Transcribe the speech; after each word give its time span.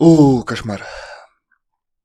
О, 0.00 0.42
кошмар. 0.42 0.82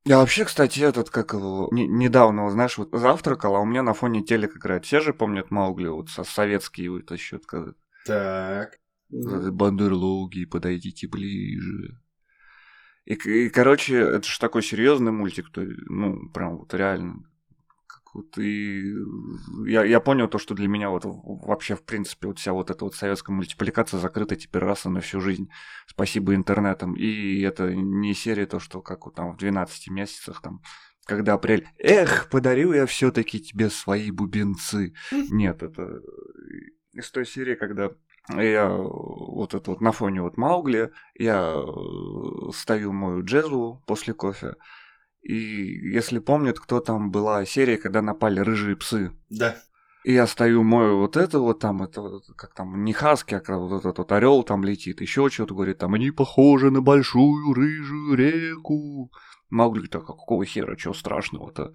Я 0.04 0.18
вообще, 0.18 0.44
кстати, 0.44 0.80
этот, 0.80 1.10
как 1.10 1.32
его, 1.32 1.68
не- 1.72 1.88
недавно, 1.88 2.48
знаешь, 2.50 2.78
вот 2.78 2.90
завтракал, 2.92 3.56
а 3.56 3.60
у 3.60 3.64
меня 3.64 3.82
на 3.82 3.94
фоне 3.94 4.22
телек 4.22 4.56
играет. 4.56 4.84
Все 4.84 5.00
же 5.00 5.12
помнят 5.12 5.50
Маугли, 5.50 5.88
вот 5.88 6.10
со 6.10 6.22
советские 6.22 6.90
вот 6.90 7.10
еще 7.10 7.38
когда 7.38 7.72
Так. 8.04 8.78
Бандерлоги, 9.08 10.44
подойдите 10.44 11.08
ближе. 11.08 11.98
И, 13.04 13.14
и, 13.14 13.48
короче, 13.48 13.96
это 13.96 14.28
же 14.28 14.38
такой 14.38 14.62
серьезный 14.62 15.12
мультик, 15.12 15.50
то, 15.50 15.62
ну, 15.86 16.28
прям 16.28 16.58
вот 16.58 16.74
реально. 16.74 17.24
Вот 18.16 18.38
и 18.38 18.94
я, 19.66 19.84
я 19.84 20.00
понял 20.00 20.26
то, 20.26 20.38
что 20.38 20.54
для 20.54 20.68
меня 20.68 20.88
вот 20.88 21.02
вообще, 21.04 21.76
в 21.76 21.84
принципе, 21.84 22.28
вот 22.28 22.38
вся 22.38 22.54
вот 22.54 22.70
эта 22.70 22.82
вот 22.82 22.94
советская 22.94 23.36
мультипликация 23.36 24.00
закрыта 24.00 24.36
теперь 24.36 24.62
раз 24.62 24.86
и 24.86 24.88
на 24.88 25.00
всю 25.00 25.20
жизнь. 25.20 25.50
Спасибо 25.86 26.34
интернетам. 26.34 26.94
И 26.94 27.40
это 27.42 27.74
не 27.74 28.14
серия 28.14 28.46
то, 28.46 28.58
что 28.58 28.80
как 28.80 29.04
вот 29.04 29.16
там 29.16 29.34
в 29.34 29.36
12 29.36 29.88
месяцах 29.90 30.40
там 30.40 30.62
когда 31.04 31.34
апрель, 31.34 31.68
эх, 31.78 32.28
подарю 32.30 32.72
я 32.72 32.84
все-таки 32.86 33.38
тебе 33.38 33.70
свои 33.70 34.10
бубенцы. 34.10 34.92
Нет, 35.12 35.62
это 35.62 36.00
из 36.92 37.10
той 37.10 37.26
серии, 37.26 37.54
когда 37.54 37.90
я 38.30 38.68
вот 38.68 39.54
это 39.54 39.70
вот 39.70 39.80
на 39.80 39.92
фоне 39.92 40.22
вот 40.22 40.36
Маугли, 40.36 40.90
я 41.14 41.54
э, 41.54 42.50
ставил 42.54 42.92
мою 42.92 43.24
джезу 43.24 43.84
после 43.86 44.14
кофе. 44.14 44.56
И 45.26 45.90
если 45.92 46.20
помнят, 46.20 46.60
кто 46.60 46.78
там 46.78 47.10
была 47.10 47.44
серия, 47.46 47.78
когда 47.78 48.00
напали 48.00 48.38
рыжие 48.38 48.76
псы. 48.76 49.10
Да. 49.28 49.56
И 50.04 50.12
я 50.12 50.28
стою 50.28 50.62
мою 50.62 50.98
вот 50.98 51.16
это 51.16 51.40
вот 51.40 51.58
там, 51.58 51.82
это 51.82 52.20
как 52.36 52.54
там, 52.54 52.84
не 52.84 52.92
хаски, 52.92 53.34
а 53.34 53.40
как 53.40 53.58
вот 53.58 53.80
этот 53.80 53.98
вот 53.98 54.12
орел 54.12 54.44
там 54.44 54.62
летит, 54.62 55.00
еще 55.00 55.28
что-то 55.28 55.54
говорит, 55.54 55.78
там, 55.78 55.94
они 55.94 56.12
похожи 56.12 56.70
на 56.70 56.80
большую 56.80 57.52
рыжую 57.54 58.14
реку. 58.14 59.10
Маугли 59.50 59.88
так, 59.88 60.04
а 60.04 60.06
какого 60.06 60.44
хера, 60.44 60.76
чего 60.76 60.94
страшного-то? 60.94 61.72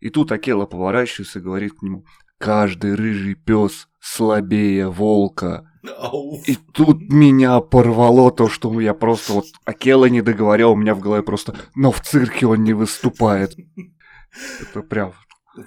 И 0.00 0.10
тут 0.10 0.32
Акела 0.32 0.66
поворачивается 0.66 1.38
и 1.38 1.42
говорит 1.42 1.74
к 1.74 1.82
нему, 1.82 2.04
каждый 2.40 2.94
рыжий 2.94 3.34
пес 3.34 3.86
слабее 4.00 4.88
волка. 4.88 5.70
И 6.46 6.56
тут 6.72 7.00
меня 7.10 7.60
порвало 7.60 8.30
то, 8.30 8.48
что 8.48 8.80
я 8.80 8.94
просто 8.94 9.34
вот 9.34 9.46
Акела 9.64 10.06
не 10.06 10.22
договорил, 10.22 10.72
у 10.72 10.76
меня 10.76 10.94
в 10.94 11.00
голове 11.00 11.22
просто, 11.22 11.54
но 11.74 11.92
в 11.92 12.00
цирке 12.00 12.46
он 12.46 12.64
не 12.64 12.72
выступает. 12.72 13.56
Это 14.60 14.82
прям 14.82 15.12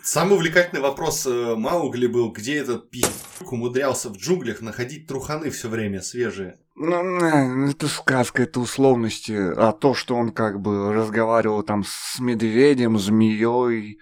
Самый 0.02 0.36
увлекательный 0.36 0.82
вопрос 0.82 1.26
э, 1.28 1.56
Маугли 1.56 2.08
был, 2.08 2.32
где 2.32 2.56
этот 2.56 2.90
пи***к 2.90 3.52
умудрялся 3.52 4.10
в 4.10 4.18
джунглях 4.18 4.62
находить 4.62 5.08
труханы 5.08 5.50
все 5.50 5.68
время 5.68 6.02
свежие. 6.02 6.58
Ну, 6.76 7.20
э, 7.22 7.70
это 7.70 7.88
сказка, 7.90 8.44
это 8.44 8.62
условности. 8.62 9.34
А 9.34 9.74
то, 9.74 9.94
что 9.94 10.16
он 10.16 10.32
как 10.32 10.62
бы 10.62 10.94
разговаривал 10.94 11.64
там 11.64 11.84
с 11.86 12.20
медведем, 12.20 12.98
змеей, 12.98 14.00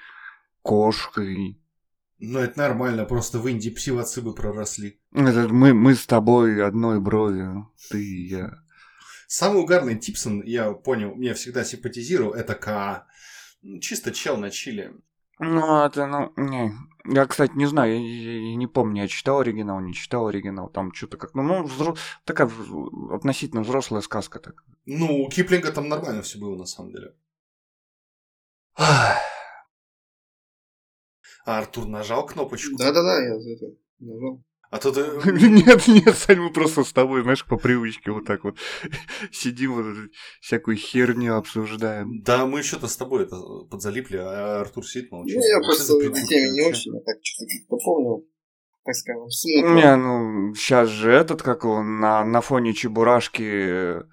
кошкой. 0.62 1.61
Ну, 2.24 2.38
это 2.40 2.60
нормально, 2.60 3.06
просто 3.06 3.40
в 3.40 3.48
Индии 3.48 3.72
псивоцы 3.72 4.22
бы 4.22 4.36
проросли. 4.36 5.00
Это 5.12 5.48
мы, 5.50 5.74
мы 5.74 5.96
с 5.96 6.06
тобой 6.06 6.64
одной 6.64 7.00
брови, 7.00 7.66
ты 7.90 8.04
и 8.04 8.28
я. 8.28 8.60
Самый 9.28 9.62
угарный 9.64 9.98
Типсон, 9.98 10.44
я 10.44 10.72
понял, 10.72 11.16
мне 11.16 11.34
всегда 11.34 11.64
симпатизировал, 11.64 12.34
это 12.34 12.54
К. 12.54 13.08
Чисто 13.82 14.12
чел 14.12 14.38
на 14.38 14.52
чили. 14.52 14.94
Ну, 15.40 15.84
это, 15.84 16.06
ну, 16.06 16.32
не. 16.38 16.72
Я, 17.06 17.26
кстати, 17.26 17.54
не 17.56 17.66
знаю, 17.66 17.94
я, 17.94 18.00
я- 18.00 18.50
я 18.52 18.56
не 18.56 18.68
помню, 18.68 19.02
я 19.02 19.08
читал 19.08 19.40
оригинал, 19.40 19.80
не 19.82 19.94
читал 19.94 20.28
оригинал, 20.28 20.70
там 20.70 20.94
что-то 20.94 21.18
как, 21.18 21.34
ну, 21.34 21.42
ну, 21.42 21.64
взро- 21.64 21.98
такая 22.26 22.48
относительно 23.12 23.62
взрослая 23.64 24.02
сказка 24.02 24.38
так. 24.40 24.64
Ну, 24.86 25.24
у 25.24 25.30
Киплинга 25.30 25.72
там 25.72 25.90
нормально 25.90 26.22
все 26.22 26.38
было, 26.38 26.56
на 26.56 26.66
самом 26.66 26.92
деле. 26.92 27.16
А 31.46 31.60
Артур 31.60 31.88
нажал 31.88 32.26
кнопочку. 32.26 32.76
Да-да-да, 32.78 33.24
я 33.24 33.36
это 33.36 33.76
нажал. 34.00 34.44
А 34.72 34.78
то 34.78 34.92
ты... 34.92 35.02
Нет, 35.32 35.86
нет, 35.88 36.16
Сань, 36.16 36.40
мы 36.40 36.50
просто 36.50 36.86
с 36.86 36.94
тобой, 36.94 37.24
знаешь, 37.24 37.46
по 37.46 37.58
привычке 37.58 38.10
вот 38.12 38.26
так 38.26 38.46
вот 38.46 38.56
сидим, 39.32 39.74
вот 39.74 40.10
всякую 40.40 40.78
херню 40.78 41.36
обсуждаем. 41.36 42.22
Да, 42.24 42.46
мы 42.46 42.64
что-то 42.64 42.88
с 42.88 42.96
тобой 42.96 43.24
это 43.24 43.36
подзалипли, 43.70 44.16
а 44.16 44.62
Артур 44.62 44.88
сидит 44.88 45.12
молчит. 45.12 45.36
Ну, 45.36 45.42
я 45.42 45.60
просто 45.60 45.84
за 45.84 45.96
в 45.96 46.00
придурки 46.00 46.26
теме 46.26 46.52
не 46.52 46.62
очень, 46.62 46.96
я 46.96 47.02
так 47.02 47.18
что-то 47.22 47.52
как-то 47.52 47.86
помнил, 47.86 48.28
так 48.86 48.96
скажем, 48.96 49.30
смутно. 49.30 49.76
Не, 49.76 49.96
ну, 49.98 50.56
сейчас 50.56 50.88
же 50.88 51.12
этот, 51.12 51.42
как 51.42 51.66
он, 51.66 52.00
на, 52.00 52.24
на 52.24 52.40
фоне 52.40 52.74
Чебурашки, 52.74 54.04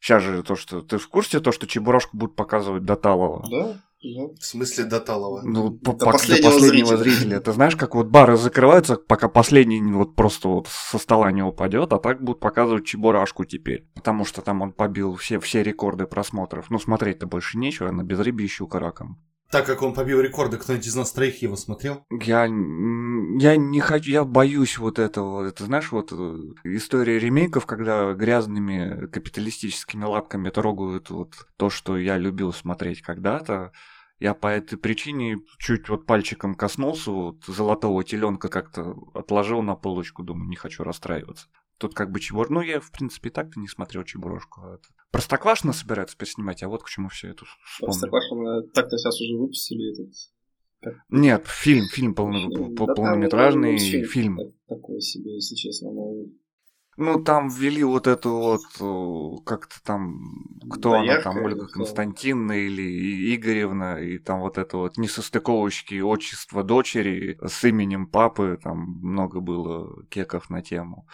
сейчас 0.00 0.22
же 0.22 0.42
то, 0.42 0.56
что, 0.56 0.80
ты 0.80 0.96
в 0.96 1.08
курсе, 1.08 1.40
то, 1.40 1.52
что 1.52 1.66
Чебурашку 1.66 2.16
будут 2.16 2.36
показывать 2.36 2.86
до 2.86 2.96
Талова? 2.96 3.46
Да, 3.50 3.82
да. 4.14 4.34
В 4.40 4.44
смысле 4.44 4.84
до 4.84 5.00
Талова? 5.00 5.42
Ну, 5.44 5.70
по- 5.70 5.92
До 5.92 6.04
по- 6.06 6.12
последнего 6.12 6.50
до 6.52 6.56
последнего 6.58 6.96
зрителя. 6.96 7.18
зрителя. 7.20 7.40
Ты 7.40 7.52
знаешь, 7.52 7.76
как 7.76 7.94
вот 7.94 8.08
бары 8.08 8.36
закрываются, 8.36 8.96
пока 8.96 9.28
последний 9.28 9.80
вот 9.92 10.14
просто 10.16 10.48
вот 10.48 10.68
со 10.68 10.98
стола 10.98 11.32
не 11.32 11.42
упадет, 11.42 11.92
а 11.92 11.98
так 11.98 12.22
будут 12.22 12.40
показывать 12.40 12.84
Чебурашку 12.84 13.44
теперь. 13.44 13.86
Потому 13.94 14.24
что 14.24 14.42
там 14.42 14.62
он 14.62 14.72
побил 14.72 15.14
все, 15.16 15.40
все 15.40 15.62
рекорды 15.62 16.06
просмотров. 16.06 16.70
Ну, 16.70 16.78
смотреть-то 16.78 17.26
больше 17.26 17.58
нечего, 17.58 17.90
на 17.90 18.02
безрыбье 18.02 18.46
щука 18.48 18.78
раком. 18.78 19.18
Так 19.48 19.64
как 19.64 19.80
он 19.82 19.94
побил 19.94 20.20
рекорды, 20.20 20.56
кто-нибудь 20.56 20.88
из 20.88 20.96
нас 20.96 21.12
троих 21.12 21.40
его 21.40 21.54
смотрел? 21.54 22.04
Я, 22.10 22.46
я 22.46 23.56
не 23.56 23.80
хочу, 23.80 24.10
я 24.10 24.24
боюсь 24.24 24.76
вот 24.76 24.98
этого. 24.98 25.44
Это 25.46 25.64
знаешь, 25.64 25.92
вот 25.92 26.10
э, 26.12 26.36
история 26.64 27.20
ремейков, 27.20 27.64
когда 27.64 28.12
грязными 28.12 29.06
капиталистическими 29.06 30.04
лапками 30.04 30.50
трогают 30.50 31.10
вот 31.10 31.34
то, 31.56 31.70
что 31.70 31.96
я 31.96 32.18
любил 32.18 32.52
смотреть 32.52 33.02
когда-то. 33.02 33.70
Я 34.18 34.32
по 34.34 34.46
этой 34.46 34.78
причине 34.78 35.36
чуть 35.58 35.88
вот 35.88 36.06
пальчиком 36.06 36.54
коснулся, 36.54 37.10
вот 37.10 37.44
золотого 37.46 38.02
теленка 38.02 38.48
как-то 38.48 38.96
отложил 39.14 39.62
на 39.62 39.74
полочку, 39.76 40.22
думаю, 40.22 40.48
не 40.48 40.56
хочу 40.56 40.84
расстраиваться. 40.84 41.48
Тут 41.78 41.94
как 41.94 42.10
бы 42.10 42.20
чебур... 42.20 42.48
Ну, 42.50 42.62
я, 42.62 42.80
в 42.80 42.90
принципе, 42.90 43.28
и 43.28 43.32
так-то 43.32 43.60
не 43.60 43.68
смотрел 43.68 44.02
чебурашку. 44.04 44.62
а 44.62 44.78
Простоквашино 45.10 45.74
собирается 45.74 46.16
переснимать, 46.16 46.62
а 46.62 46.68
вот 46.68 46.82
к 46.82 46.88
чему 46.88 47.10
все 47.10 47.28
это 47.28 47.44
вспомнил. 47.64 47.92
Простоквашино 47.92 48.62
так-то 48.72 48.96
сейчас 48.96 49.20
уже 49.20 49.36
выпустили 49.36 49.92
этот... 49.92 50.14
Нет, 51.10 51.46
фильм, 51.46 51.84
фильм 51.86 52.14
полно- 52.14 52.48
Да 52.48 52.86
там, 52.86 52.94
полнометражный 52.94 53.72
мультфильм 53.72 54.08
фильм. 54.08 54.36
так- 54.38 54.78
Такой 54.78 55.00
себе, 55.00 55.34
если 55.34 55.54
честно. 55.54 55.90
Ну, 55.90 56.32
Ну, 56.96 57.22
там 57.22 57.50
ввели 57.50 57.84
вот 57.84 58.06
эту 58.06 58.30
вот, 58.30 58.62
э, 58.80 59.44
как-то 59.44 59.82
там, 59.82 60.46
кто 60.70 60.94
она 60.94 61.20
там, 61.20 61.34
Доярка 61.34 61.46
Ольга? 61.46 61.68
Константиновна 61.68 62.52
или 62.52 63.36
Игоревна, 63.36 64.00
и 64.00 64.18
там 64.18 64.40
вот 64.40 64.56
это 64.56 64.78
вот 64.78 64.96
несостыковочки 64.96 66.00
отчества 66.00 66.62
дочери 66.62 67.38
с 67.46 67.64
именем 67.64 68.06
папы, 68.06 68.58
там 68.62 68.98
много 69.02 69.40
было 69.40 70.04
кеков 70.06 70.48
на 70.48 70.62
тему. 70.62 71.06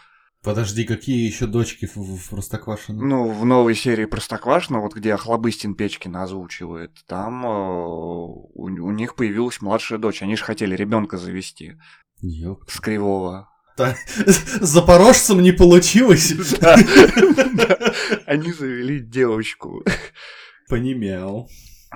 Подожди, 0.42 0.84
какие 0.84 1.24
еще 1.24 1.46
дочки 1.46 1.86
в, 1.86 1.96
в 1.96 2.30
Простоквашино? 2.30 3.00
Ну, 3.00 3.30
в 3.30 3.44
новой 3.44 3.76
серии 3.76 4.06
Простоквашино, 4.06 4.80
вот 4.80 4.94
где 4.94 5.14
Охлобыстин 5.14 5.74
Печкина 5.74 6.24
озвучивает, 6.24 6.92
там 7.06 7.44
э, 7.44 7.48
у, 7.48 8.64
у 8.64 8.90
них 8.90 9.14
появилась 9.14 9.60
младшая 9.60 10.00
дочь, 10.00 10.22
они 10.22 10.36
же 10.36 10.44
хотели 10.44 10.74
ребенка 10.74 11.16
завести 11.16 11.76
Ёп. 12.20 12.68
с 12.68 12.80
Кривого. 12.80 13.51
Та- 13.82 13.96
Запорожцем 14.60 15.40
не 15.42 15.52
получилось? 15.52 16.32
Да, 16.60 16.76
да. 17.54 17.78
Они 18.26 18.52
завели 18.52 19.00
девочку. 19.00 19.84
Понимел. 20.68 21.48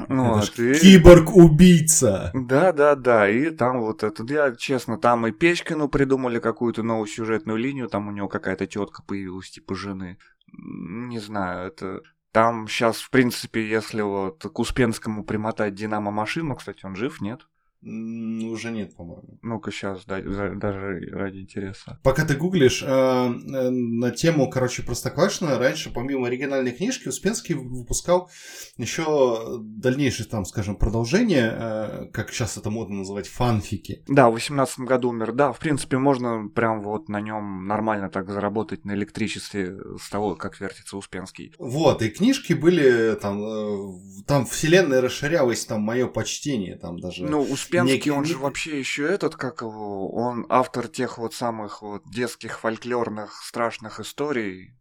Ну, 0.09 0.39
Это 0.39 0.47
ж 0.47 0.59
и- 0.59 0.79
Киборг-убийца. 0.81 2.31
Да, 2.35 2.73
да, 2.73 2.95
да, 2.97 3.29
и 3.31 3.51
там 3.51 3.81
вот 3.81 4.03
это, 4.03 4.25
я 4.29 4.55
честно, 4.55 4.99
там 4.99 5.27
и 5.27 5.33
Печкину 5.33 5.89
придумали 5.89 6.39
какую-то 6.39 6.83
новую 6.83 7.07
сюжетную 7.07 7.59
линию, 7.59 7.89
там 7.89 8.09
у 8.09 8.13
него 8.13 8.29
какая-то 8.29 8.67
тетка 8.67 9.03
появилась, 9.03 9.51
типа 9.51 9.75
жены. 9.75 10.19
Не 10.53 11.19
знаю, 11.19 11.69
это... 11.69 12.01
Там 12.33 12.69
сейчас, 12.69 12.99
в 12.99 13.09
принципе, 13.09 13.67
если 13.67 14.03
вот 14.03 14.43
к 14.43 14.59
Успенскому 14.59 15.25
примотать 15.25 15.75
Динамо 15.75 16.11
машину, 16.11 16.55
кстати, 16.57 16.85
он 16.85 16.95
жив, 16.95 17.23
нет? 17.23 17.47
Уже 17.83 18.71
нет, 18.71 18.97
по-моему. 18.97 19.39
Ну-ка 19.43 19.71
сейчас, 19.71 20.05
даже 20.05 21.01
ради 21.13 21.39
интереса. 21.39 22.01
Пока 22.03 22.25
ты 22.25 22.35
гуглишь, 22.35 22.83
э, 22.83 22.87
э, 22.87 23.71
на 23.71 24.11
тему, 24.11 24.51
короче, 24.51 24.83
Простоквашино, 24.83 25.59
раньше, 25.59 25.93
помимо 25.93 26.27
оригинальной 26.27 26.73
книжки, 26.73 27.09
Успенский 27.09 27.55
выпускал 27.55 28.31
еще 28.77 29.59
дальнейшее, 29.61 30.27
там, 30.27 30.45
скажем, 30.45 30.77
продолжение, 30.77 31.53
э, 31.55 32.07
как 32.13 32.31
сейчас 32.31 32.57
это 32.57 32.71
модно 32.71 32.97
называть, 32.97 33.29
фанфики. 33.29 34.03
Да, 34.09 34.31
в 34.31 34.35
18 34.35 34.81
году 34.81 35.11
умер. 35.11 35.33
Да, 35.33 35.53
в 35.53 35.59
принципе, 35.59 35.99
можно 35.99 36.49
прям 36.49 36.81
вот 36.81 37.09
на 37.09 37.21
нем 37.21 37.67
нормально 37.67 38.11
так 38.11 38.31
заработать 38.31 38.85
на 38.85 38.93
электричестве 38.93 39.77
с 40.01 40.09
того, 40.09 40.35
как 40.35 40.61
вертится 40.61 40.97
Успенский. 40.97 41.55
Вот, 41.59 42.03
и 42.03 42.09
книжки 42.09 42.53
были, 42.53 43.15
там, 43.21 43.43
э, 43.45 44.23
там 44.27 44.47
вселенная 44.47 45.01
расширялась, 45.01 45.65
там, 45.65 45.83
мое 45.83 46.07
почтение, 46.07 46.77
там 46.77 46.99
даже... 46.99 47.25
Ну, 47.25 47.43
Успенский, 47.67 47.95
некий- 47.97 48.11
он 48.11 48.25
же 48.25 48.39
вообще 48.39 48.79
еще 48.79 49.05
этот, 49.07 49.37
как 49.37 49.61
его, 49.63 50.11
он 50.15 50.47
автор 50.49 50.89
тех 50.89 51.19
вот 51.19 51.35
самых 51.35 51.83
вот 51.83 52.05
детских 52.11 52.61
фольклорных 52.61 53.43
страшных 53.43 54.01
историй. 54.01 54.75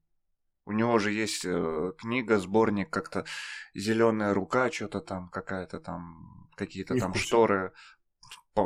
У 0.66 0.72
него 0.72 0.98
же 1.00 1.12
есть 1.12 1.46
э, 1.46 1.92
книга, 1.98 2.40
сборник 2.40 2.90
как-то 2.90 3.26
Зеленая 3.76 4.34
рука, 4.34 4.72
что-то 4.72 5.00
там, 5.00 5.30
какая-то 5.30 5.80
там, 5.80 6.50
какие-то 6.56 6.96
там 6.98 7.14
шторы, 7.14 7.72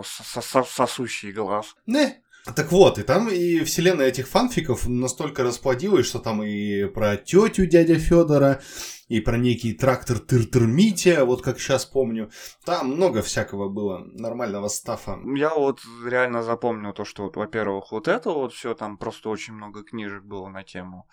сосущий 0.03 1.31
глаз. 1.31 1.75
Не. 1.85 2.23
Так 2.45 2.71
вот, 2.71 2.97
и 2.97 3.03
там 3.03 3.29
и 3.29 3.63
вселенная 3.63 4.07
этих 4.07 4.27
фанфиков 4.27 4.87
настолько 4.87 5.43
расплодилась, 5.43 6.07
что 6.07 6.19
там 6.19 6.41
и 6.41 6.85
про 6.85 7.17
тетю 7.17 7.65
дядя 7.65 7.99
Федора, 7.99 8.61
и 9.09 9.19
про 9.19 9.37
некий 9.37 9.73
трактор 9.73 10.19
тыр 10.19 10.67
Митя, 10.67 11.25
вот 11.25 11.41
как 11.41 11.59
сейчас 11.59 11.85
помню. 11.85 12.29
Там 12.63 12.91
много 12.91 13.21
всякого 13.21 13.67
было 13.67 14.05
нормального 14.13 14.67
стафа. 14.67 15.19
Я 15.35 15.53
вот 15.55 15.81
реально 16.05 16.43
запомнил 16.43 16.93
то, 16.93 17.05
что, 17.05 17.23
вот, 17.23 17.35
во-первых, 17.35 17.91
вот 17.91 18.07
это 18.07 18.31
вот 18.31 18.53
все, 18.53 18.73
там 18.73 18.97
просто 18.97 19.29
очень 19.29 19.53
много 19.53 19.83
книжек 19.83 20.23
было 20.23 20.47
на 20.47 20.63
тему. 20.63 21.07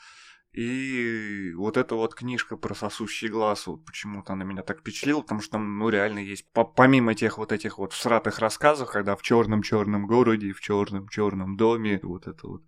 И 0.56 1.52
вот 1.54 1.76
эта 1.76 1.94
вот 1.96 2.14
книжка 2.14 2.56
про 2.56 2.74
сосущий 2.74 3.28
глаз, 3.28 3.66
вот 3.66 3.84
почему-то 3.84 4.32
она 4.32 4.44
меня 4.44 4.62
так 4.62 4.80
впечатлила, 4.80 5.20
потому 5.20 5.42
что 5.42 5.52
там, 5.52 5.78
ну, 5.78 5.90
реально 5.90 6.20
есть, 6.20 6.46
по- 6.52 6.64
помимо 6.64 7.14
тех 7.14 7.36
вот 7.36 7.52
этих 7.52 7.76
вот 7.76 7.92
всратых 7.92 8.38
рассказов, 8.38 8.90
когда 8.90 9.16
в 9.16 9.22
черном-черном 9.22 10.06
городе, 10.06 10.52
в 10.54 10.60
черном-черном 10.60 11.58
доме, 11.58 12.00
вот 12.02 12.26
это 12.26 12.46
вот. 12.46 12.62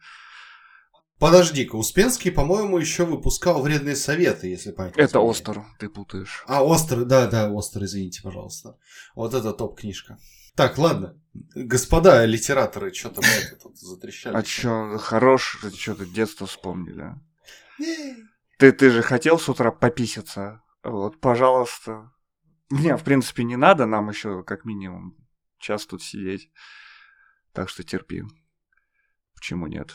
Подожди-ка, 1.18 1.76
Успенский, 1.76 2.30
по-моему, 2.30 2.78
еще 2.78 3.04
выпускал 3.06 3.62
вредные 3.62 3.96
советы, 3.96 4.46
если 4.48 4.70
память 4.70 4.92
Это. 4.96 5.18
Остер, 5.20 5.64
ты 5.80 5.88
путаешь. 5.88 6.44
А, 6.46 6.62
Остер, 6.62 7.04
да, 7.06 7.26
да, 7.26 7.50
Остер, 7.52 7.84
извините, 7.84 8.20
пожалуйста. 8.22 8.76
Вот 9.16 9.32
это 9.34 9.52
топ-книжка. 9.52 10.18
Так, 10.54 10.76
ладно. 10.78 11.18
Господа 11.54 12.24
литераторы, 12.24 12.92
что-то 12.92 13.22
мы 13.22 13.56
тут 13.62 13.78
затрещали. 13.78 14.36
А 14.36 14.42
чё, 14.42 14.98
хорош, 14.98 15.58
что-то 15.76 16.04
детство 16.04 16.46
вспомнили. 16.46 17.00
а? 17.00 17.20
Ты, 18.58 18.72
ты 18.72 18.90
же 18.90 19.02
хотел 19.02 19.38
с 19.38 19.48
утра 19.48 19.70
пописаться? 19.70 20.62
Вот, 20.82 21.20
пожалуйста. 21.20 22.12
Не, 22.70 22.96
в 22.96 23.04
принципе, 23.04 23.44
не 23.44 23.56
надо 23.56 23.86
нам 23.86 24.08
еще 24.08 24.42
как 24.42 24.64
минимум 24.64 25.16
час 25.58 25.86
тут 25.86 26.02
сидеть. 26.02 26.50
Так 27.52 27.68
что 27.68 27.82
терпи. 27.82 28.24
Почему 29.34 29.66
нет? 29.66 29.94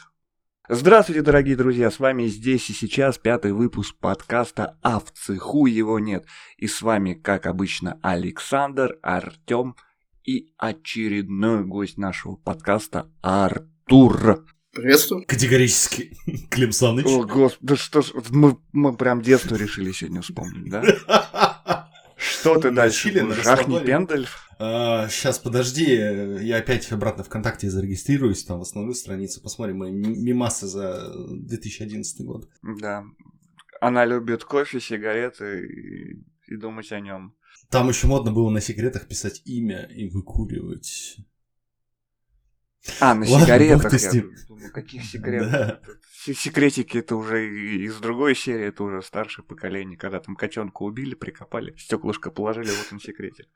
Здравствуйте, 0.69 1.21
дорогие 1.21 1.57
друзья, 1.57 1.91
с 1.91 1.99
вами 1.99 2.27
здесь 2.27 2.69
и 2.69 2.73
сейчас 2.73 3.17
пятый 3.17 3.51
выпуск 3.51 3.97
подкаста 3.99 4.79
«А 4.81 4.99
в 4.99 5.11
цеху 5.11 5.65
его 5.65 5.99
нет». 5.99 6.25
И 6.55 6.67
с 6.67 6.81
вами, 6.81 7.15
как 7.15 7.47
обычно, 7.47 7.99
Александр, 8.01 8.97
Артем 9.03 9.75
и 10.23 10.53
очередной 10.57 11.65
гость 11.65 11.97
нашего 11.97 12.37
подкаста 12.37 13.11
Артур. 13.21 14.45
Приветствую. 14.73 15.23
Категорически. 15.27 16.17
Клим 16.49 16.71
Саныч. 16.71 17.05
О, 17.05 17.23
господи, 17.25 17.59
да 17.61 17.75
что 17.75 18.01
ж, 18.01 18.11
мы, 18.31 18.57
мы 18.71 18.95
прям 18.97 19.21
детство 19.21 19.55
решили 19.55 19.91
сегодня 19.91 20.21
вспомнить, 20.21 20.69
да? 20.69 20.83
Что 22.17 22.57
ты 22.59 22.71
дальше? 22.71 23.11
Жахни 23.43 23.79
пендель? 23.85 24.27
Сейчас, 24.57 25.39
подожди, 25.39 25.83
я 25.85 26.57
опять 26.57 26.91
обратно 26.91 27.23
ВКонтакте 27.23 27.69
зарегистрируюсь, 27.69 28.45
там 28.45 28.59
в 28.59 28.61
основную 28.61 28.95
страницу, 28.95 29.41
посмотрим 29.41 29.79
мои 29.79 29.91
м- 29.91 30.23
мемасы 30.23 30.67
за 30.67 31.11
2011 31.29 32.21
год. 32.25 32.49
Да. 32.61 33.03
Она 33.81 34.05
любит 34.05 34.45
кофе, 34.45 34.79
сигареты 34.79 35.65
и, 35.67 36.23
и 36.47 36.55
думать 36.55 36.91
о 36.93 36.99
нем. 36.99 37.35
Там 37.69 37.89
еще 37.89 38.07
модно 38.07 38.31
было 38.31 38.49
на 38.49 38.61
секретах 38.61 39.07
писать 39.07 39.41
имя 39.45 39.83
и 39.85 40.07
выкуривать. 40.07 41.17
А, 42.99 43.13
на 43.13 43.25
сигаретах. 43.25 43.93
Я 43.93 44.11
думаю, 44.47 44.71
каких 44.71 45.03
секретов? 45.03 45.79
Секретики 46.25 46.97
это 46.99 47.15
уже 47.17 47.45
из 47.49 47.97
другой 47.97 48.35
серии, 48.35 48.67
это 48.67 48.83
уже 48.83 49.01
старшее 49.01 49.43
поколение, 49.43 49.97
когда 49.97 50.19
там 50.19 50.35
котенка 50.35 50.83
убили, 50.83 51.15
прикопали, 51.15 51.75
стеклышко 51.77 52.31
положили, 52.31 52.67
вот 52.67 52.87
он 52.93 52.99
секретик. 52.99 53.47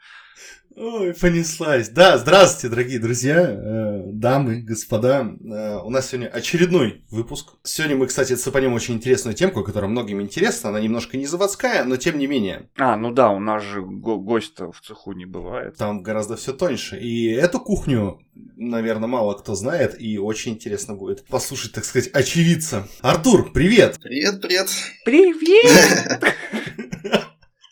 Ой, 0.75 1.13
понеслась. 1.15 1.89
Да, 1.89 2.17
здравствуйте, 2.17 2.69
дорогие 2.69 2.99
друзья, 2.99 3.39
э, 3.41 4.01
дамы, 4.11 4.61
господа. 4.61 5.21
Э, 5.43 5.77
У 5.83 5.89
нас 5.89 6.09
сегодня 6.09 6.27
очередной 6.27 7.03
выпуск. 7.09 7.53
Сегодня 7.63 7.95
мы, 7.95 8.05
кстати, 8.05 8.33
цепанем 8.35 8.73
очень 8.73 8.95
интересную 8.95 9.33
темку, 9.33 9.63
которая 9.63 9.89
многим 9.89 10.21
интересна. 10.21 10.69
Она 10.69 10.79
немножко 10.79 11.17
не 11.17 11.25
заводская, 11.25 11.83
но 11.85 11.95
тем 11.97 12.19
не 12.19 12.27
менее. 12.27 12.69
А, 12.77 12.95
ну 12.97 13.11
да, 13.11 13.31
у 13.31 13.39
нас 13.39 13.63
же 13.63 13.81
го- 13.81 14.19
гость-то 14.19 14.71
в 14.71 14.81
цеху 14.81 15.13
не 15.13 15.25
бывает. 15.25 15.77
Там 15.77 16.03
гораздо 16.03 16.35
все 16.35 16.53
тоньше. 16.53 16.99
И 16.99 17.25
эту 17.31 17.59
кухню, 17.59 18.19
наверное, 18.55 19.07
мало 19.07 19.33
кто 19.33 19.55
знает, 19.55 19.99
и 19.99 20.19
очень 20.19 20.53
интересно 20.53 20.93
будет 20.93 21.25
послушать, 21.25 21.71
так 21.71 21.85
сказать, 21.85 22.11
очевидца. 22.57 22.87
Артур, 23.01 23.51
привет! 23.53 23.97
Привет, 24.01 24.41
привет. 24.41 24.69
Привет! 25.05 26.35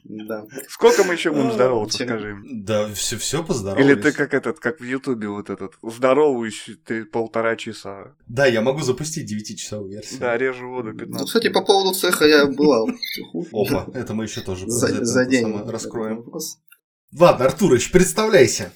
Да. 0.07 0.45
Сколько 0.69 1.03
мы 1.03 1.13
еще 1.15 1.31
будем 1.31 1.47
А, 1.47 1.51
здороваться, 1.53 1.97
чем- 1.97 2.07
скажи? 2.07 2.37
Да, 2.45 2.87
все, 2.93 3.17
все 3.17 3.43
поздоровались. 3.43 3.85
Или 3.91 4.01
ты 4.01 4.11
как 4.11 4.35
этот, 4.35 4.59
как 4.59 4.79
в 4.79 4.83
Ютубе 4.83 5.27
вот 5.27 5.49
этот, 5.49 5.73
здороваюсь 5.81 6.69
ты 6.85 7.05
полтора 7.05 7.55
часа. 7.55 8.15
Да, 8.27 8.45
я 8.45 8.61
могу 8.61 8.81
запустить 8.81 9.29
9-часовую 9.31 9.89
версию. 9.89 10.19
Да, 10.19 10.37
режу 10.37 10.69
воду 10.69 10.93
15 10.93 11.19
Ну, 11.19 11.25
кстати, 11.25 11.49
по 11.49 11.61
поводу 11.63 11.93
цеха 11.97 12.25
я 12.25 12.45
цеху. 12.45 13.47
Опа, 13.51 13.87
это 13.97 14.13
мы 14.13 14.25
еще 14.25 14.41
тоже 14.41 14.67
За, 14.69 15.03
за 15.03 15.25
день. 15.25 15.51
раскроем. 15.67 16.17
вопрос. 16.17 16.59
Ладно, 17.11 17.45
Артурыч, 17.45 17.91
представляйся. 17.91 18.71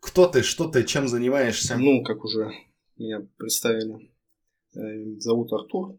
Кто 0.00 0.26
ты, 0.26 0.42
что 0.42 0.68
ты, 0.68 0.84
чем 0.84 1.08
занимаешься? 1.08 1.76
Ну, 1.78 2.02
как 2.04 2.24
уже 2.24 2.52
меня 2.98 3.26
представили. 3.38 4.10
Э, 4.76 5.18
Зовут 5.18 5.52
Артур. 5.52 5.96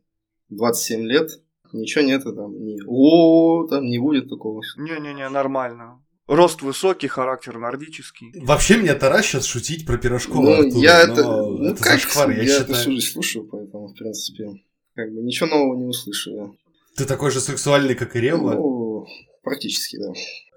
27 0.49 1.01
лет. 1.03 1.29
Ничего 1.73 2.03
нет, 2.03 2.23
там 2.23 2.63
не 2.63 2.79
о, 2.87 3.67
там 3.67 3.85
не 3.85 3.99
будет 3.99 4.29
такого. 4.29 4.61
Не-не-не, 4.77 5.27
нормально. 5.29 6.01
Рост 6.27 6.61
высокий, 6.61 7.07
характер 7.07 7.57
нордический. 7.57 8.31
Вообще 8.41 8.77
меня 8.77 8.95
таращат 8.95 9.43
шутить 9.45 9.85
про 9.85 9.97
пирожкова 9.97 10.41
Ну, 10.41 10.51
Артура, 10.53 10.81
я 10.81 11.05
но 11.07 11.13
это, 11.13 11.23
ну, 11.23 11.63
это 11.65 11.83
как, 11.83 11.93
зашквар, 11.93 12.29
я, 12.31 12.37
я 12.37 12.43
это 12.43 12.51
считаю. 12.59 12.75
всю 12.75 12.91
жизнь 12.91 13.11
слушаю, 13.11 13.47
поэтому, 13.47 13.87
в 13.87 13.93
принципе, 13.93 14.49
как 14.95 15.11
бы 15.13 15.21
ничего 15.21 15.49
нового 15.49 15.77
не 15.77 15.85
услышу 15.85 16.31
я. 16.35 16.49
Ты 16.95 17.05
такой 17.05 17.29
же 17.29 17.39
сексуальный, 17.41 17.93
как 17.95 18.15
и 18.15 18.19
Ревва. 18.21 18.53
Ну, 18.55 19.05
практически, 19.43 19.97
да. 19.97 20.13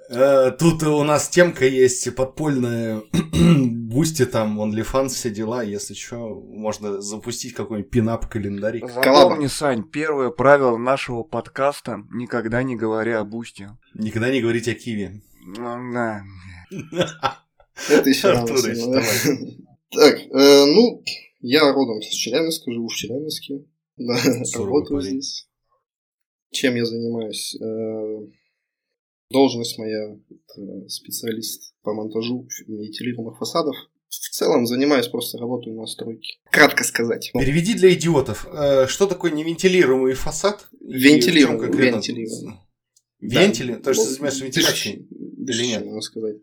Э, 0.09 0.51
Тут 0.59 0.83
у 0.85 1.05
нас 1.05 1.29
темка 1.29 1.67
есть 1.67 2.15
подпольная 2.15 3.03
Boosty, 3.33 4.25
там, 4.25 4.61
OnlyFans, 4.61 5.09
все 5.09 5.31
дела. 5.31 5.63
Если 5.63 5.95
что, 5.95 6.41
можно 6.41 7.01
запустить 7.01 7.53
какой-нибудь 7.53 7.91
пинап-календарик. 7.91 8.91
Запомни, 8.91 9.47
Сань, 9.47 9.85
первое 9.85 10.31
правило 10.31 10.77
нашего 10.79 11.23
подкаста– 11.23 12.05
никогда 12.11 12.63
не 12.63 12.77
говори 12.77 13.13
о 13.13 13.25
Boosty. 13.25 13.69
Никогда 13.95 14.31
не 14.31 14.41
говорить 14.41 14.69
о 14.69 14.75
Киви. 14.75 15.23
Ну, 15.45 15.93
да. 15.93 16.23
Это 17.89 18.09
еще 18.09 18.33
давай. 18.35 19.59
Так, 19.91 20.19
э, 20.19 20.65
ну, 20.67 21.03
я 21.41 21.73
родом 21.73 22.03
с 22.03 22.09
Челябинска, 22.09 22.73
живу 22.73 22.89
в 22.89 22.95
Челябинске. 22.95 23.65
Работаю 24.59 25.01
здесь. 25.01 25.49
Чем 26.51 26.77
я 26.77 26.85
занимаюсь? 26.85 27.57
Должность 29.31 29.79
моя 29.79 30.17
это 30.31 30.89
специалист 30.89 31.75
по 31.83 31.93
монтажу 31.93 32.49
вентилируемых 32.67 33.39
фасадов. 33.39 33.77
В 34.09 34.31
целом 34.31 34.67
занимаюсь 34.67 35.07
просто 35.09 35.37
работой 35.37 35.75
на 35.75 35.87
стройке. 35.87 36.39
Кратко 36.51 36.83
сказать. 36.83 37.31
Переведи 37.35 37.75
для 37.75 37.93
идиотов. 37.93 38.47
Э, 38.51 38.87
Что 38.87 39.07
такое 39.07 39.31
невентилируемый 39.33 40.15
фасад? 40.15 40.69
Вентилируемый, 40.81 41.69
вентилируемый. 41.71 42.55
Вентили? 43.21 43.75
Да. 43.75 43.81
То, 43.81 43.95
что 43.95 44.05
ты 44.05 44.11
занимаешься 44.13 44.45
вентиляцией? 44.45 45.09
Или 45.49 45.67
нет? 45.67 45.85
можно 45.85 46.01
сказать. 46.01 46.37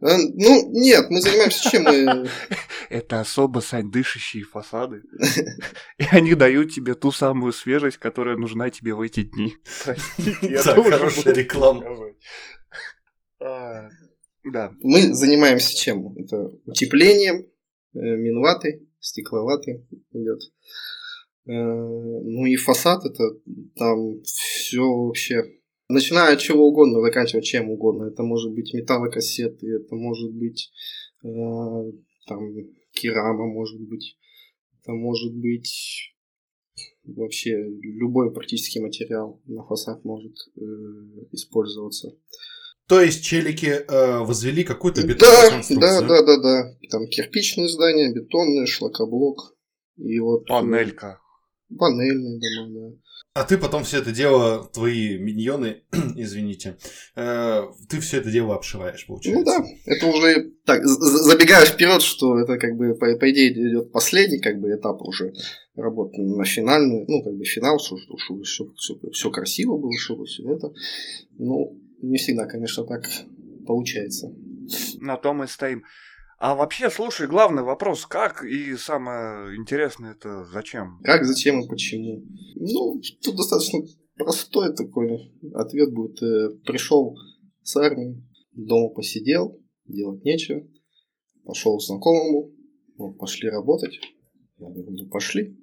Э, 0.00 0.16
Ну, 0.34 0.70
нет, 0.72 1.10
мы 1.10 1.20
занимаемся 1.20 1.70
чем? 1.70 1.84
Мы 1.84 2.28
Это 2.90 3.20
особо, 3.20 3.60
Сань, 3.60 3.90
дышащие 3.90 4.44
фасады. 4.44 5.02
И 5.98 6.04
они 6.10 6.34
дают 6.34 6.72
тебе 6.72 6.94
ту 6.94 7.12
самую 7.12 7.52
свежесть, 7.52 7.98
которая 7.98 8.36
нужна 8.36 8.70
тебе 8.70 8.94
в 8.94 9.00
эти 9.00 9.22
дни. 9.22 9.54
Должен 10.42 10.90
хорошая 10.90 11.34
реклама. 11.34 11.84
А, 13.40 13.88
Да. 14.44 14.72
Мы 14.80 15.14
занимаемся 15.14 15.74
чем? 15.74 16.16
Это 16.16 16.50
утеплением, 16.66 17.46
э, 17.94 17.98
минватой, 17.98 18.88
стекловатой 19.00 19.86
идет. 20.12 20.40
Э, 21.46 21.52
Ну 21.52 22.46
и 22.46 22.56
фасад 22.56 23.04
это 23.04 23.24
там 23.76 24.22
все 24.22 24.80
вообще. 24.82 25.44
Начиная 25.92 26.34
от 26.34 26.40
чего 26.40 26.66
угодно, 26.68 27.00
заканчивая 27.00 27.42
чем 27.42 27.70
угодно. 27.70 28.04
Это 28.04 28.22
может 28.22 28.52
быть 28.52 28.72
металлокассеты, 28.74 29.66
это 29.76 29.94
может 29.94 30.32
быть 30.32 30.70
э, 31.24 31.28
там 32.26 32.54
керама, 32.92 33.46
может 33.46 33.80
быть. 33.80 34.16
Это 34.80 34.92
может 34.92 35.34
быть 35.34 36.12
вообще 37.04 37.56
любой 37.82 38.32
практически 38.32 38.78
материал 38.78 39.40
на 39.46 39.64
фасад 39.64 40.04
может 40.04 40.34
э, 40.56 40.60
использоваться. 41.32 42.16
То 42.88 43.00
есть 43.00 43.24
челики 43.24 43.66
э, 43.66 44.18
возвели 44.18 44.64
какую-то 44.64 45.06
бетонную 45.06 45.20
Да, 45.20 45.42
да, 45.42 45.50
конструкцию. 45.50 46.08
да, 46.08 46.22
да, 46.22 46.42
да. 46.42 46.76
Там 46.90 47.06
кирпичные 47.08 47.68
здания, 47.68 48.12
бетонные, 48.12 48.66
шлакоблок. 48.66 49.56
И 49.96 50.18
вот... 50.18 50.42
э, 50.42 50.48
Панелька. 50.48 51.20
Панельные 51.78 52.40
дома, 52.40 52.90
да. 52.90 52.96
А 53.34 53.44
ты 53.44 53.56
потом 53.56 53.82
все 53.84 54.00
это 54.00 54.12
дело, 54.12 54.68
твои 54.74 55.16
миньоны, 55.16 55.84
извините, 56.16 56.76
э, 57.16 57.62
ты 57.88 57.98
все 58.00 58.18
это 58.18 58.30
дело 58.30 58.54
обшиваешь, 58.54 59.06
получается. 59.06 59.40
Ну 59.40 59.44
да, 59.46 59.64
это 59.86 60.06
уже 60.06 60.50
так, 60.66 60.84
забегая 60.84 61.64
вперед, 61.64 62.02
что 62.02 62.38
это 62.38 62.58
как 62.58 62.76
бы 62.76 62.94
по, 62.94 63.06
по 63.16 63.30
идее 63.30 63.52
идет 63.52 63.90
последний 63.90 64.38
как 64.38 64.60
бы 64.60 64.68
этап 64.68 65.00
уже 65.00 65.32
работы 65.74 66.20
на 66.20 66.44
финальную, 66.44 67.06
ну 67.08 67.22
как 67.22 67.32
бы 67.32 67.44
финал, 67.44 67.78
чтобы, 67.78 68.02
чтобы 68.18 68.42
все, 68.44 68.66
все, 68.76 68.98
все 69.12 69.30
красиво 69.30 69.78
было, 69.78 69.96
чтобы 69.96 70.26
все 70.26 70.42
это. 70.54 70.70
Ну, 71.38 71.80
не 72.02 72.18
всегда, 72.18 72.44
конечно, 72.44 72.84
так 72.84 73.08
получается. 73.66 74.30
На 75.00 75.16
том 75.16 75.38
мы 75.38 75.48
стоим. 75.48 75.84
А 76.42 76.56
вообще, 76.56 76.90
слушай, 76.90 77.28
главный 77.28 77.62
вопрос, 77.62 78.04
как 78.04 78.42
и 78.42 78.74
самое 78.74 79.56
интересное 79.56 80.10
это 80.10 80.44
зачем? 80.46 80.98
Как, 81.04 81.24
зачем 81.24 81.60
и 81.60 81.68
почему? 81.68 82.24
Ну, 82.56 83.00
тут 83.22 83.36
достаточно 83.36 83.78
простой 84.16 84.74
такой 84.74 85.32
ответ 85.54 85.94
будет. 85.94 86.20
Э, 86.20 86.48
Пришел 86.66 87.16
с 87.62 87.76
армии, 87.76 88.28
дома 88.50 88.88
посидел, 88.88 89.62
делать 89.86 90.24
нечего, 90.24 90.66
пошел 91.44 91.78
к 91.78 91.82
знакомому, 91.82 92.50
вот, 92.96 93.18
пошли 93.18 93.48
работать. 93.48 94.00
Я 94.58 94.68
говорю, 94.68 94.90
ну 94.90 95.08
пошли. 95.10 95.56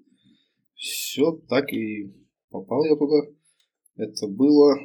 Все, 0.76 1.42
так 1.50 1.74
и 1.74 2.16
попал 2.52 2.86
я 2.86 2.96
туда. 2.96 3.28
Это 3.98 4.28
было, 4.28 4.78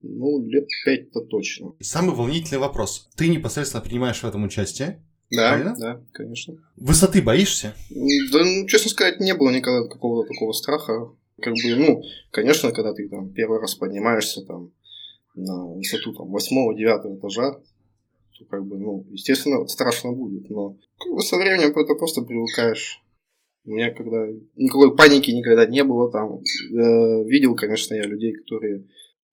ну, 0.00 0.44
лет 0.44 0.66
пять-то 0.84 1.20
точно. 1.20 1.76
Самый 1.78 2.16
волнительный 2.16 2.58
вопрос. 2.58 3.08
Ты 3.16 3.28
непосредственно 3.28 3.84
принимаешь 3.84 4.24
в 4.24 4.26
этом 4.26 4.42
участие? 4.42 5.05
Да, 5.30 5.48
Правильно? 5.50 5.74
да, 5.78 6.00
конечно. 6.12 6.54
Высоты 6.76 7.20
боишься? 7.20 7.74
Да, 7.90 8.44
ну, 8.44 8.66
честно 8.66 8.90
сказать, 8.90 9.20
не 9.20 9.34
было 9.34 9.50
никогда 9.50 9.88
какого-то 9.88 10.28
такого 10.28 10.52
страха. 10.52 11.10
Как 11.42 11.52
бы, 11.52 11.74
ну, 11.76 12.02
конечно, 12.30 12.70
когда 12.72 12.94
ты 12.94 13.08
там 13.08 13.30
первый 13.32 13.60
раз 13.60 13.74
поднимаешься 13.74 14.42
там 14.42 14.70
на 15.34 15.66
высоту 15.66 16.14
там 16.14 16.30
восьмого-девятого 16.30 17.18
этажа, 17.18 17.52
то 18.38 18.44
как 18.48 18.64
бы, 18.66 18.78
ну, 18.78 19.04
естественно, 19.10 19.66
страшно 19.66 20.12
будет, 20.12 20.48
но 20.48 20.76
как 20.98 21.12
бы 21.12 21.20
со 21.20 21.36
временем 21.36 21.70
это 21.76 21.94
просто 21.94 22.22
привыкаешь. 22.22 23.02
У 23.64 23.70
меня 23.70 23.92
когда 23.92 24.28
никакой 24.54 24.96
паники 24.96 25.30
никогда 25.32 25.66
не 25.66 25.82
было 25.82 26.10
там. 26.10 26.36
Э, 26.36 27.24
видел, 27.24 27.56
конечно, 27.56 27.94
я 27.94 28.04
людей, 28.04 28.32
которые 28.32 28.84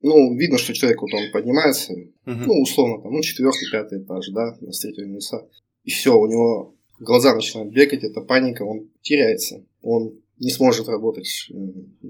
ну, 0.04 0.36
видно, 0.36 0.58
что 0.58 0.74
человек 0.74 1.02
вот 1.02 1.14
он 1.14 1.32
поднимается, 1.32 1.94
Мгм. 2.26 2.44
ну, 2.46 2.62
условно, 2.62 3.02
там, 3.02 3.14
ну, 3.14 3.22
четвертый, 3.22 3.72
пятый 3.72 4.04
этаж, 4.04 4.28
да, 4.32 4.58
на 4.60 4.72
строительные 4.74 5.16
леса. 5.16 5.48
И 5.84 5.92
все, 5.92 6.18
у 6.18 6.28
него 6.28 6.76
глаза 7.00 7.36
начинают 7.36 7.74
бегать, 7.74 8.04
это 8.04 8.22
паника, 8.22 8.64
он 8.64 8.90
теряется. 9.02 9.66
Он 9.82 10.14
не 10.40 10.50
сможет 10.50 10.88
работать, 10.90 11.50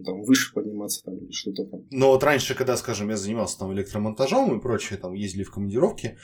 там, 0.06 0.24
выше 0.24 0.54
подниматься, 0.54 1.04
там, 1.04 1.32
что-то 1.32 1.66
там. 1.66 1.82
Но 1.92 2.12
вот 2.12 2.24
раньше, 2.24 2.56
когда, 2.56 2.78
скажем, 2.78 3.10
я 3.10 3.18
занимался 3.18 3.60
там 3.60 3.74
электромонтажом 3.74 4.58
и 4.58 4.62
прочее, 4.62 4.98
там 4.98 5.14
ездили 5.14 5.44
в 5.44 5.52
командировки, 5.52 6.18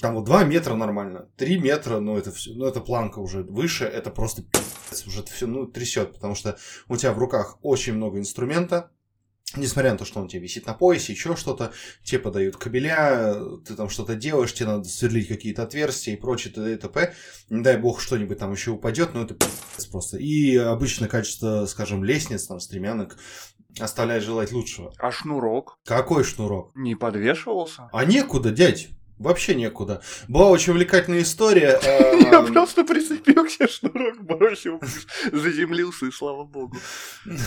там 0.00 0.16
вот 0.16 0.24
2 0.24 0.44
метра 0.44 0.74
нормально, 0.74 1.30
3 1.36 1.58
метра, 1.58 2.00
ну 2.00 2.16
это 2.16 2.32
все, 2.32 2.52
ну 2.54 2.66
это 2.66 2.80
планка 2.80 3.20
уже 3.20 3.42
выше, 3.44 3.84
это 3.84 4.10
просто 4.10 4.42
пи***ц, 4.42 5.06
уже 5.06 5.22
все, 5.22 5.46
ну 5.46 5.66
трясет, 5.66 6.12
потому 6.12 6.34
что 6.34 6.58
у 6.88 6.96
тебя 6.96 7.12
в 7.12 7.18
руках 7.18 7.58
очень 7.62 7.94
много 7.94 8.18
инструмента, 8.18 8.90
Несмотря 9.56 9.92
на 9.92 9.98
то, 9.98 10.04
что 10.04 10.20
он 10.20 10.26
тебе 10.26 10.42
висит 10.42 10.66
на 10.66 10.74
поясе, 10.74 11.12
еще 11.12 11.36
что-то, 11.36 11.72
тебе 12.02 12.18
подают 12.18 12.56
кабеля, 12.56 13.36
ты 13.64 13.76
там 13.76 13.88
что-то 13.88 14.16
делаешь, 14.16 14.52
тебе 14.52 14.66
надо 14.66 14.88
сверлить 14.88 15.28
какие-то 15.28 15.62
отверстия 15.62 16.14
и 16.14 16.16
прочее, 16.16 16.52
т.д. 16.52 16.72
и 16.72 16.76
т.п. 16.76 17.14
Не 17.50 17.62
дай 17.62 17.76
бог 17.76 18.00
что-нибудь 18.00 18.38
там 18.38 18.50
еще 18.52 18.72
упадет, 18.72 19.14
но 19.14 19.22
это 19.22 19.36
просто. 19.92 20.16
И 20.16 20.56
обычно 20.56 21.06
качество, 21.06 21.66
скажем, 21.66 22.02
лестниц, 22.02 22.46
там, 22.46 22.58
стремянок 22.58 23.16
оставляет 23.78 24.24
желать 24.24 24.50
лучшего. 24.52 24.92
А 24.98 25.12
шнурок 25.12 25.78
Какой 25.84 26.24
шнурок? 26.24 26.72
не 26.74 26.94
подвешивался? 26.96 27.88
А 27.92 28.04
некуда, 28.04 28.50
дядь. 28.50 28.88
Вообще 29.18 29.54
некуда. 29.54 30.02
Была 30.26 30.48
очень 30.50 30.72
увлекательная 30.72 31.22
история. 31.22 31.78
Я 31.84 32.40
эм, 32.40 32.52
просто 32.52 32.84
прицепил 32.84 33.44
к 33.44 33.70
шнурок, 33.70 34.22
бросил, 34.22 34.80
заземлился, 35.32 36.06
и 36.06 36.10
слава 36.10 36.44
богу. 36.44 36.76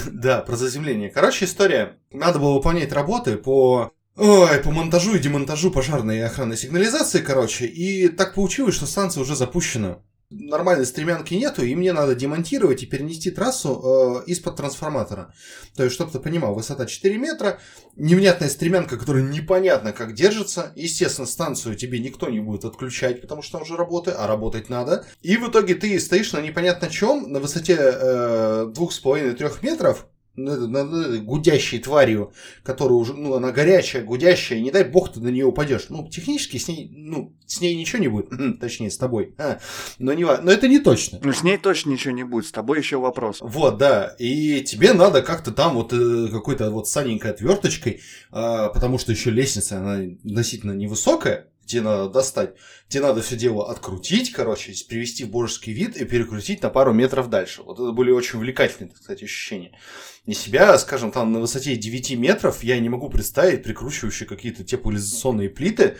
Да, 0.07 0.41
про 0.41 0.55
заземление. 0.55 1.09
Короче, 1.09 1.45
история. 1.45 1.97
Надо 2.11 2.39
было 2.39 2.53
выполнять 2.53 2.93
работы 2.93 3.35
по... 3.35 3.91
Ой, 4.15 4.57
по 4.63 4.71
монтажу 4.71 5.15
и 5.15 5.19
демонтажу 5.19 5.69
пожарной 5.69 6.17
и 6.17 6.21
охранной 6.21 6.57
сигнализации, 6.57 7.19
короче. 7.19 7.65
И 7.65 8.07
так 8.07 8.33
получилось, 8.33 8.75
что 8.75 8.87
станция 8.87 9.21
уже 9.21 9.35
запущена. 9.35 9.99
Нормальной 10.29 10.85
стремянки 10.85 11.33
нету, 11.35 11.63
и 11.63 11.73
мне 11.73 11.93
надо 11.93 12.13
демонтировать 12.13 12.83
и 12.83 12.85
перенести 12.85 13.31
трассу 13.31 14.23
э, 14.25 14.29
из-под 14.29 14.57
трансформатора. 14.57 15.33
То 15.73 15.85
есть, 15.85 15.95
чтобы 15.95 16.11
ты 16.11 16.19
понимал, 16.19 16.53
высота 16.53 16.85
4 16.85 17.17
метра, 17.17 17.61
невнятная 17.95 18.49
стремянка, 18.49 18.97
которая 18.97 19.23
непонятно 19.23 19.93
как 19.93 20.13
держится. 20.13 20.73
Естественно, 20.75 21.27
станцию 21.27 21.77
тебе 21.77 21.99
никто 21.99 22.29
не 22.29 22.41
будет 22.41 22.65
отключать, 22.65 23.21
потому 23.21 23.41
что 23.41 23.57
она 23.57 23.63
уже 23.63 23.77
работает, 23.77 24.17
а 24.19 24.27
работать 24.27 24.67
надо. 24.67 25.05
И 25.21 25.37
в 25.37 25.49
итоге 25.49 25.75
ты 25.75 25.97
стоишь 25.97 26.33
на 26.33 26.41
непонятно 26.41 26.89
чем, 26.89 27.31
на 27.31 27.39
высоте 27.39 27.77
э, 27.79 28.73
2,5-3 28.75 29.59
метров, 29.61 30.07
гудящей 30.37 31.79
тварью, 31.79 32.31
которая 32.63 32.97
уже, 32.97 33.13
ну, 33.13 33.33
она 33.33 33.51
горячая, 33.51 34.03
гудящая, 34.03 34.59
не 34.59 34.71
дай 34.71 34.83
бог 34.83 35.11
ты 35.11 35.19
на 35.19 35.29
нее 35.29 35.45
упадешь. 35.45 35.87
Ну, 35.89 36.07
технически 36.07 36.57
с 36.57 36.67
ней, 36.67 36.91
ну, 36.95 37.35
с 37.45 37.59
ней 37.59 37.75
ничего 37.75 37.99
не 37.99 38.07
будет, 38.07 38.29
точнее, 38.59 38.91
с 38.91 38.97
тобой. 38.97 39.33
А, 39.37 39.59
но, 39.97 40.13
не, 40.13 40.25
но 40.25 40.51
это 40.51 40.67
не 40.67 40.79
точно. 40.79 41.19
Ну, 41.23 41.33
с 41.33 41.43
ней 41.43 41.57
точно 41.57 41.91
ничего 41.91 42.13
не 42.13 42.23
будет, 42.23 42.45
с 42.45 42.51
тобой 42.51 42.77
еще 42.77 42.97
вопрос. 42.97 43.39
Вот, 43.41 43.77
да. 43.77 44.15
И 44.19 44.61
тебе 44.61 44.93
надо 44.93 45.21
как-то 45.21 45.51
там 45.51 45.73
вот 45.73 45.91
э, 45.93 46.27
какой-то 46.31 46.69
вот 46.69 46.87
саненькой 46.87 47.31
отверточкой, 47.31 48.01
а, 48.31 48.69
потому 48.69 48.99
что 48.99 49.11
еще 49.11 49.31
лестница, 49.31 49.77
она 49.77 49.95
относительно 50.23 50.73
невысокая, 50.73 51.47
тебе 51.67 51.81
надо 51.81 52.09
достать. 52.09 52.55
Тебе 52.87 53.03
надо 53.03 53.21
все 53.21 53.35
дело 53.35 53.69
открутить, 53.69 54.31
короче, 54.31 54.73
привести 54.87 55.25
в 55.25 55.29
божеский 55.29 55.73
вид 55.73 55.97
и 55.97 56.05
перекрутить 56.05 56.63
на 56.63 56.69
пару 56.69 56.93
метров 56.93 57.29
дальше. 57.29 57.61
Вот 57.63 57.79
это 57.79 57.91
были 57.91 58.11
очень 58.11 58.39
увлекательные, 58.39 58.93
кстати, 58.93 59.25
ощущения. 59.25 59.77
И 60.25 60.33
себя, 60.33 60.77
скажем, 60.77 61.11
там 61.11 61.31
на 61.31 61.39
высоте 61.39 61.75
9 61.75 62.17
метров 62.17 62.63
я 62.63 62.79
не 62.79 62.89
могу 62.89 63.09
представить 63.09 63.63
прикручивающие 63.63 64.27
какие-то 64.27 64.63
теплоизоляционные 64.63 65.49
плиты, 65.49 65.97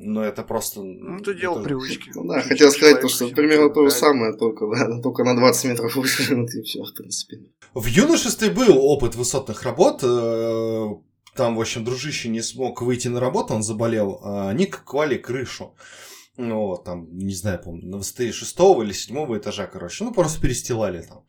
но 0.00 0.22
это 0.22 0.42
просто... 0.42 0.82
Ну, 0.82 1.18
это 1.18 1.34
дело 1.34 1.62
привычки. 1.62 2.12
Ну 2.14 2.24
да, 2.28 2.40
хотел 2.40 2.70
сказать, 2.70 3.00
то, 3.00 3.08
Человек 3.08 3.34
что 3.34 3.42
примерно 3.42 3.74
то 3.74 3.84
же 3.84 3.90
самое, 3.90 4.32
только, 4.36 4.66
да, 4.68 5.00
только 5.02 5.24
на 5.24 5.36
20 5.36 5.64
метров 5.64 5.96
выше, 5.96 6.34
вот 6.36 6.54
и 6.54 6.62
все, 6.62 6.84
в 6.84 6.94
принципе. 6.94 7.38
В 7.74 7.86
юношестве 7.86 8.50
был 8.50 8.78
опыт 8.78 9.16
высотных 9.16 9.64
работ. 9.64 10.02
Там, 11.38 11.54
в 11.54 11.60
общем, 11.60 11.84
дружище 11.84 12.28
не 12.28 12.42
смог 12.42 12.82
выйти 12.82 13.06
на 13.06 13.20
работу, 13.20 13.54
он 13.54 13.62
заболел. 13.62 14.18
а 14.24 14.50
Они 14.50 14.66
клали 14.66 15.16
крышу. 15.16 15.76
Ну, 16.36 16.76
там, 16.84 17.16
не 17.16 17.32
знаю, 17.32 17.60
помню, 17.62 17.86
на 17.88 17.98
высоте 17.98 18.32
шестого 18.32 18.82
или 18.82 18.90
седьмого 18.92 19.38
этажа, 19.38 19.68
короче. 19.68 20.02
Ну, 20.02 20.12
просто 20.12 20.40
перестилали 20.40 21.00
там. 21.02 21.24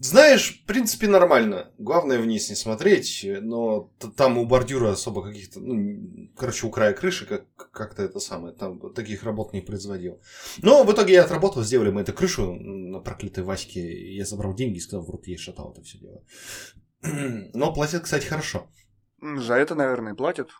Знаешь, 0.00 0.60
в 0.60 0.66
принципе, 0.66 1.06
нормально. 1.06 1.70
Главное 1.78 2.18
вниз 2.18 2.50
не 2.50 2.56
смотреть, 2.56 3.24
но 3.42 3.92
там 4.16 4.38
у 4.38 4.44
бордюра 4.44 4.90
особо 4.90 5.22
каких-то, 5.22 5.60
ну, 5.60 6.30
короче, 6.36 6.66
у 6.66 6.70
края 6.70 6.92
крыши 6.92 7.24
как- 7.24 7.70
как-то 7.70 8.02
это 8.02 8.18
самое, 8.18 8.56
там 8.56 8.92
таких 8.92 9.22
работ 9.22 9.52
не 9.52 9.60
производил. 9.60 10.20
Но 10.62 10.82
в 10.82 10.90
итоге 10.92 11.12
я 11.14 11.22
отработал, 11.22 11.62
сделали 11.62 11.90
мы 11.92 12.00
эту 12.00 12.12
крышу 12.12 12.54
на 12.54 12.98
проклятой 12.98 13.44
Ваське. 13.44 14.14
Я 14.16 14.24
забрал 14.24 14.52
деньги 14.56 14.78
и 14.78 14.80
сказал, 14.80 15.04
в 15.06 15.10
рот 15.10 15.28
ей 15.28 15.36
шатал 15.38 15.70
это 15.70 15.82
все 15.84 15.98
дело. 15.98 16.22
Но 17.54 17.72
платят, 17.72 18.02
кстати, 18.02 18.26
хорошо. 18.26 18.66
За 19.36 19.54
это, 19.54 19.74
наверное, 19.74 20.14
платят. 20.14 20.50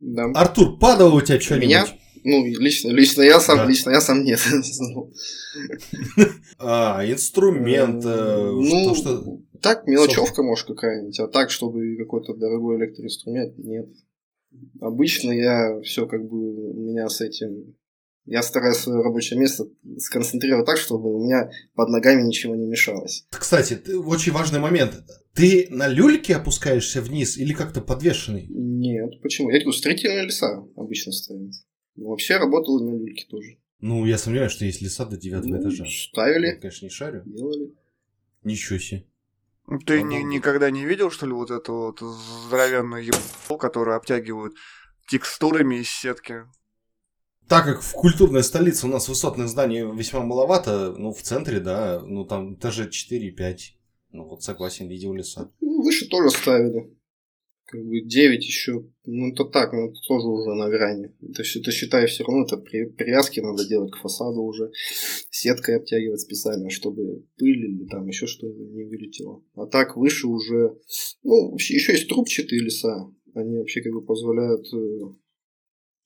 Да. 0.00 0.26
Артур, 0.34 0.78
падало 0.78 1.14
у 1.16 1.20
тебя 1.20 1.40
что-нибудь? 1.40 1.68
Меня? 1.68 1.86
Ну, 2.24 2.44
лично, 2.44 2.88
лично 2.90 3.22
я 3.22 3.40
сам, 3.40 3.58
Да. 3.58 3.66
лично 3.66 3.90
я 3.90 4.00
сам 4.00 4.24
нет. 4.24 4.40
А, 6.58 7.04
инструмент. 7.04 8.04
э, 8.04 8.50
Ну, 8.50 8.94
что, 8.94 8.96
что... 8.96 9.38
так, 9.62 9.86
мелочевка, 9.86 10.42
может, 10.42 10.66
какая-нибудь, 10.66 11.18
а 11.20 11.28
так, 11.28 11.50
чтобы 11.50 11.96
какой-то 11.96 12.34
дорогой 12.34 12.78
электроинструмент, 12.78 13.56
нет. 13.58 13.88
Обычно 14.80 15.30
я 15.30 15.80
все 15.82 16.06
как 16.06 16.26
бы 16.28 16.70
у 16.72 16.90
меня 16.90 17.08
с 17.08 17.20
этим... 17.20 17.76
Я 18.30 18.42
стараюсь 18.42 18.76
свое 18.76 19.00
рабочее 19.02 19.38
место 19.40 19.64
сконцентрировать 19.98 20.66
так, 20.66 20.76
чтобы 20.76 21.14
у 21.14 21.24
меня 21.24 21.50
под 21.74 21.88
ногами 21.88 22.20
ничего 22.22 22.54
не 22.54 22.66
мешалось. 22.66 23.26
Кстати, 23.30 23.74
ты- 23.74 23.98
очень 23.98 24.32
важный 24.32 24.58
момент. 24.60 25.02
Ты 25.32 25.68
на 25.70 25.88
люльке 25.88 26.36
опускаешься 26.36 27.00
вниз 27.00 27.38
или 27.38 27.54
как-то 27.54 27.80
подвешенный? 27.80 28.46
Нет, 28.50 29.22
почему? 29.22 29.48
Я 29.50 29.60
говорю, 29.60 29.72
строительные 29.72 30.24
леса 30.24 30.62
обычно 30.76 31.12
ставят. 31.12 31.52
Ну, 31.96 32.08
Вообще 32.10 32.36
работал 32.36 32.78
на 32.84 32.90
люльке 32.98 33.24
тоже. 33.30 33.56
Ну, 33.80 34.04
я 34.04 34.18
сомневаюсь, 34.18 34.52
что 34.52 34.66
есть 34.66 34.82
леса 34.82 35.06
до 35.06 35.16
девятого 35.16 35.52
Ну, 35.54 35.60
этажа. 35.62 35.84
Я, 35.84 35.90
Ставили, 35.90 36.52
конечно, 36.60 36.84
не 36.84 36.90
шарю. 36.90 37.22
делали. 37.24 37.72
Ничего 38.44 38.78
себе. 38.78 39.04
Ты 39.86 40.00
По-моему. 40.00 40.28
ни- 40.28 40.34
никогда 40.36 40.70
не 40.70 40.84
видел, 40.84 41.10
что 41.10 41.24
ли, 41.26 41.32
вот 41.32 41.50
эту 41.50 41.72
вот 41.72 42.00
здоровенную 42.46 43.04
ебу, 43.06 43.56
которую 43.58 43.96
обтягивают 43.96 44.54
текстурами 45.08 45.76
из 45.76 45.88
сетки? 45.88 46.42
Так 47.48 47.64
как 47.64 47.80
в 47.80 47.92
культурной 47.92 48.44
столице 48.44 48.86
у 48.86 48.90
нас 48.90 49.08
высотных 49.08 49.48
зданий 49.48 49.80
весьма 49.80 50.20
маловато, 50.20 50.94
ну, 50.96 51.12
в 51.12 51.22
центре, 51.22 51.60
да, 51.60 52.02
ну, 52.04 52.26
там 52.26 52.54
этажи 52.54 52.90
4-5. 52.90 53.58
Ну 54.12 54.24
вот 54.28 54.42
согласен, 54.42 54.88
видел 54.88 55.14
леса. 55.14 55.50
Выше 55.60 56.08
тоже 56.08 56.30
ставили. 56.30 56.94
Как 57.66 57.84
бы 57.84 58.00
9 58.00 58.44
еще, 58.44 58.86
ну 59.04 59.30
это 59.30 59.44
так, 59.44 59.74
ну 59.74 59.90
это 59.90 60.00
тоже 60.08 60.26
уже 60.26 60.54
на 60.54 60.70
грани. 60.70 61.14
Это, 61.20 61.42
это 61.42 61.70
считай, 61.70 62.06
все 62.06 62.24
равно 62.24 62.44
это 62.44 62.56
при, 62.56 62.86
привязки 62.86 63.40
надо 63.40 63.66
делать 63.68 63.92
к 63.92 63.98
фасаду 63.98 64.40
уже. 64.40 64.70
Сеткой 65.30 65.76
обтягивать 65.76 66.20
специально, 66.20 66.70
чтобы 66.70 67.26
пыль 67.36 67.64
или 67.64 67.86
там 67.88 68.06
еще 68.06 68.26
что-то 68.26 68.54
не 68.54 68.84
вылетело. 68.84 69.42
А 69.54 69.66
так 69.66 69.98
выше 69.98 70.26
уже, 70.28 70.78
ну 71.22 71.50
вообще 71.50 71.74
еще 71.74 71.92
есть 71.92 72.08
трубчатые 72.08 72.62
леса. 72.62 73.10
Они 73.34 73.58
вообще 73.58 73.82
как 73.82 73.92
бы 73.92 74.02
позволяют 74.02 74.66
э, 74.72 75.14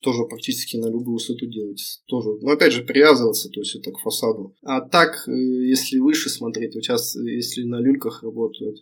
тоже 0.03 0.25
практически 0.25 0.77
на 0.77 0.87
любую 0.87 1.13
высоту 1.13 1.47
делать. 1.47 2.01
Тоже, 2.07 2.29
но 2.41 2.51
опять 2.51 2.73
же, 2.73 2.83
привязываться, 2.83 3.49
то 3.49 3.61
есть 3.61 3.75
это 3.75 3.91
к 3.91 3.99
фасаду. 3.99 4.53
А 4.61 4.81
так, 4.81 5.27
э, 5.27 5.31
если 5.31 5.97
выше 5.99 6.29
смотреть, 6.29 6.75
вот 6.75 6.83
сейчас, 6.83 7.15
э, 7.15 7.21
если 7.23 7.63
на 7.63 7.79
люльках 7.79 8.21
работают, 8.21 8.79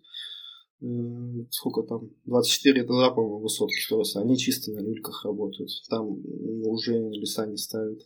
э, 0.82 0.86
сколько 1.52 1.84
там, 1.84 2.10
24 2.26 2.82
этажа, 2.82 3.12
по-моему, 3.12 3.40
высотки 3.40 3.80
строятся, 3.80 4.20
они 4.20 4.36
чисто 4.36 4.72
на 4.72 4.80
люльках 4.80 5.24
работают. 5.24 5.70
Там 5.90 6.08
уже 6.66 6.98
леса 7.12 7.46
не 7.46 7.58
ставят. 7.58 8.02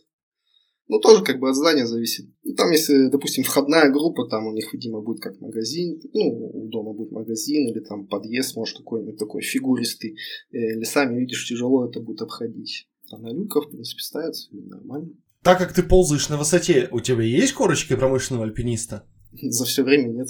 Ну, 0.88 1.00
тоже 1.00 1.24
как 1.24 1.40
бы 1.40 1.48
от 1.48 1.56
здания 1.56 1.86
зависит. 1.86 2.26
Ну, 2.44 2.54
там, 2.54 2.70
если, 2.70 3.08
допустим, 3.08 3.42
входная 3.42 3.90
группа, 3.90 4.28
там 4.28 4.46
у 4.46 4.52
них, 4.52 4.72
видимо, 4.72 5.00
будет 5.00 5.20
как 5.20 5.40
магазин, 5.40 6.00
ну, 6.12 6.50
у 6.52 6.68
дома 6.68 6.92
будет 6.92 7.10
магазин, 7.10 7.66
или 7.68 7.80
там 7.80 8.06
подъезд, 8.06 8.54
может, 8.54 8.76
какой-нибудь 8.76 9.18
такой 9.18 9.42
фигуристый. 9.42 10.16
Лесами, 10.52 11.18
видишь, 11.18 11.48
тяжело 11.48 11.88
это 11.88 11.98
будет 11.98 12.22
обходить. 12.22 12.86
А 13.10 13.18
на 13.18 13.32
люках, 13.32 13.66
в 13.66 13.70
принципе, 13.70 14.02
ставится 14.02 14.48
нормально. 14.52 15.10
Так 15.42 15.58
как 15.58 15.72
ты 15.72 15.82
ползаешь 15.82 16.28
на 16.28 16.36
высоте, 16.36 16.88
у 16.90 17.00
тебя 17.00 17.22
есть 17.22 17.52
корочки 17.52 17.94
промышленного 17.94 18.46
альпиниста? 18.46 19.06
За 19.32 19.64
все 19.64 19.84
время 19.84 20.08
нет. 20.08 20.28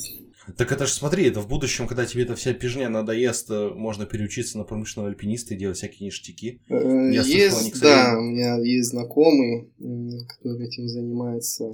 Так 0.56 0.70
это 0.70 0.86
же 0.86 0.92
смотри, 0.92 1.24
это 1.26 1.40
в 1.40 1.48
будущем, 1.48 1.88
когда 1.88 2.06
тебе 2.06 2.22
эта 2.22 2.36
вся 2.36 2.52
пижня 2.54 2.88
надоест, 2.88 3.50
э, 3.50 3.70
можно 3.70 4.06
переучиться 4.06 4.58
на 4.58 4.64
промышленного 4.64 5.10
альпиниста 5.10 5.54
и 5.54 5.56
делать 5.56 5.76
всякие 5.76 6.06
ништяки. 6.06 6.60
Э, 6.68 6.74
Я 7.12 7.22
есть, 7.22 7.56
слышал, 7.56 7.80
да, 7.80 8.16
у 8.16 8.22
меня 8.22 8.56
есть 8.58 8.90
знакомый, 8.90 9.72
который 10.28 10.66
этим 10.66 10.86
занимается. 10.86 11.64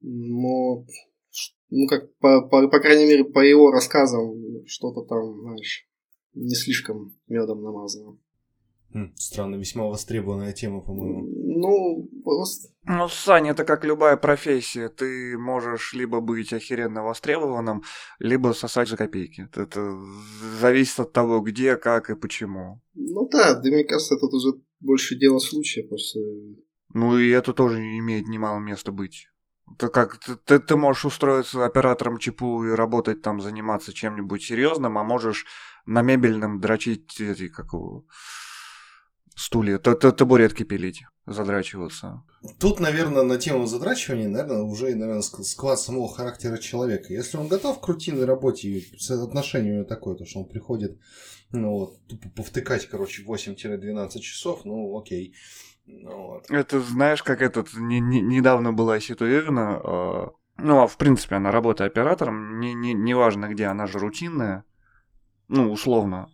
Но, 0.00 0.84
ну 1.70 1.86
как, 1.88 2.12
по, 2.16 2.42
по, 2.42 2.68
по 2.68 2.80
крайней 2.80 3.06
мере, 3.06 3.24
по 3.24 3.40
его 3.40 3.70
рассказам, 3.70 4.66
что-то 4.66 5.02
там, 5.02 5.40
знаешь, 5.42 5.86
не 6.34 6.54
слишком 6.54 7.16
медом 7.28 7.62
намазано. 7.62 8.18
Странно, 9.16 9.56
весьма 9.56 9.84
востребованная 9.84 10.52
тема, 10.52 10.80
по-моему. 10.80 11.26
Ну, 11.58 12.08
просто... 12.24 12.68
Ну, 12.84 13.08
Саня, 13.08 13.50
это 13.50 13.64
как 13.64 13.84
любая 13.84 14.16
профессия. 14.16 14.88
Ты 14.88 15.36
можешь 15.38 15.92
либо 15.92 16.20
быть 16.20 16.52
охеренно 16.52 17.02
востребованным, 17.02 17.82
либо 18.18 18.52
сосать 18.52 18.88
за 18.88 18.96
копейки. 18.96 19.48
Это 19.54 19.98
зависит 20.60 21.00
от 21.00 21.12
того, 21.12 21.40
где, 21.40 21.76
как 21.76 22.10
и 22.10 22.16
почему. 22.16 22.80
Ну 22.94 23.28
да, 23.28 23.54
да 23.54 23.68
мне 23.68 23.84
кажется, 23.84 24.14
это 24.14 24.26
уже 24.26 24.54
больше 24.80 25.16
дело 25.16 25.38
случая 25.38 25.82
просто. 25.82 26.20
Ну 26.94 27.18
и 27.18 27.28
это 27.30 27.52
тоже 27.52 27.78
имеет 27.98 28.28
немало 28.28 28.60
места 28.60 28.92
быть. 28.92 29.28
Это 29.74 29.88
как 29.88 30.18
ты, 30.18 30.58
ты 30.58 30.76
можешь 30.76 31.04
устроиться 31.04 31.64
оператором 31.64 32.18
ЧПУ 32.18 32.64
и 32.64 32.70
работать 32.70 33.20
там, 33.20 33.40
заниматься 33.40 33.92
чем-нибудь 33.92 34.42
серьезным, 34.42 34.96
а 34.96 35.02
можешь 35.02 35.44
на 35.86 36.02
мебельном 36.02 36.60
дрочить 36.60 37.20
эти, 37.20 37.48
как 37.48 37.72
его, 37.72 38.04
стулья, 39.36 39.78
то, 39.78 39.94
то 39.94 40.10
табуретки 40.10 40.64
пилить, 40.64 41.04
задрачиваться. 41.26 42.22
Тут, 42.58 42.80
наверное, 42.80 43.22
на 43.22 43.36
тему 43.36 43.66
задрачивания, 43.66 44.28
наверное, 44.28 44.62
уже, 44.62 44.94
наверное, 44.94 45.22
склад 45.22 45.78
самого 45.78 46.08
характера 46.08 46.56
человека. 46.56 47.12
Если 47.12 47.36
он 47.36 47.46
готов 47.46 47.80
к 47.80 47.86
рутинной 47.86 48.24
работе, 48.24 48.68
и 48.68 48.86
отношение 49.10 49.72
у 49.72 49.76
него 49.76 49.84
такое, 49.84 50.16
то 50.16 50.24
что 50.24 50.40
он 50.40 50.48
приходит, 50.48 50.98
ну 51.52 51.70
вот, 51.70 52.06
тупо 52.06 52.30
повтыкать, 52.30 52.86
короче, 52.86 53.24
8-12 53.24 54.18
часов, 54.20 54.64
ну 54.64 54.98
окей. 54.98 55.34
Ну, 55.84 56.26
вот. 56.26 56.50
Это 56.50 56.80
знаешь, 56.80 57.22
как 57.22 57.42
этот 57.42 57.74
не, 57.74 58.00
не, 58.00 58.20
недавно 58.20 58.72
была 58.72 58.98
ситуирована. 58.98 59.80
Э, 59.84 60.26
ну, 60.56 60.82
а 60.82 60.86
в 60.88 60.96
принципе, 60.96 61.36
она 61.36 61.52
работает 61.52 61.92
оператором, 61.92 62.58
не, 62.58 62.74
не, 62.74 62.92
неважно 62.92 63.46
где, 63.46 63.66
она 63.66 63.86
же 63.86 63.98
рутинная. 63.98 64.64
Ну, 65.46 65.70
условно. 65.70 66.28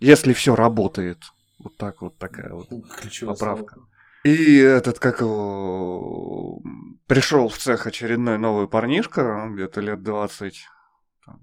Если 0.00 0.34
все 0.34 0.54
работает, 0.54 1.22
вот 1.62 1.76
так 1.76 2.02
вот 2.02 2.18
такая 2.18 2.52
вот 2.52 2.68
Ключевое 3.00 3.34
поправка. 3.34 3.74
Слово. 3.74 3.88
И 4.24 4.56
этот, 4.58 4.98
как 4.98 5.20
его, 5.20 6.60
пришел 7.06 7.48
в 7.48 7.56
цех 7.56 7.86
очередной 7.86 8.36
новый 8.36 8.68
парнишка, 8.68 9.48
где-то 9.50 9.80
лет 9.80 10.02
20, 10.02 10.66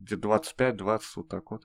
где-то 0.02 0.28
25-20, 0.28 1.02
вот 1.16 1.28
так 1.28 1.52
вот. 1.52 1.64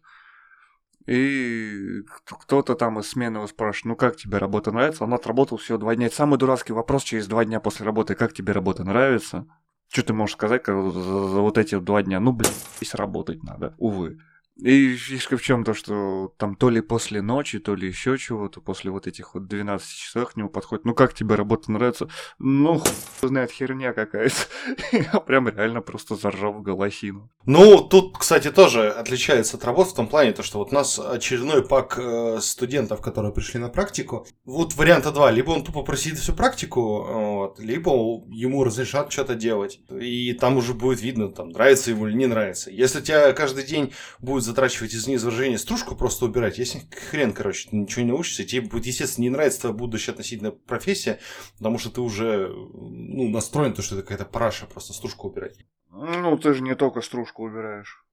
И 1.07 2.03
кто-то 2.25 2.75
там 2.75 3.01
из 3.01 3.09
смены 3.09 3.39
его 3.39 3.47
спрашивает, 3.47 3.85
ну 3.87 3.97
как 3.97 4.17
тебе 4.17 4.39
работа 4.39 4.71
нравится? 4.71 5.05
Он 5.05 5.13
отработал 5.13 5.59
всего 5.59 5.77
два 5.77 5.97
дня. 5.97 6.07
Это 6.07 6.15
самый 6.15 6.39
дурацкий 6.39 6.73
вопрос 6.73 7.03
через 7.03 7.27
два 7.27 7.45
дня 7.45 7.61
после 7.61 7.85
работы, 7.85 8.15
как 8.15 8.33
тебе 8.33 8.53
работа 8.53 8.85
нравится? 8.85 9.47
Что 9.89 10.05
ты 10.05 10.13
можешь 10.15 10.37
сказать 10.37 10.63
как, 10.63 10.77
за, 10.93 11.01
за 11.01 11.41
вот 11.41 11.59
эти 11.59 11.79
два 11.79 12.03
дня? 12.03 12.21
Ну, 12.21 12.33
блин, 12.33 12.53
здесь 12.77 12.95
работать 12.95 13.43
надо, 13.43 13.75
увы. 13.79 14.19
И 14.63 14.95
фишка 14.95 15.37
в 15.37 15.43
чем 15.43 15.65
то, 15.65 15.75
что 15.75 16.33
там 16.39 16.55
то 16.55 16.71
ли 16.71 16.81
после 16.81 17.21
ночи, 17.21 17.59
то 17.59 17.75
ли 17.75 17.89
еще 17.89 18.17
чего-то, 18.17 18.61
после 18.61 18.93
вот 18.93 19.09
этих 19.09 19.35
вот 19.35 19.49
12 19.49 19.89
часов 19.89 20.31
к 20.31 20.37
нему 20.37 20.49
подходит. 20.49 20.85
Ну 20.85 20.95
как 20.95 21.15
тебе 21.15 21.35
работа 21.35 21.73
нравится? 21.73 22.09
Ну, 22.39 22.79
хуй 22.79 23.29
знает, 23.29 23.51
херня 23.51 23.93
какая-то. 23.93 24.37
Я 24.93 25.19
прям 25.19 25.49
реально 25.49 25.81
просто 25.81 26.15
заржал 26.15 26.53
в 26.53 26.63
голосину. 26.63 27.29
Ну, 27.45 27.81
тут, 27.81 28.17
кстати, 28.17 28.53
тоже 28.53 28.89
отличается 28.89 29.57
от 29.57 29.65
работы 29.65 29.91
в 29.91 29.95
том 29.95 30.07
плане, 30.07 30.33
то, 30.33 30.45
что 30.45 30.59
вот 30.59 30.71
у 30.71 30.75
нас 30.77 30.97
очередной 30.97 31.67
пак 31.67 31.99
э, 31.99 32.39
студентов, 32.41 33.01
которые 33.01 33.33
пришли 33.33 33.59
на 33.59 33.69
практику. 33.69 34.29
Вот 34.45 34.77
варианта 34.77 35.11
два. 35.11 35.33
Либо 35.33 35.51
он 35.51 35.65
тупо 35.65 35.83
просидит 35.83 36.19
всю 36.19 36.35
практику, 36.35 37.03
вот, 37.03 37.59
либо 37.59 37.91
ему 38.31 38.63
разрешат 38.63 39.13
что-то 39.13 39.35
делать. 39.35 39.81
И 39.91 40.35
там 40.35 40.57
уже 40.57 40.73
будет 40.73 41.03
видно, 41.03 41.31
там, 41.31 41.49
нравится 41.49 41.91
ему 41.91 42.07
или 42.07 42.15
не 42.15 42.27
нравится. 42.27 42.71
Если 42.71 43.01
тебя 43.01 43.33
каждый 43.33 43.65
день 43.65 43.93
будет 44.21 44.52
затрачивать 44.53 44.93
из 44.93 45.09
изображения 45.09 45.59
стружку 45.59 45.97
просто 45.97 46.27
убирать, 46.27 46.59
если 46.59 46.83
хрен, 47.11 47.33
короче, 47.33 47.71
ты 47.71 47.77
ничего 47.77 48.05
не 48.05 48.11
научишься, 48.11 48.45
тебе 48.45 48.61
будет, 48.61 48.87
естественно, 48.87 49.25
не 49.25 49.31
нравится 49.31 49.63
твоя 49.63 49.75
будущая 49.75 50.13
относительно 50.13 50.51
профессия, 50.51 51.19
потому 51.57 51.79
что 51.79 51.91
ты 51.91 52.01
уже 52.01 52.49
ну, 52.49 53.29
настроен, 53.31 53.73
то, 53.73 53.83
что 53.83 53.97
это 53.97 54.03
какая-то 54.03 54.31
параша 54.31 54.67
просто 54.67 54.93
стружку 54.93 55.29
убирать. 55.29 55.57
Ну, 55.91 56.37
ты 56.39 56.55
же 56.55 56.63
не 56.63 56.75
только 56.75 57.01
стружку 57.01 57.45
убираешь. 57.45 58.05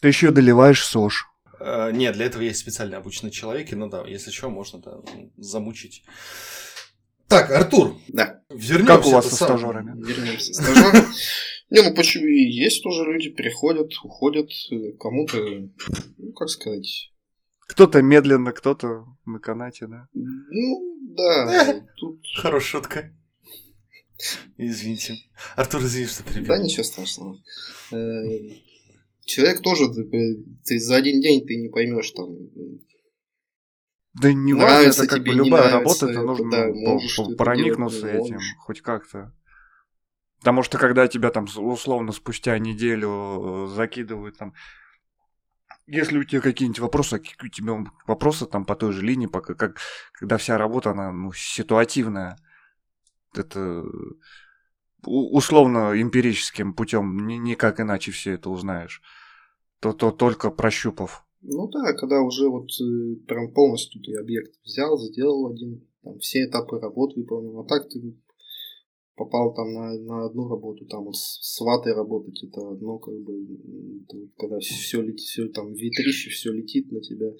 Ты 0.00 0.08
еще 0.08 0.30
доливаешь 0.30 0.84
сож. 0.84 1.28
Э, 1.60 1.90
нет, 1.92 2.14
для 2.14 2.26
этого 2.26 2.42
есть 2.42 2.58
специально 2.58 2.96
обученные 2.96 3.30
человеки, 3.30 3.74
но 3.74 3.88
да, 3.88 4.04
если 4.06 4.30
что, 4.30 4.48
можно 4.48 4.80
да, 4.80 5.00
замучить. 5.36 6.04
Так, 7.28 7.50
Артур. 7.50 7.96
Да. 8.08 8.40
Вернемся 8.50 8.96
как 8.96 9.06
у 9.06 9.10
вас 9.10 9.28
со 9.28 9.36
стажерами? 9.36 9.92
Вернемся. 10.02 10.52
Стажеры. 10.52 11.06
Не, 11.72 11.80
ну 11.80 11.94
почему 11.94 12.26
и 12.26 12.50
есть 12.50 12.82
тоже 12.82 13.02
люди, 13.04 13.30
приходят, 13.30 13.90
уходят, 14.04 14.50
э, 14.70 14.92
кому-то, 15.00 15.38
ну, 16.18 16.32
как 16.32 16.50
сказать... 16.50 17.10
Кто-то 17.60 18.02
медленно, 18.02 18.52
кто-то 18.52 19.06
на 19.24 19.38
канате, 19.38 19.86
да? 19.86 20.06
Ну, 20.12 20.98
да. 21.16 21.86
Тут... 21.96 22.20
Хорошая 22.36 22.82
шутка. 22.82 23.16
Извините. 24.58 25.14
Артур, 25.56 25.80
извини, 25.80 26.08
что 26.08 26.22
перебил. 26.24 26.48
Да, 26.48 26.58
ничего 26.58 26.84
страшного. 26.84 27.38
Э, 27.90 27.96
человек 29.24 29.62
тоже, 29.62 29.88
ты 29.94 30.78
за 30.78 30.96
один 30.96 31.22
день 31.22 31.46
ты 31.46 31.56
не 31.56 31.70
поймешь 31.70 32.10
там, 32.10 32.36
да 34.20 34.30
не 34.30 34.52
важно, 34.52 34.90
это 34.90 35.06
как 35.06 35.24
бы 35.24 35.32
любая 35.32 35.70
работа, 35.70 36.06
это 36.06 36.20
нужно 36.20 36.50
да, 36.50 37.34
проникнуться 37.36 38.08
этим, 38.08 38.40
хоть 38.58 38.82
как-то. 38.82 39.32
Потому 40.42 40.64
что 40.64 40.76
когда 40.76 41.06
тебя 41.06 41.30
там 41.30 41.46
условно 41.56 42.10
спустя 42.10 42.58
неделю 42.58 43.68
э, 43.68 43.74
закидывают 43.76 44.36
там 44.36 44.54
если 45.86 46.18
у 46.18 46.24
тебя 46.24 46.40
какие-нибудь 46.40 46.80
вопросы, 46.80 47.18
какие 47.18 47.46
у 47.46 47.48
тебя 47.48 47.84
вопросы 48.08 48.46
там 48.46 48.64
по 48.64 48.74
той 48.74 48.92
же 48.92 49.02
линии, 49.02 49.26
пока, 49.26 49.54
как, 49.54 49.78
когда 50.12 50.36
вся 50.36 50.58
работа, 50.58 50.90
она 50.90 51.12
ну, 51.12 51.32
ситуативная, 51.32 52.38
это 53.36 53.84
условно 55.04 55.92
эмпирическим 55.94 56.74
путем, 56.74 57.24
никак 57.26 57.78
иначе 57.78 58.10
все 58.10 58.32
это 58.32 58.50
узнаешь, 58.50 59.00
то, 59.80 59.92
то 59.92 60.10
только 60.10 60.50
прощупав. 60.50 61.24
Ну 61.40 61.68
да, 61.68 61.92
когда 61.92 62.20
уже 62.20 62.48
вот 62.48 62.68
э, 62.80 63.16
прям 63.26 63.52
полностью 63.52 64.02
ты 64.02 64.16
объект 64.16 64.60
взял, 64.64 64.98
сделал 64.98 65.52
один, 65.52 65.86
там 66.02 66.18
все 66.18 66.46
этапы 66.46 66.80
работы 66.80 67.20
выполнил, 67.20 67.60
а 67.60 67.64
так 67.64 67.88
ты 67.88 68.16
попал 69.16 69.54
там 69.54 69.72
на, 69.72 69.98
на 69.98 70.26
одну 70.26 70.48
работу, 70.48 70.86
там 70.86 71.04
вот 71.04 71.16
с 71.16 71.60
ватой 71.60 71.94
работать, 71.94 72.42
это 72.42 72.70
одно, 72.70 72.98
как 72.98 73.14
бы, 73.14 73.34
это, 74.02 74.16
когда 74.36 74.58
все 74.58 75.00
летит, 75.02 75.20
все 75.20 75.48
там 75.48 75.72
ветрище, 75.72 76.30
все 76.30 76.52
летит 76.52 76.90
на 76.90 77.00
тебя. 77.00 77.32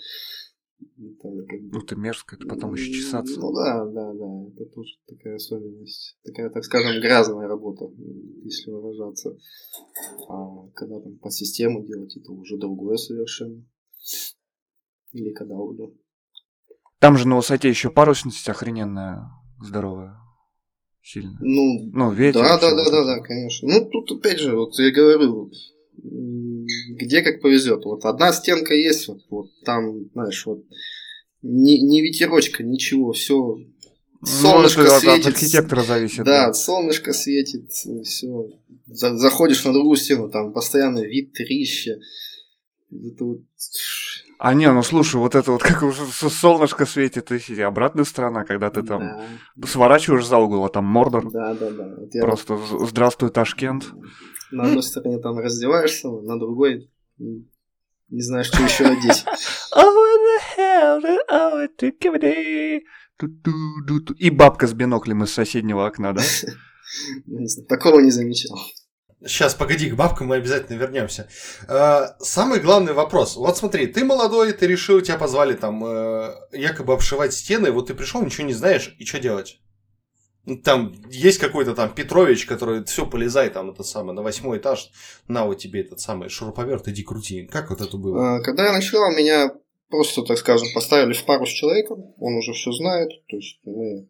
Это 0.99 1.29
как 1.49 1.61
бы... 1.61 1.71
Ну, 1.73 1.79
это 1.79 1.97
мерзко, 1.97 2.37
это 2.37 2.47
потом 2.47 2.75
еще 2.75 2.93
чесаться. 2.93 3.39
Ну 3.39 3.53
да, 3.53 3.85
да, 3.87 4.13
да, 4.13 4.49
это 4.53 4.65
тоже 4.67 4.95
такая 5.07 5.37
особенность. 5.37 6.19
Такая, 6.25 6.51
так 6.51 6.65
скажем, 6.65 7.01
грязная 7.01 7.47
работа, 7.47 7.87
если 8.43 8.71
выражаться. 8.71 9.37
А 10.29 10.69
когда 10.75 11.01
там 11.01 11.19
по 11.19 11.31
систему 11.31 11.85
делать, 11.85 12.17
это 12.17 12.33
уже 12.33 12.59
другое 12.59 12.97
совершенно. 12.97 13.65
Или 15.13 15.33
когда 15.33 15.55
уже. 15.55 15.95
Там 16.99 17.17
же 17.17 17.29
на 17.29 17.37
высоте 17.37 17.69
еще 17.69 17.91
парусность 17.91 18.49
охрененная, 18.49 19.31
здоровая. 19.61 20.17
Сильно. 21.03 21.37
Ну, 21.41 21.91
Ну, 21.93 22.13
ветер. 22.13 22.41
да, 22.41 22.59
да, 22.59 22.75
да, 22.75 22.91
да, 22.91 23.05
да, 23.05 23.21
конечно. 23.21 23.69
Ну, 23.69 23.85
тут 23.87 24.13
опять 24.13 24.39
же, 24.39 24.57
вот 24.57 24.79
я 24.79 24.91
говорю, 24.93 25.51
где 25.97 27.23
как 27.23 27.41
повезет. 27.41 27.85
Вот 27.85 28.05
одна 28.05 28.33
стенка 28.33 28.75
есть, 28.75 29.09
вот, 29.09 29.19
вот 29.29 29.51
там, 29.65 30.11
знаешь, 30.13 30.47
вот 30.47 30.65
ни, 31.43 31.79
ни 31.79 32.01
ветерочка, 32.01 32.63
ничего, 32.63 33.13
все. 33.13 33.59
Солнышко 34.25 34.83
ну, 34.83 34.87
это 34.87 35.01
светит. 35.01 35.27
От 35.27 35.35
архитектора 35.35 35.83
зависит. 35.83 36.25
Да, 36.25 36.53
солнышко 36.55 37.13
светит, 37.13 37.71
все. 37.73 38.49
заходишь 38.87 39.65
на 39.65 39.73
другую 39.73 39.97
стену, 39.97 40.31
там 40.31 40.53
постоянно 40.53 41.01
ветрище. 41.01 41.99
Это 42.93 43.25
вот- 43.25 43.41
А 44.45 44.55
не, 44.55 44.73
ну 44.73 44.83
слушай, 44.83 45.17
вот 45.17 45.37
это 45.37 45.53
вот 45.53 45.63
как 45.63 45.85
солнышко 45.95 46.85
светит, 46.85 47.31
и 47.31 47.61
обратная 47.63 48.03
сторона, 48.03 48.43
когда 48.43 48.71
ты 48.71 48.83
там 48.83 49.21
Да, 49.55 49.69
сворачиваешь 49.69 50.27
за 50.27 50.37
угол, 50.39 50.65
а 50.65 50.69
там 50.69 50.85
Мордор. 50.85 51.31
да, 51.31 51.55
да, 51.55 51.71
да. 51.71 51.95
Вот 51.97 52.13
я 52.13 52.23
Просто 52.23 52.59
здравствуй, 52.81 53.31
Ташкент. 53.31 53.93
на 54.51 54.65
одной 54.65 54.83
стороне 54.83 55.19
там 55.19 55.39
раздеваешься, 55.39 56.09
на 56.09 56.41
другой 56.41 56.91
не 57.19 58.21
знаешь, 58.21 58.47
что 58.47 58.65
еще 58.65 58.85
одеть. 58.87 59.25
И 64.19 64.31
бабка 64.31 64.67
с 64.67 64.75
биноклем 64.75 65.23
из 65.23 65.33
соседнего 65.33 65.87
окна, 65.87 66.15
да? 66.15 66.23
Такого 67.69 68.01
не 68.01 68.11
замечал. 68.11 68.59
Сейчас, 69.25 69.55
погоди, 69.55 69.89
к 69.91 69.95
бабкам 69.95 70.29
мы 70.29 70.37
обязательно 70.37 70.77
вернемся. 70.77 71.29
Э, 71.69 72.15
Самый 72.19 72.61
главный 72.61 72.93
вопрос. 72.93 73.37
Вот 73.37 73.57
смотри, 73.57 73.87
ты 73.87 74.05
молодой, 74.05 74.53
ты 74.53 74.67
решил, 74.67 75.01
тебя 75.01 75.17
позвали 75.17 75.55
там 75.55 75.85
э, 75.85 76.35
якобы 76.53 76.93
обшивать 76.93 77.33
стены, 77.33 77.71
вот 77.71 77.87
ты 77.89 77.95
пришел, 77.95 78.23
ничего 78.23 78.47
не 78.47 78.55
знаешь, 78.55 78.95
и 78.99 79.05
что 79.05 79.21
делать? 79.21 79.61
Ну, 80.45 80.57
Там 80.57 80.93
есть 81.09 81.39
какой-то 81.39 81.75
там 81.75 81.95
Петрович, 81.95 82.47
который 82.47 82.85
все 82.85 83.07
полезай 83.07 83.49
там 83.51 83.71
это 83.71 83.85
самое 83.85 84.15
на 84.15 84.23
восьмой 84.23 84.59
этаж, 84.59 84.91
на 85.29 85.47
вот 85.47 85.59
тебе 85.59 85.83
этот 85.83 86.01
самый 86.01 86.29
шуруповерт, 86.29 86.89
иди 86.89 87.05
крути. 87.05 87.47
Как 87.47 87.71
вот 87.71 87.81
это 87.81 87.97
было? 87.97 88.37
А, 88.37 88.41
Когда 88.41 88.67
я 88.67 88.73
начинал, 88.73 89.13
меня 89.13 89.53
просто, 89.89 90.23
так 90.23 90.39
скажем, 90.39 90.67
поставили 90.75 91.13
в 91.13 91.25
пару 91.25 91.47
с 91.47 91.51
человеком, 91.51 92.13
он 92.19 92.35
уже 92.35 92.55
все 92.55 92.73
знает, 92.73 93.11
то 93.29 93.37
есть 93.37 93.61
мы 93.65 94.09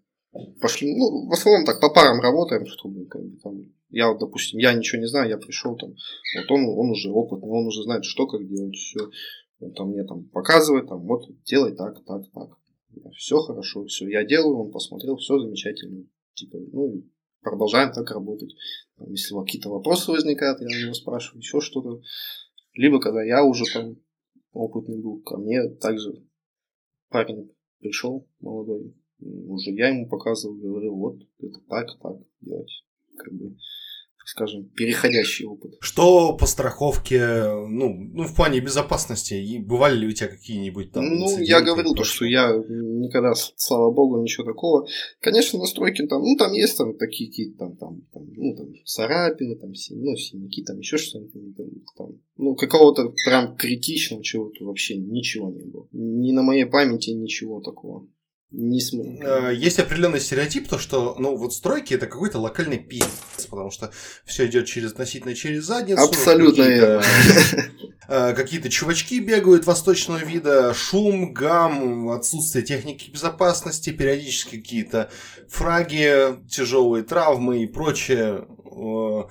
пошли, 0.63 0.97
ну, 0.97 1.29
в 1.29 1.33
основном 1.33 1.67
так 1.67 1.81
по 1.81 1.91
парам 1.91 2.21
работаем, 2.21 2.65
чтобы 2.67 3.05
как 3.07 3.23
бы, 3.23 3.37
там, 3.43 3.61
я 3.93 4.09
вот, 4.09 4.19
допустим, 4.19 4.59
я 4.59 4.73
ничего 4.73 5.01
не 5.01 5.07
знаю, 5.07 5.29
я 5.29 5.37
пришел 5.37 5.77
там, 5.77 5.91
вот 5.91 6.51
он, 6.51 6.65
он 6.65 6.91
уже 6.91 7.11
опытный, 7.11 7.49
он 7.49 7.67
уже 7.67 7.83
знает, 7.83 8.05
что 8.05 8.27
как 8.27 8.47
делать, 8.49 8.75
все, 8.75 9.11
он 9.61 9.73
там 9.75 9.91
мне 9.91 10.05
там 10.05 10.25
показывает, 10.31 10.89
там, 10.89 11.07
вот 11.07 11.25
делай 11.45 11.77
так, 11.77 12.03
так, 12.05 12.23
так, 12.33 12.51
все 13.15 13.37
хорошо, 13.37 13.85
все, 13.85 14.09
я 14.09 14.25
делаю, 14.25 14.59
он 14.59 14.73
посмотрел, 14.73 15.17
все 15.17 15.39
замечательно, 15.39 16.07
типа, 16.35 16.59
ну, 16.73 17.05
продолжаем 17.43 17.93
так 17.93 18.11
работать. 18.11 18.55
Если 19.09 19.35
какие-то 19.35 19.69
вопросы 19.69 20.11
возникают, 20.11 20.61
я 20.61 20.67
у 20.67 20.83
него 20.85 20.95
спрашиваю, 20.95 21.41
еще 21.41 21.61
что-то. 21.61 22.01
Либо 22.75 23.01
когда 23.01 23.23
я 23.23 23.45
уже 23.45 23.65
там 23.73 23.97
опытный 24.53 25.03
был, 25.03 25.21
ко 25.23 25.37
мне 25.37 25.69
также 25.69 26.25
парень 27.11 27.51
пришел 27.81 28.27
молодой, 28.41 28.95
уже 29.21 29.71
я 29.73 29.89
ему 29.89 30.09
показывал, 30.09 30.57
говорил, 30.57 30.95
вот 30.95 31.19
это 31.39 31.61
так, 31.69 31.89
так 32.01 32.17
делать. 32.41 32.71
Как 33.17 33.33
бы, 33.33 33.57
скажем, 34.25 34.65
переходящий 34.65 35.45
опыт. 35.45 35.75
Что 35.81 36.37
по 36.37 36.47
страховке, 36.47 37.45
ну, 37.69 37.95
ну, 38.15 38.25
в 38.25 38.35
плане 38.35 38.61
безопасности, 38.61 39.35
и 39.35 39.59
бывали 39.59 39.99
ли 39.99 40.07
у 40.09 40.13
тебя 40.13 40.29
какие-нибудь 40.29 40.93
там 40.93 41.05
ну, 41.05 41.39
я 41.39 41.61
говорил 41.61 41.95
то, 41.95 42.05
что 42.05 42.25
я 42.25 42.51
никогда, 42.53 43.35
слава 43.35 43.91
богу, 43.91 44.23
ничего 44.23 44.45
такого. 44.45 44.87
Конечно, 45.21 45.59
настройки 45.59 46.07
там, 46.07 46.23
ну, 46.23 46.37
там 46.37 46.53
есть 46.53 46.77
там 46.79 46.97
такие 46.97 47.31
какие-то 47.31 47.59
там, 47.59 47.77
там, 47.77 48.01
там, 48.13 48.23
ну, 48.35 48.57
там, 48.57 48.69
царапины, 48.85 49.57
там, 49.57 49.71
ну, 49.71 50.17
синяки, 50.17 50.65
там, 50.65 50.79
еще 50.79 50.97
что-нибудь. 50.97 51.57
Там, 51.57 51.67
там, 51.97 52.09
ну, 52.37 52.55
какого-то 52.55 53.13
прям 53.27 53.57
критичного 53.57 54.25
чего-то 54.25 54.65
вообще 54.65 54.97
ничего 54.97 55.51
не 55.51 55.65
было. 55.65 55.89
Ни 55.93 56.33
на 56.33 56.43
моей 56.43 56.65
памяти 56.65 57.11
ничего 57.11 57.61
такого. 57.61 58.07
Не 58.53 58.81
см- 58.81 59.23
Э, 59.25 59.55
Есть 59.55 59.79
определенный 59.79 60.21
стереотип, 60.21 60.69
то 60.69 60.79
что, 60.79 61.17
ну, 61.19 61.37
вот 61.37 61.55
стройки 61.55 61.95
это 61.95 62.07
какой-то 62.07 62.39
локальный 62.39 62.79
пиздец, 62.79 63.47
потому 63.49 63.71
что 63.71 63.91
все 64.27 64.47
идет 64.47 64.67
через 64.67 64.93
относительно 64.93 65.35
через 65.35 65.65
задницу. 65.65 66.03
Абсолютно 66.03 66.65
какие-то, 66.65 66.87
верно. 66.87 67.73
э, 68.09 68.35
Какие-то 68.35 68.69
чувачки 68.69 69.21
бегают 69.21 69.65
восточного 69.67 70.19
вида, 70.19 70.75
шум, 70.75 71.33
гам, 71.33 72.11
отсутствие 72.11 72.63
техники 72.65 73.11
безопасности, 73.11 73.91
периодически 73.91 74.57
какие-то 74.59 75.11
фраги, 75.49 76.37
тяжелые 76.51 77.05
травмы 77.05 77.63
и 77.63 77.67
прочее. 77.67 78.47
Э, 78.67 79.23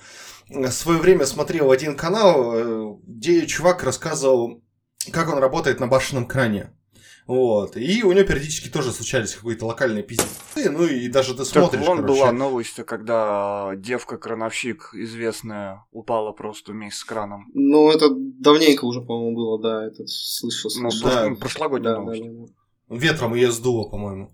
В 0.50 0.72
свое 0.72 1.00
время 1.00 1.26
смотрел 1.26 1.72
один 1.72 1.96
канал, 1.96 2.54
э, 2.56 2.96
где 3.06 3.46
чувак 3.46 3.84
рассказывал, 3.84 4.64
как 5.12 5.32
он 5.32 5.38
работает 5.40 5.80
на 5.80 5.88
башенном 5.88 6.26
кране. 6.26 6.72
Вот. 7.28 7.78
И 7.78 8.04
у 8.04 8.12
него 8.12 8.24
периодически 8.26 8.70
тоже 8.70 8.92
случались 8.92 9.36
какие-то 9.36 9.66
локальные 9.66 10.04
пиздецы. 10.04 10.70
Ну 10.70 10.86
и 10.86 11.08
даже 11.08 11.32
ты 11.34 11.40
Так 11.40 11.48
смотришь, 11.48 11.86
вон 11.86 11.98
короче. 12.02 12.14
была 12.20 12.32
новость, 12.32 12.76
когда 12.86 13.72
девка-крановщик 13.78 14.90
известная 14.94 15.86
упала 15.92 16.32
просто 16.32 16.72
вместе 16.72 17.00
с 17.00 17.04
краном. 17.04 17.46
Ну, 17.54 17.90
это 17.92 18.10
давненько 18.12 18.86
уже, 18.86 19.02
по-моему, 19.02 19.36
было, 19.36 19.62
да, 19.62 19.86
это 19.88 20.04
слышал. 20.08 20.72
Ну, 20.82 20.92
слышал. 20.92 21.10
да. 21.10 21.28
прош- 21.30 21.36
прошлогодняя 21.38 21.94
Да, 21.94 22.00
да, 22.00 22.04
новость. 22.06 22.24
да, 22.24 22.30
да. 22.90 22.96
Ветром 22.98 23.36
ее 23.36 23.52
сдуло, 23.52 23.90
по-моему. 23.90 24.32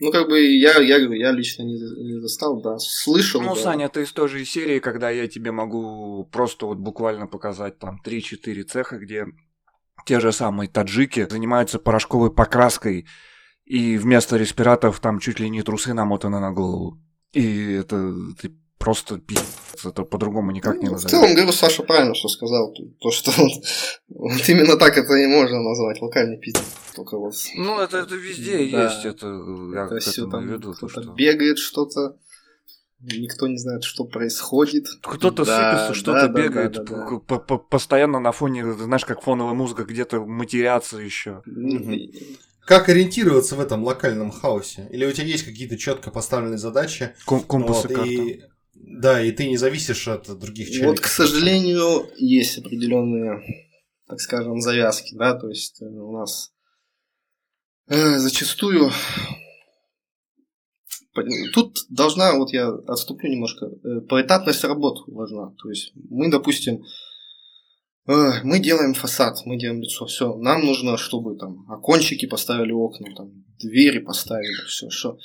Ну, 0.00 0.10
как 0.10 0.28
бы 0.28 0.40
я, 0.40 0.80
я 0.80 0.98
говорю, 0.98 1.20
я 1.20 1.30
лично 1.30 1.62
не, 1.62 1.74
не 1.74 2.20
застал, 2.20 2.60
да, 2.60 2.78
слышал. 2.78 3.40
Ну, 3.40 3.54
да. 3.54 3.60
Саня, 3.60 3.86
это 3.86 4.00
из 4.00 4.12
той 4.12 4.28
же 4.28 4.44
серии, 4.44 4.80
когда 4.80 5.08
я 5.08 5.28
тебе 5.28 5.52
могу 5.52 6.28
просто 6.32 6.66
вот 6.66 6.78
буквально 6.78 7.28
показать 7.28 7.78
там 7.78 8.00
3-4 8.04 8.64
цеха, 8.64 8.98
где 8.98 9.24
те 10.04 10.20
же 10.20 10.32
самые 10.32 10.68
таджики 10.68 11.26
занимаются 11.30 11.78
порошковой 11.78 12.32
покраской, 12.32 13.06
и 13.64 13.96
вместо 13.96 14.36
респираторов 14.36 15.00
там 15.00 15.18
чуть 15.20 15.40
ли 15.40 15.48
не 15.50 15.62
трусы 15.62 15.94
намотаны 15.94 16.40
на 16.40 16.52
голову. 16.52 16.98
И 17.32 17.72
это 17.72 18.12
ты 18.40 18.52
просто 18.78 19.18
пиздец, 19.18 19.46
это 19.86 20.02
по-другому 20.02 20.50
никак 20.50 20.76
не 20.76 20.82
Ну, 20.84 20.88
в 20.90 20.92
назовешь. 20.92 21.10
целом, 21.10 21.34
говорю, 21.34 21.52
Саша 21.52 21.82
правильно 21.82 22.14
что 22.14 22.28
сказал. 22.28 22.72
То- 22.74 22.84
То, 23.00 23.10
что 23.10 23.30
вот, 23.40 23.52
вот 24.08 24.48
именно 24.48 24.76
так 24.76 24.98
это 24.98 25.14
и 25.14 25.26
можно 25.26 25.62
назвать, 25.62 26.02
локальный 26.02 26.38
пиздец. 26.38 26.62
Только 26.94 27.16
вот 27.18 27.32
Ну, 27.56 27.80
это, 27.80 27.98
это 27.98 28.14
везде 28.14 28.58
Да. 28.70 28.84
есть, 28.84 29.04
это 29.06 29.26
я 29.74 29.84
это 29.86 29.98
к 29.98 30.06
этому 30.08 30.30
там 30.30 30.46
веду. 30.48 30.72
то, 30.72 30.86
кто-то 30.86 31.02
что... 31.02 31.12
бегает 31.14 31.58
что-то, 31.58 32.16
никто 33.04 33.46
не 33.46 33.58
знает, 33.58 33.84
что 33.84 34.04
происходит. 34.04 34.86
Кто-то 35.02 35.44
Да, 35.44 35.86
сыпется, 35.86 35.94
что-то 35.94 36.26
да, 36.26 36.28
да, 36.28 36.42
бегает, 36.42 36.72
да, 36.72 36.82
да, 36.82 37.20
да. 37.28 37.38
по- 37.38 37.58
постоянно 37.58 38.20
на 38.20 38.32
фоне, 38.32 38.72
знаешь, 38.72 39.04
как 39.04 39.22
фоновая 39.22 39.54
музыка, 39.54 39.84
где-то 39.84 40.24
матерятся 40.24 40.98
еще. 40.98 41.42
Как 42.66 42.88
ориентироваться 42.88 43.56
в 43.56 43.60
этом 43.60 43.84
локальном 43.84 44.30
хаосе? 44.30 44.88
Или 44.90 45.04
у 45.04 45.12
тебя 45.12 45.26
есть 45.26 45.44
какие-то 45.44 45.76
четко 45.76 46.10
поставленные 46.10 46.58
задачи? 46.58 47.14
Компасы 47.26 47.88
вот, 47.88 47.96
карты. 47.96 48.14
и... 48.14 48.42
Да, 48.74 49.20
и 49.20 49.30
ты 49.32 49.48
не 49.48 49.56
зависишь 49.56 50.08
от 50.08 50.26
других 50.38 50.68
человек. 50.70 50.90
Вот, 50.90 51.00
к 51.00 51.06
сожалению, 51.06 52.08
есть 52.16 52.58
определенные, 52.58 53.40
так 54.06 54.20
скажем, 54.20 54.60
завязки, 54.60 55.14
да, 55.14 55.34
то 55.34 55.48
есть 55.48 55.80
э, 55.80 55.86
у 55.86 56.12
нас 56.12 56.52
э, 57.88 58.18
зачастую 58.18 58.90
тут 61.52 61.78
должна, 61.88 62.36
вот 62.36 62.52
я 62.52 62.68
отступлю 62.68 63.30
немножко, 63.30 63.66
э, 63.66 64.00
поэтапность 64.08 64.64
работ 64.64 65.04
важна. 65.06 65.54
То 65.62 65.70
есть 65.70 65.92
мы, 65.94 66.30
допустим, 66.30 66.82
э, 68.06 68.42
мы 68.42 68.58
делаем 68.58 68.94
фасад, 68.94 69.38
мы 69.44 69.58
делаем 69.58 69.80
лицо, 69.80 70.06
все, 70.06 70.36
нам 70.36 70.64
нужно, 70.64 70.96
чтобы 70.96 71.36
там 71.36 71.70
окончики 71.70 72.26
поставили 72.26 72.72
окна, 72.72 73.14
там 73.16 73.44
двери 73.60 74.00
поставили, 74.00 74.66
все, 74.66 74.90
что 74.90 75.18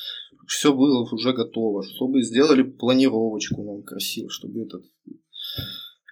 все 0.48 0.74
было 0.74 1.08
уже 1.12 1.34
готово, 1.34 1.84
чтобы 1.84 2.24
сделали 2.24 2.64
планировочку 2.64 3.64
нам 3.64 3.84
красиво, 3.84 4.30
чтобы 4.30 4.64
этот 4.64 4.84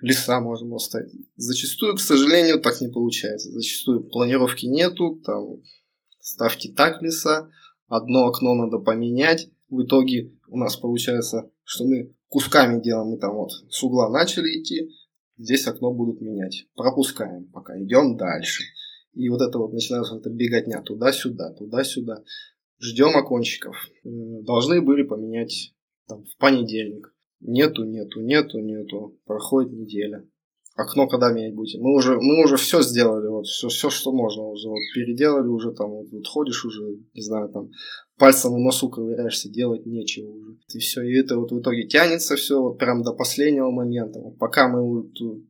леса 0.02 0.40
можно 0.40 0.70
было 0.70 0.78
ставить. 0.78 1.12
Зачастую, 1.36 1.96
к 1.96 2.00
сожалению, 2.00 2.60
так 2.60 2.82
не 2.82 2.88
получается. 2.88 3.52
Зачастую 3.52 4.04
планировки 4.04 4.66
нету, 4.66 5.22
там 5.26 5.62
ставьте 6.20 6.72
так 6.72 7.02
леса, 7.02 7.50
одно 7.88 8.28
окно 8.28 8.54
надо 8.54 8.78
поменять. 8.78 9.50
В 9.70 9.84
итоге 9.84 10.34
у 10.48 10.58
нас 10.58 10.78
получается, 10.78 11.52
что 11.64 11.86
мы 11.86 12.14
кусками 12.30 12.82
делаем, 12.82 13.10
мы 13.10 13.18
там 13.18 13.36
вот 13.36 13.52
с 13.70 13.84
угла 13.84 14.10
начали 14.10 14.60
идти, 14.60 14.90
здесь 15.38 15.68
окно 15.68 15.94
будут 15.94 16.22
менять. 16.22 16.68
Пропускаем, 16.76 17.50
пока 17.52 17.82
идем 17.82 18.18
дальше. 18.18 18.64
И 19.14 19.30
вот 19.30 19.42
это 19.42 19.58
вот 19.58 19.74
начинается 19.74 20.14
вот 20.14 20.22
эта 20.22 20.30
беготня 20.30 20.82
туда-сюда, 20.82 21.54
туда-сюда. 21.54 22.24
Ждем 22.80 23.18
окончиков. 23.18 23.76
Должны 24.04 24.82
были 24.82 25.02
поменять 25.02 25.74
там, 26.08 26.24
в 26.24 26.38
понедельник. 26.38 27.14
Нету, 27.40 27.84
нету, 27.84 28.22
нету, 28.22 28.60
нету. 28.60 29.20
Проходит 29.26 29.74
неделя. 29.74 30.28
Окно 30.78 31.08
когда 31.08 31.32
менять 31.32 31.56
будете? 31.56 31.80
Мы 31.80 31.96
уже, 31.96 32.20
мы 32.22 32.44
уже 32.44 32.56
все 32.56 32.84
сделали, 32.84 33.28
вот 33.28 33.48
все, 33.48 33.68
все, 33.68 33.90
что 33.90 34.12
можно 34.12 34.44
уже. 34.44 34.70
Вот, 34.70 34.78
переделали 34.94 35.48
уже 35.48 35.72
там, 35.72 35.90
вот, 35.90 36.12
вот 36.12 36.28
ходишь 36.28 36.64
уже, 36.66 37.00
не 37.16 37.22
знаю, 37.24 37.50
там, 37.50 37.72
пальцем 38.16 38.54
в 38.54 38.60
носу 38.60 38.88
ковыряешься, 38.88 39.50
делать 39.50 39.88
нечего 39.88 40.30
уже. 40.30 40.58
И 40.76 40.78
все, 40.78 41.02
и 41.02 41.20
это 41.20 41.36
вот 41.40 41.52
в 41.52 41.60
итоге 41.60 41.88
тянется 41.88 42.36
все 42.36 42.62
вот 42.62 42.78
прям 42.78 43.02
до 43.02 43.12
последнего 43.14 43.72
момента. 43.72 44.20
Вот 44.20 44.38
пока 44.38 44.68
мы 44.68 44.84
вот, 44.84 45.20
э, 45.20 45.42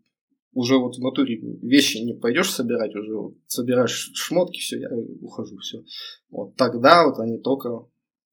уже 0.54 0.78
вот 0.78 0.96
в 0.96 1.02
натуре 1.02 1.38
вещи 1.62 1.98
не 1.98 2.14
пойдешь 2.14 2.54
собирать, 2.54 2.96
уже 2.96 3.14
вот 3.14 3.34
собираешь 3.48 4.12
шмотки, 4.14 4.62
все, 4.62 4.80
я 4.80 4.90
ухожу, 5.22 5.58
все. 5.58 5.84
Вот 6.30 6.56
тогда 6.56 7.06
вот 7.06 7.20
они 7.20 7.38
только 7.38 7.86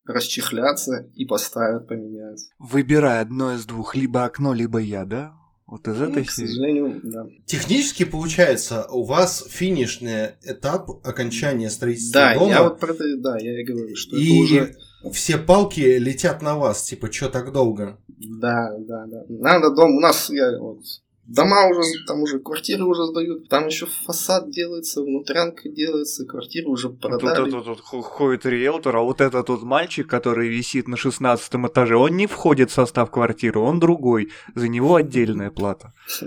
расчехлятся 0.07 1.11
и 1.17 1.25
поставят, 1.25 1.89
поменяют. 1.89 2.39
Выбирай 2.61 3.21
одно 3.21 3.53
из 3.53 3.67
двух, 3.67 3.97
либо 3.97 4.25
окно, 4.25 4.55
либо 4.55 4.79
я, 4.79 5.05
да? 5.05 5.35
Вот 5.67 5.89
из 5.89 5.99
Ну, 5.99 6.11
этой 6.11 6.25
к 6.25 6.31
серии. 6.31 6.47
сожалению, 6.49 7.01
да. 7.03 7.27
Технически 7.47 8.05
получается, 8.05 8.87
у 8.91 9.05
вас 9.05 9.45
финишный 9.49 10.33
этап 10.43 10.91
окончания 11.07 11.71
строительства 11.71 12.21
Да, 12.21 12.35
дома, 12.35 12.51
я 12.51 12.63
вот 12.65 12.79
про 12.81 12.93
это, 12.93 13.05
да, 13.19 13.39
я 13.39 13.61
и 13.61 13.65
говорю, 13.65 13.97
что 13.97 14.17
и 14.17 14.27
это 14.27 14.43
уже... 14.43 14.77
все 15.13 15.39
палки 15.39 15.81
летят 15.81 16.43
на 16.43 16.57
вас, 16.57 16.83
типа, 16.85 17.11
что 17.11 17.31
так 17.31 17.51
долго? 17.53 17.99
Да, 18.09 18.73
да, 18.79 19.07
да. 19.07 19.25
Надо 19.29 19.75
дом, 19.75 19.97
у 19.97 20.01
нас 20.01 20.29
я, 20.31 20.59
вот, 20.59 20.81
дома 21.27 21.69
уже, 21.69 21.83
там 22.07 22.23
уже 22.23 22.39
квартиры 22.39 22.85
уже 22.85 23.05
сдают, 23.07 23.49
там 23.49 23.67
еще 23.67 23.87
фасад 23.87 24.51
делается, 24.51 25.03
внутрянка 25.03 25.69
делается, 25.69 26.25
квартиры 26.27 26.69
уже 26.69 26.89
Тут 26.89 27.01
продали. 27.01 27.49
это 27.49 27.61
тут 27.63 27.81
хо- 27.81 28.03
ходит 28.03 28.47
риэлтор, 28.47 28.97
а 28.97 29.01
вот 29.01 29.21
этот 29.21 29.49
вот 29.49 29.63
мальчик, 29.63 30.07
который 30.07 30.49
висит 30.49 30.89
на 30.89 30.97
16 30.97 31.55
этаже, 31.67 31.97
он 31.97 32.17
не 32.17 32.27
входит 32.27 32.71
в 32.71 32.75
состав 32.75 33.11
квартиры, 33.11 33.59
он 33.61 33.81
другой. 33.81 34.31
За 34.55 34.69
него 34.69 34.97
отдельная 34.97 35.51
плата. 35.51 35.93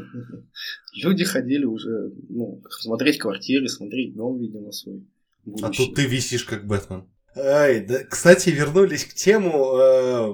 Люди 1.03 1.23
ходили 1.25 1.65
уже, 1.65 2.11
ну, 2.29 2.61
смотреть 2.69 3.19
квартиры, 3.19 3.67
смотреть 3.67 4.15
дом, 4.15 4.39
видимо, 4.39 4.71
свой. 4.71 5.05
А 5.45 5.49
будущий. 5.49 5.85
тут 5.85 5.95
ты 5.95 6.05
висишь 6.07 6.43
как 6.43 6.65
Бэтмен. 6.65 7.05
Ай, 7.35 7.85
да, 7.85 8.03
кстати, 8.03 8.49
вернулись 8.49 9.05
к 9.05 9.13
тему 9.13 9.77
э, 9.77 10.33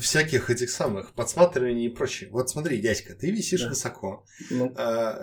всяких 0.00 0.50
этих 0.50 0.70
самых 0.70 1.12
подсматриваний 1.14 1.86
и 1.86 1.88
прочее. 1.88 2.28
Вот 2.30 2.50
смотри, 2.50 2.78
дядька, 2.80 3.14
ты 3.14 3.30
висишь 3.30 3.62
Да. 3.62 3.68
высоко. 3.70 4.24
Ну, 4.50 4.72
А, 4.76 5.20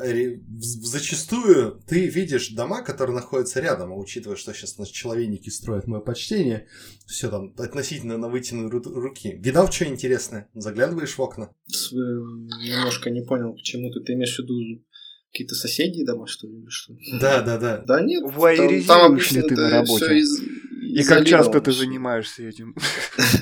зачастую 0.59 1.81
ты 1.87 2.07
видишь 2.07 2.49
дома, 2.49 2.81
которые 2.83 3.15
находятся 3.15 3.59
рядом, 3.59 3.91
а 3.91 3.95
учитывая, 3.95 4.35
что 4.37 4.53
сейчас 4.53 4.77
наши 4.77 4.93
человеники 4.93 5.49
строят 5.49 5.87
мое 5.87 6.01
почтение, 6.01 6.67
все 7.07 7.29
там 7.29 7.53
относительно 7.57 8.17
на 8.17 8.29
вытянутой 8.29 8.79
ру- 8.79 8.93
руки. 8.93 9.35
Видал 9.39 9.71
что 9.71 9.85
интересное? 9.85 10.49
Заглядываешь 10.53 11.17
в 11.17 11.21
окна? 11.21 11.51
с- 11.67 11.91
э, 11.93 11.95
немножко 11.95 13.09
не 13.09 13.23
понял, 13.23 13.53
к 13.53 13.61
чему 13.61 13.91
ты, 13.91 14.01
ты 14.01 14.13
имеешь 14.13 14.35
в 14.35 14.39
виду 14.39 14.83
какие-то 15.31 15.55
соседи 15.55 16.03
дома, 16.05 16.27
что 16.27 16.47
ли, 16.47 16.57
или 16.59 16.69
что? 16.69 16.93
Да, 17.19 17.41
да, 17.41 17.57
да. 17.57 17.77
Да 17.87 18.01
нет, 18.01 18.23
Воеризируешь 18.35 19.31
ли 19.31 19.41
ты 19.43 19.55
на 19.55 19.69
работе? 19.69 20.17
из- 20.19 20.41
И 20.83 21.03
как 21.05 21.25
часто 21.25 21.61
ты 21.61 21.71
занимаешься 21.71 22.43
этим? 22.43 22.75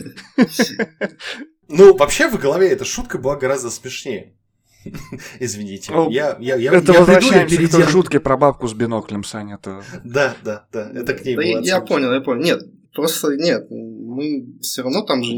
Ну, 1.68 1.96
вообще 1.96 2.28
в 2.28 2.40
голове 2.40 2.70
эта 2.70 2.84
шутка 2.84 3.20
была 3.20 3.36
гораздо 3.36 3.70
смешнее. 3.70 4.36
Извините. 5.40 5.92
О, 5.94 6.10
я, 6.10 6.38
я, 6.40 6.56
я, 6.56 6.72
Это 6.72 6.76
я 6.76 6.80
приду, 6.80 6.94
я 6.94 7.00
возвращаемся 7.00 7.68
к 7.68 7.72
той 7.72 7.84
шутке 7.84 8.20
про 8.20 8.38
бабку 8.38 8.68
с 8.68 8.74
биноклем, 8.74 9.24
Саня. 9.24 9.56
Это... 9.56 9.84
Да, 10.04 10.36
да, 10.44 10.68
да. 10.72 10.92
Это 10.94 11.14
к 11.14 11.26
ней 11.26 11.36
Да 11.36 11.42
было 11.42 11.64
я- 11.64 11.82
понял, 11.82 12.14
я 12.14 12.22
понял. 12.22 12.42
Нет, 12.42 12.64
просто 12.94 13.36
нет. 13.36 13.68
Мы 13.70 14.58
все 14.62 14.82
равно 14.82 15.04
там 15.04 15.24
же 15.24 15.34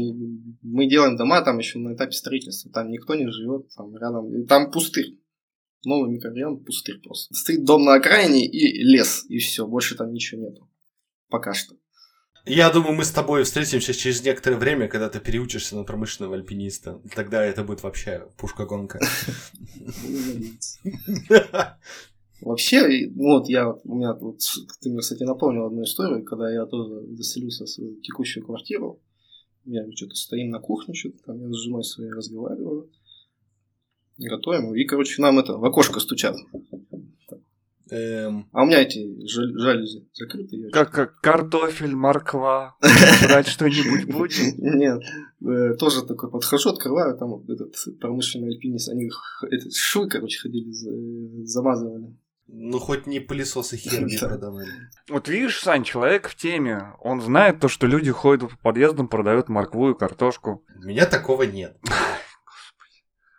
мы 0.62 0.86
делаем 0.86 1.16
дома 1.16 1.42
там 1.42 1.58
еще 1.58 1.78
на 1.78 1.94
этапе 1.94 2.12
строительства. 2.12 2.70
Там 2.72 2.90
никто 2.90 3.14
не 3.14 3.30
живет, 3.30 3.68
там 3.76 3.96
рядом. 3.96 4.46
Там 4.46 4.70
пустырь. 4.70 5.18
Новый 5.84 6.10
микрорайон, 6.12 6.62
пустырь 6.64 7.00
просто. 7.00 7.34
Стоит 7.34 7.64
дом 7.64 7.84
на 7.84 7.94
окраине 7.94 8.46
и 8.46 8.84
лес, 8.84 9.24
и 9.28 9.38
все. 9.38 9.66
Больше 9.66 9.96
там 9.96 10.12
ничего 10.12 10.42
нету. 10.42 10.70
Пока 11.28 11.52
что. 11.52 11.74
Я 12.44 12.72
думаю, 12.72 12.94
мы 12.94 13.04
с 13.04 13.12
тобой 13.12 13.44
встретимся 13.44 13.94
через 13.94 14.24
некоторое 14.24 14.56
время, 14.56 14.88
когда 14.88 15.08
ты 15.08 15.20
переучишься 15.20 15.76
на 15.76 15.84
промышленного 15.84 16.34
альпиниста. 16.34 17.00
Тогда 17.14 17.44
это 17.44 17.62
будет 17.62 17.84
вообще 17.84 18.26
пушка-гонка. 18.36 18.98
Вообще, 22.40 23.08
вот 23.14 23.48
я, 23.48 23.72
у 23.72 23.94
меня, 23.94 24.14
вот, 24.14 24.40
ты 24.80 24.90
мне, 24.90 24.98
кстати, 24.98 25.22
напомнил 25.22 25.66
одну 25.66 25.84
историю, 25.84 26.24
когда 26.24 26.52
я 26.52 26.66
тоже 26.66 27.06
заселился 27.14 27.66
в 27.66 27.68
свою 27.68 28.00
текущую 28.00 28.44
квартиру. 28.44 29.00
Я 29.64 29.84
что-то 29.94 30.16
стоим 30.16 30.50
на 30.50 30.58
кухне, 30.58 30.92
что-то 30.92 31.18
там, 31.24 31.40
я 31.40 31.48
с 31.52 31.56
женой 31.56 31.84
своей 31.84 32.10
разговариваю. 32.10 32.90
Готовим. 34.18 34.74
И, 34.74 34.84
короче, 34.84 35.22
нам 35.22 35.38
это 35.38 35.56
в 35.56 35.64
окошко 35.64 36.00
стучат. 36.00 36.34
Эм, 37.92 38.48
А 38.52 38.62
у 38.62 38.66
меня 38.66 38.80
эти 38.82 38.98
жалюзи 39.26 40.08
закрыты. 40.14 40.56
я 40.56 40.70
Как, 40.70 40.90
как 40.92 41.20
картофель, 41.20 41.94
морква. 41.94 42.76
Брать 43.28 43.48
что-нибудь 43.48 44.06
будем? 44.12 44.54
Нет, 44.78 45.02
э, 45.44 45.74
тоже 45.76 46.02
такой 46.06 46.30
подхожу, 46.30 46.70
открываю, 46.70 47.16
там 47.18 47.34
этот 47.48 47.74
промышленный 48.00 48.48
альпинист, 48.54 48.88
они 48.88 49.10
швы, 49.74 50.08
короче, 50.08 50.40
ходили, 50.40 50.70
за- 50.70 51.46
замазывали. 51.46 52.16
ну, 52.48 52.78
хоть 52.78 53.06
не 53.06 53.20
пылесосы 53.20 53.76
хер 53.76 54.04
не 54.04 54.16
Да. 54.20 54.28
продавали. 54.28 54.68
Вот 55.08 55.28
видишь, 55.28 55.60
Сань, 55.60 55.84
человек 55.84 56.28
в 56.28 56.34
теме. 56.36 56.92
Он 57.00 57.20
знает 57.20 57.60
то, 57.60 57.68
что 57.68 57.86
люди 57.86 58.10
ходят 58.10 58.50
по 58.50 58.56
подъездам, 58.56 59.08
продают 59.08 59.48
моркву 59.48 59.90
и 59.90 59.98
картошку. 59.98 60.64
У 60.82 60.86
меня 60.86 61.06
такого 61.06 61.42
нет. 61.44 61.76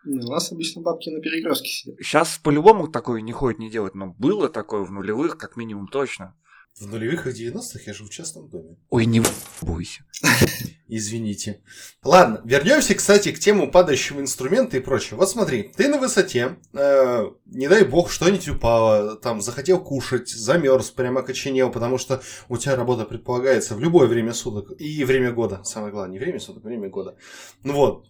Ну, 0.05 0.21
У 0.27 0.31
нас 0.31 0.51
обычно 0.51 0.81
бабки 0.81 1.09
на 1.09 1.21
перекрестке 1.21 1.69
сидят. 1.69 1.95
Сейчас 1.99 2.39
по-любому 2.43 2.87
такое 2.87 3.21
не 3.21 3.31
ходит, 3.31 3.59
не 3.59 3.69
делать, 3.69 3.95
но 3.95 4.07
было 4.07 4.49
такое 4.49 4.83
в 4.83 4.91
нулевых, 4.91 5.37
как 5.37 5.55
минимум 5.55 5.87
точно. 5.87 6.35
В 6.79 6.87
нулевых 6.87 7.27
и 7.27 7.29
90-х 7.29 7.81
я 7.85 7.93
жил 7.93 8.07
в 8.07 8.09
частном 8.09 8.49
доме. 8.49 8.77
Ой, 8.89 9.05
не 9.05 9.21
бойся. 9.61 10.05
Извините. 10.87 11.61
Ладно, 12.03 12.41
вернемся, 12.45 12.95
кстати, 12.95 13.31
к 13.31 13.37
тему 13.37 13.69
падающего 13.69 14.19
инструмента 14.19 14.75
и 14.77 14.79
прочего. 14.79 15.17
Вот 15.17 15.29
смотри, 15.29 15.71
ты 15.75 15.87
на 15.87 15.99
высоте, 15.99 16.57
э, 16.73 17.25
не 17.45 17.67
дай 17.67 17.85
бог, 17.85 18.09
что-нибудь 18.09 18.49
упало, 18.49 19.15
там, 19.17 19.39
захотел 19.39 19.83
кушать, 19.83 20.29
замерз, 20.29 20.89
прямо 20.89 21.19
окоченел, 21.19 21.71
потому 21.71 21.99
что 21.99 22.23
у 22.49 22.57
тебя 22.57 22.75
работа 22.75 23.05
предполагается 23.05 23.75
в 23.75 23.79
любое 23.79 24.07
время 24.07 24.33
суток 24.33 24.71
и 24.79 25.03
время 25.03 25.31
года. 25.31 25.63
Самое 25.63 25.91
главное, 25.93 26.13
не 26.13 26.19
время 26.19 26.39
суток, 26.39 26.63
время 26.63 26.89
года. 26.89 27.15
Ну 27.63 27.73
вот, 27.73 28.07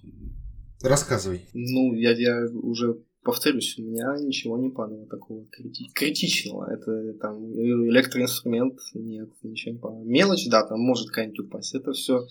рассказывай. 0.84 1.48
Ну, 1.54 1.94
я, 1.94 2.12
я 2.12 2.46
уже 2.62 2.98
повторюсь, 3.24 3.76
у 3.80 3.84
меня 3.84 4.16
ничего 4.20 4.58
не 4.58 4.70
падало 4.70 5.06
такого 5.08 5.44
крити- 5.46 5.92
критичного. 5.96 6.70
Это 6.74 7.14
там 7.22 7.38
электроинструмент, 7.54 8.80
нет, 8.94 9.30
ничего 9.44 9.72
не 9.74 9.80
падало. 9.80 10.04
Мелочь, 10.04 10.48
да, 10.50 10.66
там 10.66 10.80
может 10.82 11.08
какая-нибудь 11.08 11.40
упасть. 11.40 11.74
Это 11.74 11.94
все, 11.94 12.26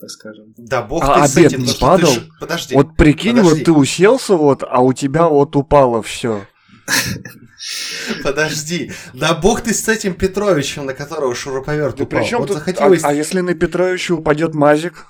так 0.00 0.08
скажем. 0.10 0.54
Да, 0.56 0.82
бог 0.82 1.02
А 1.04 1.22
ты 1.22 1.28
с 1.28 1.36
обед 1.36 1.52
этим, 1.52 1.64
не 1.64 1.72
ты 1.72 1.80
падал? 1.80 2.10
ж- 2.10 2.28
Подожди. 2.40 2.74
Вот 2.76 2.96
прикинь, 2.96 3.36
Подожди. 3.36 3.54
вот 3.56 3.64
ты 3.64 3.72
уселся 3.72 4.36
вот, 4.36 4.62
а 4.62 4.80
у 4.82 4.92
тебя 4.92 5.28
вот 5.28 5.56
упало 5.56 6.00
все. 6.02 6.46
Подожди. 8.22 8.92
Да 9.14 9.34
бог 9.34 9.62
ты 9.62 9.74
с 9.74 9.88
этим 9.88 10.14
Петровичем, 10.14 10.86
на 10.86 10.94
которого 10.94 11.34
шуруповерт 11.34 11.98
Ну 11.98 12.04
упал. 12.04 12.20
причем 12.20 12.38
Вот 12.38 12.48
тут... 12.48 12.58
захотелось... 12.58 13.02
А, 13.04 13.08
а 13.08 13.12
если 13.14 13.40
на 13.40 13.54
Петровича 13.54 14.14
упадет 14.14 14.54
мазик? 14.54 15.06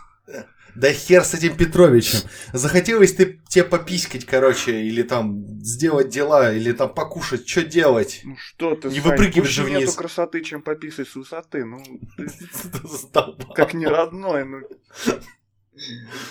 Да 0.78 0.92
хер 0.92 1.24
с 1.24 1.34
этим 1.34 1.56
Петровичем. 1.56 2.20
Захотелось 2.52 3.12
ты 3.12 3.40
тебе 3.48 3.64
пописькать, 3.64 4.24
короче, 4.24 4.84
или 4.84 5.02
там 5.02 5.60
сделать 5.60 6.08
дела, 6.08 6.54
или 6.54 6.70
там 6.70 6.94
покушать, 6.94 7.48
что 7.48 7.64
делать? 7.64 8.20
Ну 8.22 8.36
что 8.36 8.76
ты, 8.76 8.88
Не 8.88 9.00
выпрыгивай 9.00 9.48
же 9.48 9.64
вниз. 9.64 9.80
нету 9.80 9.92
красоты, 9.96 10.40
чем 10.44 10.62
пописать 10.62 11.08
с 11.08 11.16
высоты. 11.16 11.64
Ну, 11.64 11.82
как 13.56 13.74
не 13.74 13.86
родной. 13.88 14.44
Ну, 14.44 14.60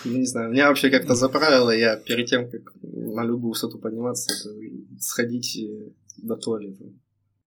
Не 0.05 0.25
знаю, 0.25 0.51
меня 0.51 0.69
вообще 0.69 0.89
как-то 0.91 1.15
заправило, 1.15 1.71
я 1.71 1.97
перед 1.97 2.27
тем, 2.27 2.49
как 2.49 2.73
на 2.81 3.25
любую 3.25 3.49
высоту 3.49 3.79
подниматься, 3.79 4.49
сходить 4.97 5.57
э, 5.57 5.89
до 6.19 6.37
туалета. 6.37 6.85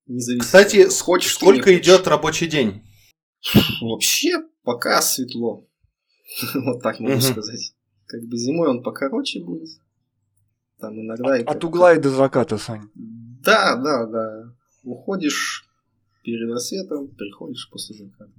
Независимо. 0.06 0.44
Кстати, 0.44 0.86
хочешь 1.00 1.32
сколько 1.32 1.74
идет 1.78 2.06
рабочий 2.06 2.46
день? 2.46 2.82
Вообще, 3.80 4.42
пока 4.64 5.00
светло. 5.00 5.66
Вот 6.54 6.82
так 6.82 7.00
могу 7.00 7.20
сказать. 7.20 7.74
Как 8.06 8.22
бы 8.24 8.36
зимой 8.36 8.68
он 8.68 8.82
покороче 8.82 9.42
будет. 9.42 9.68
Там 10.78 11.00
иногда... 11.00 11.38
и 11.38 11.44
от 11.44 11.64
угла 11.64 11.94
и 11.94 12.00
до 12.00 12.10
заката, 12.10 12.58
Сань. 12.58 12.88
Да, 12.94 13.76
да, 13.76 14.06
да. 14.06 14.54
Уходишь 14.82 15.68
перед 16.24 16.50
рассветом, 16.50 17.08
приходишь 17.08 17.68
после 17.70 17.96
заката. 17.96 18.32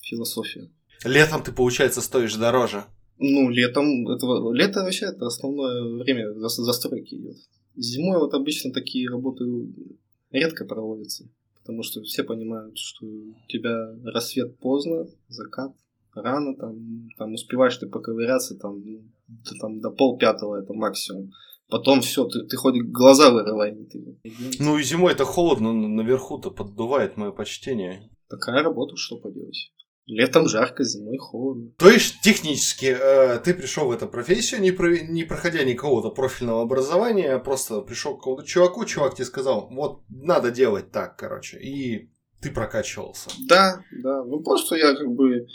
Философия. 0.00 0.70
Летом 1.04 1.42
ты, 1.42 1.52
получается, 1.52 2.00
стоишь 2.00 2.34
дороже. 2.36 2.84
Ну, 3.18 3.50
летом, 3.50 4.08
это, 4.08 4.26
лето 4.52 4.82
вообще 4.82 5.06
это 5.06 5.26
основное 5.26 6.02
время 6.02 6.30
зас- 6.34 6.62
застройки 6.62 7.16
идет. 7.16 7.36
Зимой 7.76 8.18
вот 8.18 8.32
обычно 8.34 8.72
такие 8.72 9.08
работы 9.08 9.44
редко 10.30 10.64
проводятся. 10.64 11.28
потому 11.60 11.82
что 11.82 12.02
все 12.02 12.22
понимают, 12.22 12.78
что 12.78 13.06
у 13.06 13.34
тебя 13.48 13.94
рассвет 14.04 14.56
поздно, 14.58 15.06
закат 15.28 15.74
рано, 16.14 16.56
там, 16.56 17.08
там 17.16 17.34
успеваешь 17.34 17.76
ты 17.76 17.86
поковыряться 17.86 18.56
там, 18.56 18.82
ну, 18.84 19.02
там 19.60 19.80
до 19.80 19.90
пол 19.90 20.18
пятого 20.18 20.56
это 20.56 20.72
максимум. 20.72 21.30
Потом 21.68 22.00
все, 22.00 22.24
ты, 22.24 22.44
ты 22.44 22.56
хоть 22.56 22.80
глаза 22.82 23.30
вырывай. 23.30 23.74
Ты... 23.74 24.18
Ну 24.58 24.78
и 24.78 24.82
зимой 24.82 25.12
это 25.12 25.24
холодно, 25.24 25.72
наверху-то 25.72 26.50
поддувает 26.50 27.16
мое 27.16 27.30
почтение. 27.30 28.10
Такая 28.28 28.62
работа, 28.62 28.96
что 28.96 29.18
поделать. 29.18 29.72
Летом 30.06 30.48
жарко, 30.48 30.84
зимой 30.84 31.18
холодно. 31.18 31.70
То 31.76 31.90
есть, 31.90 32.22
технически, 32.22 32.96
э, 32.98 33.38
ты 33.40 33.52
пришел 33.52 33.88
в 33.88 33.90
эту 33.90 34.08
профессию, 34.08 34.62
не, 34.62 34.70
про, 34.70 34.88
не 34.88 35.24
проходя 35.24 35.62
никакого-то 35.64 36.08
профильного 36.10 36.62
образования, 36.62 37.34
а 37.34 37.38
просто 37.38 37.82
пришел 37.82 38.14
к 38.14 38.20
какому-то 38.20 38.46
чуваку, 38.46 38.86
чувак 38.86 39.16
тебе 39.16 39.26
сказал, 39.26 39.68
вот, 39.70 40.00
надо 40.08 40.50
делать 40.50 40.90
так, 40.92 41.18
короче, 41.18 41.58
и 41.58 42.10
ты 42.40 42.50
прокачивался. 42.50 43.28
Да, 43.48 43.82
да. 44.02 44.24
Ну, 44.24 44.40
просто 44.40 44.76
я 44.76 44.94
как 44.94 45.08
бы 45.08 45.46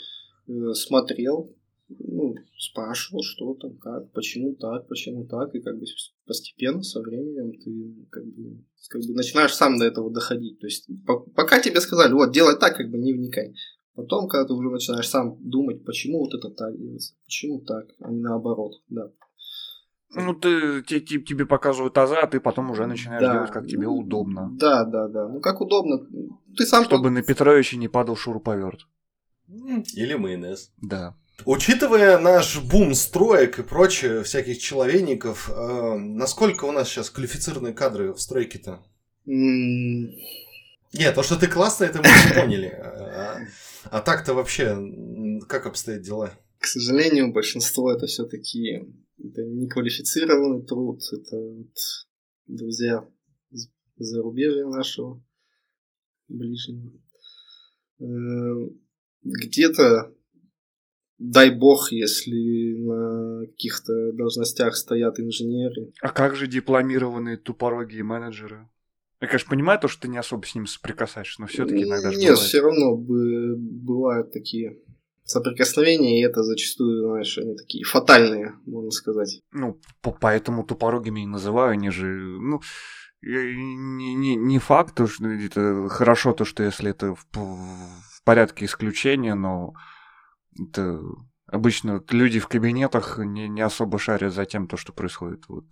смотрел, 0.74 1.54
ну, 1.88 2.34
спрашивал, 2.58 3.22
что 3.22 3.54
там, 3.54 3.76
как, 3.76 4.10
почему 4.12 4.54
так, 4.54 4.88
почему 4.88 5.26
так, 5.26 5.54
и 5.54 5.60
как 5.60 5.78
бы 5.78 5.84
постепенно, 6.26 6.82
со 6.82 7.00
временем 7.00 7.52
ты 7.52 8.06
как 8.10 8.24
бы, 8.24 8.64
как 8.88 9.02
бы 9.02 9.14
начинаешь 9.14 9.54
сам 9.54 9.78
до 9.78 9.84
этого 9.84 10.10
доходить. 10.10 10.58
То 10.60 10.66
есть, 10.66 10.88
по 11.06 11.20
пока 11.20 11.60
тебе 11.60 11.80
сказали, 11.80 12.12
вот, 12.12 12.32
делай 12.32 12.58
так, 12.58 12.76
как 12.76 12.90
бы 12.90 12.98
не 12.98 13.12
вникай. 13.12 13.54
Потом, 13.94 14.28
когда 14.28 14.46
ты 14.46 14.54
уже 14.54 14.70
начинаешь 14.70 15.08
сам 15.08 15.36
думать, 15.40 15.84
почему 15.84 16.20
вот 16.20 16.34
это 16.34 16.50
так 16.50 16.76
делается, 16.76 17.14
почему 17.24 17.60
так, 17.60 17.86
а 18.00 18.10
не 18.10 18.20
наоборот, 18.20 18.72
да. 18.88 19.10
Ну, 20.16 20.32
ты, 20.34 20.82
те, 20.82 21.00
тебе 21.00 21.44
показывают 21.44 21.98
азы, 21.98 22.14
а 22.14 22.26
ты 22.26 22.40
потом 22.40 22.70
уже 22.70 22.86
начинаешь 22.86 23.22
да. 23.22 23.32
делать, 23.32 23.50
как 23.50 23.66
тебе 23.66 23.88
удобно. 23.88 24.50
Да, 24.58 24.84
да, 24.84 25.08
да. 25.08 25.28
Ну, 25.28 25.40
как 25.40 25.60
удобно. 25.60 26.06
Ты 26.56 26.64
сам... 26.66 26.84
Чтобы 26.84 27.10
на 27.10 27.22
Петровича 27.22 27.76
не 27.76 27.88
падал 27.88 28.14
шуруповерт. 28.14 28.86
Или 29.94 30.14
майонез. 30.14 30.72
Да. 30.80 31.16
Учитывая 31.44 32.18
наш 32.18 32.60
бум 32.62 32.94
строек 32.94 33.58
и 33.58 33.62
прочее, 33.62 34.22
всяких 34.22 34.58
человейников, 34.58 35.50
э, 35.50 35.94
насколько 35.96 36.64
у 36.64 36.72
нас 36.72 36.88
сейчас 36.88 37.10
квалифицированные 37.10 37.74
кадры 37.74 38.12
в 38.12 38.20
стройке-то? 38.20 38.82
Нет, 39.26 41.14
то, 41.14 41.22
что 41.22 41.36
ты 41.36 41.48
классный, 41.48 41.88
это 41.88 41.98
мы 41.98 42.04
не 42.04 42.40
поняли. 42.40 42.66
А, 42.66 43.40
а 43.90 44.00
так-то 44.00 44.34
вообще, 44.34 44.78
как 45.48 45.66
обстоят 45.66 46.02
дела? 46.02 46.32
К 46.58 46.66
сожалению, 46.66 47.32
большинство 47.32 47.92
это 47.92 48.06
все-таки 48.06 48.86
это 49.18 49.42
неквалифицированный 49.42 50.64
труд, 50.64 51.00
это 51.12 51.36
вот 51.36 51.74
друзья 52.46 53.06
зарубежья 53.96 54.66
нашего 54.66 55.22
ближнего. 56.28 56.92
Где-то, 59.24 60.12
дай 61.18 61.50
бог, 61.50 61.90
если 61.92 62.76
на 62.78 63.46
каких-то 63.46 64.12
должностях 64.12 64.76
стоят 64.76 65.18
инженеры. 65.18 65.92
А 66.00 66.10
как 66.10 66.36
же 66.36 66.46
дипломированные 66.46 67.36
тупорогие 67.36 68.02
менеджеры? 68.02 68.68
Я, 69.20 69.28
конечно, 69.28 69.48
понимаю 69.48 69.80
то, 69.80 69.88
что 69.88 70.02
ты 70.02 70.08
не 70.08 70.18
особо 70.18 70.44
с 70.46 70.54
ним 70.54 70.66
соприкасаешься, 70.66 71.40
но 71.40 71.46
все-таки 71.46 71.84
иногда 71.84 72.10
Нет, 72.10 72.18
бывает. 72.20 72.38
все 72.38 72.60
равно 72.60 72.96
бывают 72.96 74.32
такие 74.32 74.78
соприкосновения, 75.24 76.20
и 76.20 76.24
это 76.24 76.42
зачастую, 76.42 77.08
знаешь, 77.08 77.38
они 77.38 77.56
такие 77.56 77.84
фатальные, 77.84 78.52
можно 78.66 78.90
сказать. 78.90 79.40
Ну, 79.52 79.80
поэтому 80.20 80.64
тупорогими 80.64 81.22
и 81.22 81.26
называю, 81.26 81.72
они 81.72 81.90
же, 81.90 82.06
ну, 82.06 82.60
не, 83.22 84.14
не, 84.14 84.36
не 84.36 84.58
факт, 84.58 85.00
что 85.08 85.26
это 85.26 85.88
хорошо 85.88 86.32
то, 86.34 86.44
что 86.44 86.62
если 86.62 86.90
это 86.90 87.14
в, 87.14 87.26
в 87.32 88.13
порядке 88.24 88.64
исключения, 88.64 89.34
но 89.34 89.74
это 90.58 91.00
обычно 91.46 92.02
люди 92.10 92.40
в 92.40 92.48
кабинетах 92.48 93.18
не, 93.18 93.48
не 93.48 93.60
особо 93.60 93.98
шарят 93.98 94.32
за 94.32 94.44
тем, 94.44 94.66
то, 94.66 94.76
что 94.76 94.92
происходит 94.92 95.44
вот 95.48 95.64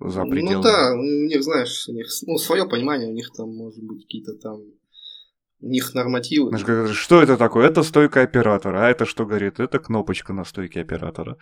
за 0.00 0.24
ну 0.24 0.30
пределами. 0.30 0.54
Ну 0.56 0.62
да, 0.62 0.94
у 0.94 1.02
них, 1.02 1.42
знаешь, 1.42 1.88
у 1.88 1.92
них 1.92 2.06
ну, 2.26 2.36
свое 2.38 2.68
понимание, 2.68 3.08
у 3.08 3.14
них 3.14 3.30
там, 3.32 3.54
может 3.54 3.82
быть, 3.82 4.02
какие-то 4.02 4.34
там 4.34 4.60
у 5.60 5.68
них 5.68 5.94
нормативы. 5.94 6.56
Что 6.92 7.22
это 7.22 7.36
такое? 7.36 7.68
Это 7.68 7.82
стойка 7.82 8.22
оператора. 8.22 8.86
А 8.86 8.90
это 8.90 9.06
что 9.06 9.24
говорит? 9.24 9.58
Это 9.58 9.78
кнопочка 9.78 10.32
на 10.32 10.44
стойке 10.44 10.80
оператора. 10.80 11.38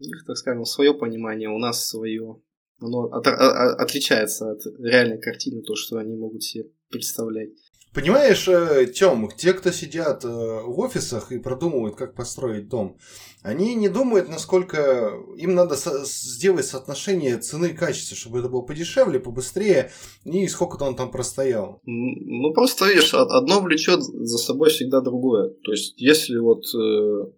У 0.00 0.04
них, 0.04 0.24
так 0.24 0.36
скажем, 0.36 0.64
свое 0.64 0.94
понимание, 0.94 1.48
у 1.48 1.58
нас 1.58 1.86
свое. 1.86 2.40
Оно 2.80 3.06
от, 3.06 3.26
от, 3.26 3.80
отличается 3.80 4.52
от 4.52 4.60
реальной 4.78 5.20
картины, 5.20 5.62
то, 5.62 5.74
что 5.74 5.98
они 5.98 6.16
могут 6.16 6.44
себе 6.44 6.66
представлять. 6.88 7.50
Понимаешь, 7.94 8.46
э, 8.48 8.86
Тём, 8.86 9.30
те, 9.36 9.54
кто 9.54 9.70
сидят 9.70 10.24
э, 10.24 10.28
в 10.28 10.78
офисах 10.78 11.32
и 11.32 11.38
продумывают, 11.38 11.96
как 11.96 12.14
построить 12.14 12.68
дом, 12.68 12.98
они 13.42 13.74
не 13.74 13.88
думают, 13.88 14.28
насколько 14.28 15.12
им 15.36 15.54
надо 15.54 15.76
сделать 16.04 16.66
соотношение 16.66 17.38
цены 17.38 17.70
и 17.70 17.74
качества, 17.74 18.16
чтобы 18.16 18.40
это 18.40 18.48
было 18.48 18.60
подешевле, 18.60 19.18
побыстрее, 19.18 19.90
и 20.24 20.46
сколько-то 20.48 20.84
он 20.84 20.96
там 20.96 21.10
простоял. 21.10 21.80
Ну, 21.84 22.52
просто, 22.52 22.88
видишь, 22.88 23.14
одно 23.14 23.60
влечет 23.60 24.02
за 24.02 24.38
собой 24.38 24.68
всегда 24.68 25.00
другое. 25.00 25.50
То 25.64 25.72
есть, 25.72 25.94
если 25.98 26.36
вот, 26.36 26.64
э, 26.74 27.32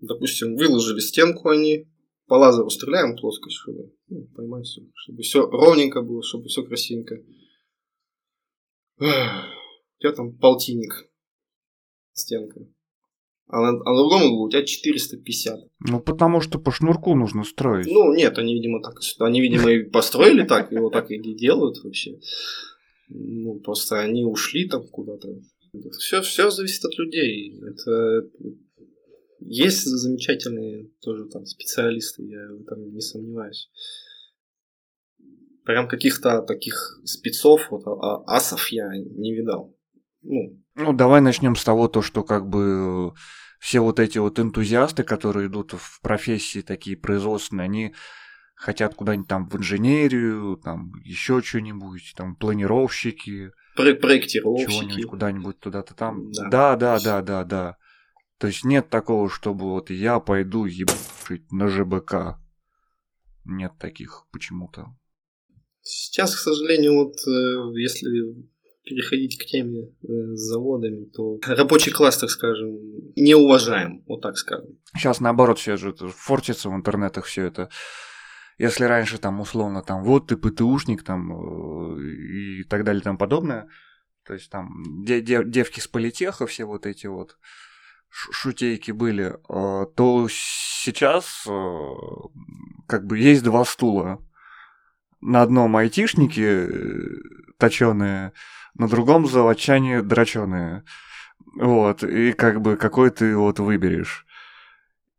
допустим, 0.00 0.56
выложили 0.56 1.00
стенку 1.00 1.50
они, 1.50 1.86
по 2.26 2.34
лазеру 2.34 2.70
стреляем 2.70 3.16
плоскость, 3.16 3.56
чтобы 3.56 3.92
ну, 4.08 4.26
поймать 4.34 4.66
чтобы 4.94 5.22
все 5.22 5.42
ровненько 5.46 6.00
было, 6.00 6.22
чтобы 6.22 6.46
все 6.48 6.62
красивенько 6.62 7.16
у 8.98 9.04
тебя 10.00 10.12
там 10.12 10.36
полтинник 10.36 11.10
стенка. 12.12 12.66
А 13.46 13.60
на, 13.60 13.68
а 13.68 13.92
на 13.92 13.96
другом 13.96 14.22
углу 14.24 14.46
у 14.46 14.50
тебя 14.50 14.64
450. 14.64 15.60
Ну, 15.80 16.00
потому 16.00 16.40
что 16.40 16.58
по 16.58 16.72
шнурку 16.72 17.14
нужно 17.14 17.44
строить. 17.44 17.86
Ну, 17.86 18.14
нет, 18.14 18.38
они, 18.38 18.54
видимо, 18.54 18.82
так. 18.82 18.98
Они, 19.20 19.40
видимо, 19.40 19.70
и 19.70 19.82
построили 19.82 20.44
так, 20.44 20.72
его 20.72 20.88
так 20.88 21.10
и 21.10 21.18
делают 21.34 21.82
вообще. 21.84 22.18
Ну, 23.08 23.60
просто 23.60 24.00
они 24.00 24.24
ушли 24.24 24.66
там 24.66 24.86
куда-то. 24.88 25.28
Все, 25.98 26.22
все 26.22 26.50
зависит 26.50 26.84
от 26.84 26.96
людей. 26.98 27.60
Это 27.60 28.30
есть 29.40 29.84
замечательные 29.84 30.90
тоже 31.02 31.26
там 31.26 31.44
специалисты, 31.44 32.22
я 32.22 32.48
в 32.48 32.62
этом 32.62 32.94
не 32.94 33.00
сомневаюсь 33.00 33.68
прям 35.64 35.88
каких-то 35.88 36.42
таких 36.42 37.00
спецов, 37.04 37.70
вот, 37.70 37.86
а, 37.86 38.22
асов 38.26 38.68
я 38.68 38.88
не 38.96 39.34
видал. 39.34 39.74
Ну, 40.22 40.60
ну, 40.74 40.92
давай 40.92 41.20
начнем 41.20 41.56
с 41.56 41.64
того, 41.64 41.88
то, 41.88 42.02
что 42.02 42.22
как 42.22 42.48
бы 42.48 43.12
все 43.60 43.80
вот 43.80 44.00
эти 44.00 44.18
вот 44.18 44.38
энтузиасты, 44.38 45.04
которые 45.04 45.48
идут 45.48 45.72
в 45.72 46.00
профессии 46.00 46.60
такие 46.60 46.96
производственные, 46.96 47.64
они 47.64 47.94
хотят 48.54 48.94
куда-нибудь 48.94 49.28
там 49.28 49.48
в 49.48 49.56
инженерию, 49.56 50.56
там 50.62 50.92
еще 51.02 51.42
что-нибудь, 51.42 52.14
там 52.16 52.36
планировщики, 52.36 53.52
Про 53.76 53.94
проектировщики, 53.94 54.70
чего-нибудь 54.70 55.06
куда-нибудь 55.06 55.60
туда-то 55.60 55.94
там. 55.94 56.30
Да. 56.32 56.48
да, 56.48 56.76
да, 56.76 56.98
да, 57.00 57.22
да, 57.22 57.44
да. 57.44 57.76
То 58.38 58.48
есть 58.48 58.64
нет 58.64 58.88
такого, 58.90 59.30
чтобы 59.30 59.70
вот 59.70 59.90
я 59.90 60.20
пойду 60.20 60.64
ебать 60.64 61.50
на 61.50 61.68
ЖБК. 61.68 62.38
Нет 63.44 63.72
таких 63.78 64.26
почему-то. 64.32 64.94
Сейчас, 65.86 66.34
к 66.34 66.38
сожалению, 66.38 66.94
вот 66.94 67.14
э, 67.26 67.78
если 67.78 68.08
переходить 68.84 69.38
к 69.38 69.44
теме 69.44 69.82
э, 69.82 70.34
с 70.34 70.40
заводами, 70.40 71.04
то 71.04 71.38
рабочий 71.46 71.92
класс, 71.92 72.16
так 72.16 72.30
скажем, 72.30 72.78
не 73.16 73.34
уважаем, 73.34 74.02
вот 74.06 74.22
так 74.22 74.38
скажем. 74.38 74.78
Сейчас 74.96 75.20
наоборот 75.20 75.58
все 75.58 75.76
же 75.76 75.94
фортится 75.94 76.70
в 76.70 76.74
интернетах 76.74 77.26
все 77.26 77.44
это. 77.44 77.68
Если 78.56 78.84
раньше 78.84 79.18
там 79.18 79.40
условно 79.40 79.82
там 79.82 80.04
вот 80.04 80.28
ты 80.28 80.38
ПТУшник 80.38 81.04
там 81.04 81.32
э, 81.32 82.02
и 82.02 82.64
так 82.64 82.84
далее 82.84 83.02
и 83.02 83.04
тому 83.04 83.18
подобное, 83.18 83.68
то 84.24 84.32
есть 84.32 84.48
там 84.50 85.04
девки 85.04 85.80
с 85.80 85.86
политеха, 85.86 86.46
все 86.46 86.64
вот 86.64 86.86
эти 86.86 87.06
вот 87.08 87.36
шутейки 88.08 88.90
были, 88.92 89.36
то 89.48 90.28
сейчас 90.30 91.44
как 92.86 93.06
бы 93.06 93.18
есть 93.18 93.42
два 93.42 93.66
стула 93.66 94.24
на 95.24 95.42
одном 95.42 95.74
айтишники 95.76 96.40
э, 96.40 96.98
точеные, 97.58 98.32
на 98.74 98.88
другом 98.88 99.26
заводчане 99.26 100.02
дроченые. 100.02 100.84
Вот, 101.56 102.04
и 102.04 102.32
как 102.32 102.60
бы 102.60 102.76
какой 102.76 103.10
ты 103.10 103.36
вот 103.36 103.58
выберешь. 103.58 104.26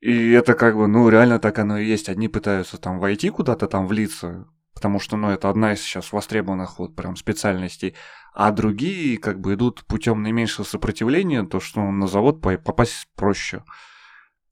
И 0.02 0.32
это 0.32 0.54
как 0.54 0.76
бы, 0.76 0.88
ну, 0.88 1.10
реально 1.10 1.40
так 1.40 1.58
оно 1.58 1.80
и 1.80 1.86
есть. 1.86 2.10
Одни 2.10 2.28
пытаются 2.28 2.78
там 2.78 3.00
войти 3.00 3.32
куда-то 3.32 3.68
там 3.68 3.88
влиться, 3.88 4.48
потому 4.76 5.00
что, 5.00 5.18
ну, 5.18 5.30
это 5.30 5.50
одна 5.50 5.74
из 5.74 5.82
сейчас 5.82 6.12
востребованных 6.12 6.78
вот 6.78 6.96
прям 6.96 7.16
специальностей, 7.16 7.96
а 8.32 8.52
другие 8.52 9.18
как 9.18 9.40
бы 9.40 9.56
идут 9.56 9.86
путем 9.86 10.22
наименьшего 10.22 10.66
сопротивления, 10.66 11.44
то, 11.44 11.60
что 11.60 11.80
на 11.80 12.06
завод 12.06 12.42
попасть 12.42 13.08
проще. 13.16 13.64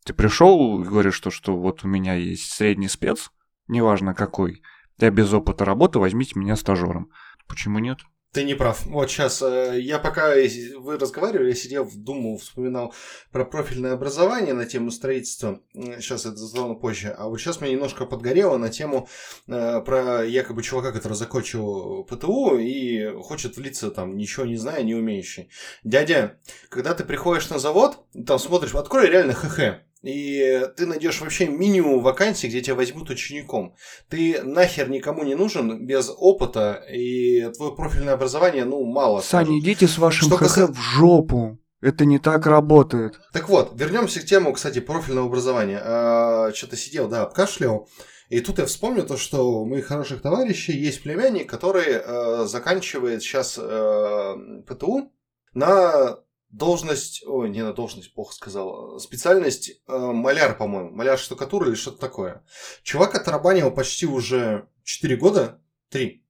Ты 0.04 0.14
пришел 0.14 0.82
и 0.82 0.86
говоришь, 0.86 1.16
что, 1.16 1.30
что 1.30 1.56
вот 1.56 1.84
у 1.84 1.88
меня 1.88 2.16
есть 2.16 2.52
средний 2.52 2.88
спец, 2.88 3.32
неважно 3.68 4.16
какой, 4.16 4.64
я 5.00 5.10
без 5.10 5.34
опыта 5.34 5.66
работы, 5.66 6.00
возьмите 6.00 6.40
меня 6.40 6.56
стажером. 6.56 7.10
Почему 7.48 7.80
нет? 7.80 8.00
Ты 8.34 8.46
не 8.46 8.56
прав. 8.56 8.88
Вот 8.88 9.12
сейчас, 9.12 9.44
э, 9.44 9.80
я 9.80 10.00
пока 10.00 10.34
вы 10.80 10.98
разговаривали, 10.98 11.50
я 11.50 11.56
сидел, 11.56 11.88
думал, 11.94 12.40
вспоминал 12.40 12.92
про 13.32 13.46
профильное 13.46 13.94
образование 13.94 14.56
на 14.56 14.66
тему 14.66 14.90
строительства. 14.90 15.62
Сейчас 15.74 16.26
это 16.26 16.38
затрону 16.38 16.76
позже. 16.76 17.10
А 17.10 17.28
вот 17.28 17.40
сейчас 17.40 17.62
меня 17.62 17.74
немножко 17.74 18.08
подгорело 18.08 18.58
на 18.58 18.70
тему 18.70 19.08
э, 19.48 19.82
про 19.82 20.26
якобы 20.26 20.64
чувака, 20.64 20.92
который 20.92 21.14
закончил 21.14 22.06
ПТУ 22.06 22.58
и 22.58 23.14
хочет 23.22 23.56
влиться 23.56 23.92
там, 23.92 24.18
ничего 24.18 24.48
не 24.48 24.56
зная, 24.56 24.82
не 24.82 24.96
умеющий. 24.96 25.50
Дядя, 25.84 26.40
когда 26.70 26.96
ты 26.96 27.04
приходишь 27.04 27.52
на 27.52 27.60
завод, 27.60 28.04
там 28.26 28.40
смотришь, 28.40 28.74
открой 28.74 29.12
реально 29.12 29.34
ХХ 29.34 29.84
и 30.04 30.68
ты 30.76 30.86
найдешь 30.86 31.22
вообще 31.22 31.48
минимум 31.48 32.04
вакансий, 32.04 32.48
где 32.48 32.62
тебя 32.62 32.76
возьмут 32.76 33.10
учеником. 33.10 33.76
Ты 34.10 34.42
нахер 34.44 34.90
никому 34.90 35.24
не 35.24 35.36
нужен 35.36 35.86
без 35.86 36.12
опыта, 36.16 36.84
и 36.92 37.50
твое 37.56 37.74
профильное 37.74 38.14
образование, 38.14 38.66
ну, 38.66 38.84
мало. 38.84 39.22
Саня, 39.22 39.46
скажет. 39.46 39.64
идите 39.64 39.88
с 39.88 39.98
вашим 39.98 40.28
Что 40.28 40.38
ХХ 40.38 40.44
кас... 40.44 40.70
в 40.70 40.76
жопу. 40.76 41.58
Это 41.82 42.06
не 42.06 42.20
так 42.20 42.46
работает. 42.46 43.20
Так 43.34 43.50
вот, 43.50 43.72
вернемся 43.76 44.22
к 44.22 44.26
тему, 44.26 44.54
кстати, 44.54 44.80
профильного 44.80 45.28
образования. 45.28 45.82
А, 45.84 46.52
что-то 46.54 46.78
сидел, 46.78 47.08
да, 47.10 47.24
обкашлял. 47.24 47.90
И 48.30 48.40
тут 48.40 48.60
я 48.60 48.66
вспомнил 48.66 49.06
то, 49.06 49.18
что 49.18 49.62
у 49.62 49.66
моих 49.66 49.86
хороших 49.86 50.22
товарищей 50.22 50.74
есть 50.74 51.04
племянник, 51.04 51.50
который 51.50 51.86
э, 51.88 52.46
заканчивает 52.46 53.22
сейчас 53.22 53.60
э, 53.62 54.36
ПТУ 54.66 55.12
на 55.54 56.20
должность, 56.54 57.24
ой, 57.26 57.50
не 57.50 57.64
на 57.64 57.74
должность, 57.74 58.14
плохо 58.14 58.34
сказал, 58.34 59.00
специальность 59.00 59.82
э, 59.88 59.98
маляр, 59.98 60.56
по-моему, 60.56 60.92
маляр 60.92 61.18
штукатура 61.18 61.68
или 61.68 61.76
что-то 61.76 61.98
такое. 61.98 62.44
Чувак 62.84 63.16
отрабанил 63.16 63.72
почти 63.72 64.06
уже 64.06 64.68
4 64.84 65.16
года, 65.18 65.60
3, 65.90 66.24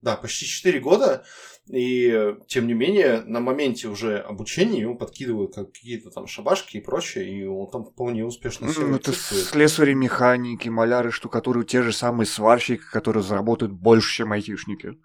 да, 0.00 0.16
почти 0.16 0.46
4 0.46 0.80
года, 0.80 1.24
и 1.66 2.34
тем 2.46 2.66
не 2.66 2.72
менее 2.72 3.20
на 3.26 3.40
моменте 3.40 3.88
уже 3.88 4.18
обучения 4.18 4.80
ему 4.80 4.96
подкидывают 4.96 5.54
какие-то 5.54 6.10
там 6.10 6.26
шабашки 6.26 6.78
и 6.78 6.80
прочее, 6.80 7.28
и 7.30 7.44
он 7.44 7.70
там 7.70 7.84
вполне 7.84 8.24
успешно 8.24 8.68
все 8.68 8.86
ну, 8.86 8.96
это 8.96 9.12
слесари, 9.12 9.92
механики, 9.92 10.70
маляры, 10.70 11.10
штукатуры, 11.10 11.64
те 11.64 11.82
же 11.82 11.92
самые 11.92 12.26
сварщики, 12.26 12.82
которые 12.90 13.22
заработают 13.22 13.72
больше, 13.72 14.16
чем 14.16 14.32
айтишники. 14.32 14.98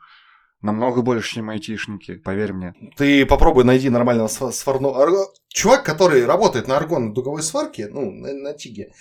Намного 0.64 1.02
больше, 1.02 1.36
чем 1.36 1.50
айтишники, 1.50 2.16
поверь 2.16 2.54
мне. 2.54 2.74
Ты 2.96 3.26
попробуй 3.26 3.66
найди 3.66 3.90
нормального 3.90 4.30
сварного... 4.30 5.28
Чувак, 5.50 5.84
который 5.84 6.26
работает 6.26 6.70
на 6.70 6.78
аргон 6.78 7.14
дуговой 7.14 7.44
сварке, 7.44 7.90
ну, 7.90 8.10
на, 8.10 8.34
на 8.34 8.54
Тиге. 8.54 8.94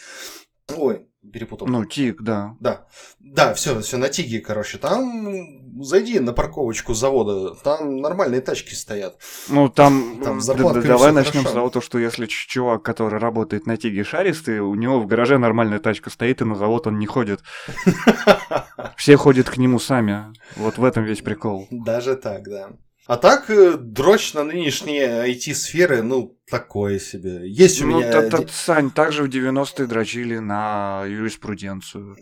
Ой, 0.69 1.07
перепутал. 1.33 1.67
Ну, 1.67 1.85
Тиг, 1.85 2.23
да. 2.23 2.57
Да. 2.61 2.87
Да, 3.21 3.55
все, 3.55 3.81
все 3.81 3.97
на 3.97 4.09
Тиге, 4.09 4.41
короче. 4.41 4.79
Там 4.79 5.83
зайди 5.83 6.19
на 6.21 6.33
парковочку 6.33 6.95
завода, 6.95 7.55
там 7.55 7.99
нормальные 7.99 8.41
тачки 8.41 8.75
стоят. 8.75 9.19
Ну, 9.49 9.69
там, 9.69 10.21
там 10.23 10.41
да, 10.41 10.55
давай 10.83 11.13
начнем 11.13 11.47
с 11.47 11.53
того, 11.53 11.71
что 11.81 11.99
если 11.99 12.27
чувак, 12.27 12.83
который 12.83 13.19
работает 13.19 13.67
на 13.67 13.77
Тиге 13.77 14.05
шаристый, 14.05 14.61
у 14.61 14.75
него 14.75 15.01
в 15.01 15.07
гараже 15.07 15.39
нормальная 15.39 15.79
тачка 15.79 16.11
стоит, 16.11 16.41
и 16.41 16.45
на 16.45 16.55
завод 16.55 16.87
он 16.87 16.99
не 16.99 17.07
ходит. 17.07 17.41
Все 18.97 19.17
ходят 19.17 19.49
к 19.49 19.57
нему 19.57 19.79
сами. 19.79 20.33
Вот 20.57 20.79
в 20.79 20.85
этом 20.85 21.05
весь 21.05 21.23
прикол. 21.23 21.67
Даже 21.71 22.17
так, 22.17 22.45
да. 22.45 22.71
А 23.07 23.17
так, 23.17 23.51
э, 23.51 23.77
дрочь 23.77 24.33
на 24.33 24.45
нынешние 24.45 25.29
IT-сферы, 25.29 26.03
ну, 26.03 26.39
такое 26.49 27.01
себе. 27.01 27.51
Есть 27.51 27.83
у 27.83 27.87
ну, 27.87 27.99
меня... 27.99 28.29
Ну, 28.31 28.47
Сань, 28.49 28.91
также 28.91 29.25
в 29.25 29.29
90-е 29.29 29.87
дрочили 29.87 30.39
на 30.39 31.05
юриспруденцию. 31.07 32.17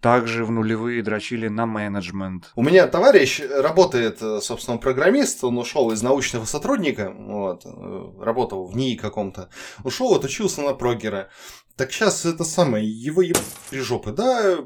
Также 0.00 0.44
в 0.44 0.50
нулевые 0.50 1.02
дрочили 1.02 1.48
на 1.48 1.66
менеджмент. 1.66 2.52
У 2.54 2.62
меня 2.62 2.86
товарищ 2.86 3.40
работает, 3.40 4.18
э, 4.20 4.40
собственно, 4.42 4.76
программист, 4.76 5.42
он 5.42 5.56
ушел 5.56 5.90
из 5.92 6.02
научного 6.02 6.44
сотрудника, 6.44 7.10
вот, 7.10 7.62
э, 7.64 8.10
работал 8.20 8.66
в 8.66 8.76
НИИ 8.76 8.96
каком-то, 8.96 9.48
ушел, 9.82 10.14
отучился 10.14 10.60
на 10.60 10.74
прогера. 10.74 11.30
Так 11.74 11.90
сейчас 11.90 12.26
это 12.26 12.44
самое, 12.44 12.86
его 12.86 13.22
еб... 13.22 13.38
при 13.70 13.80
жопы, 13.80 14.12
да, 14.12 14.58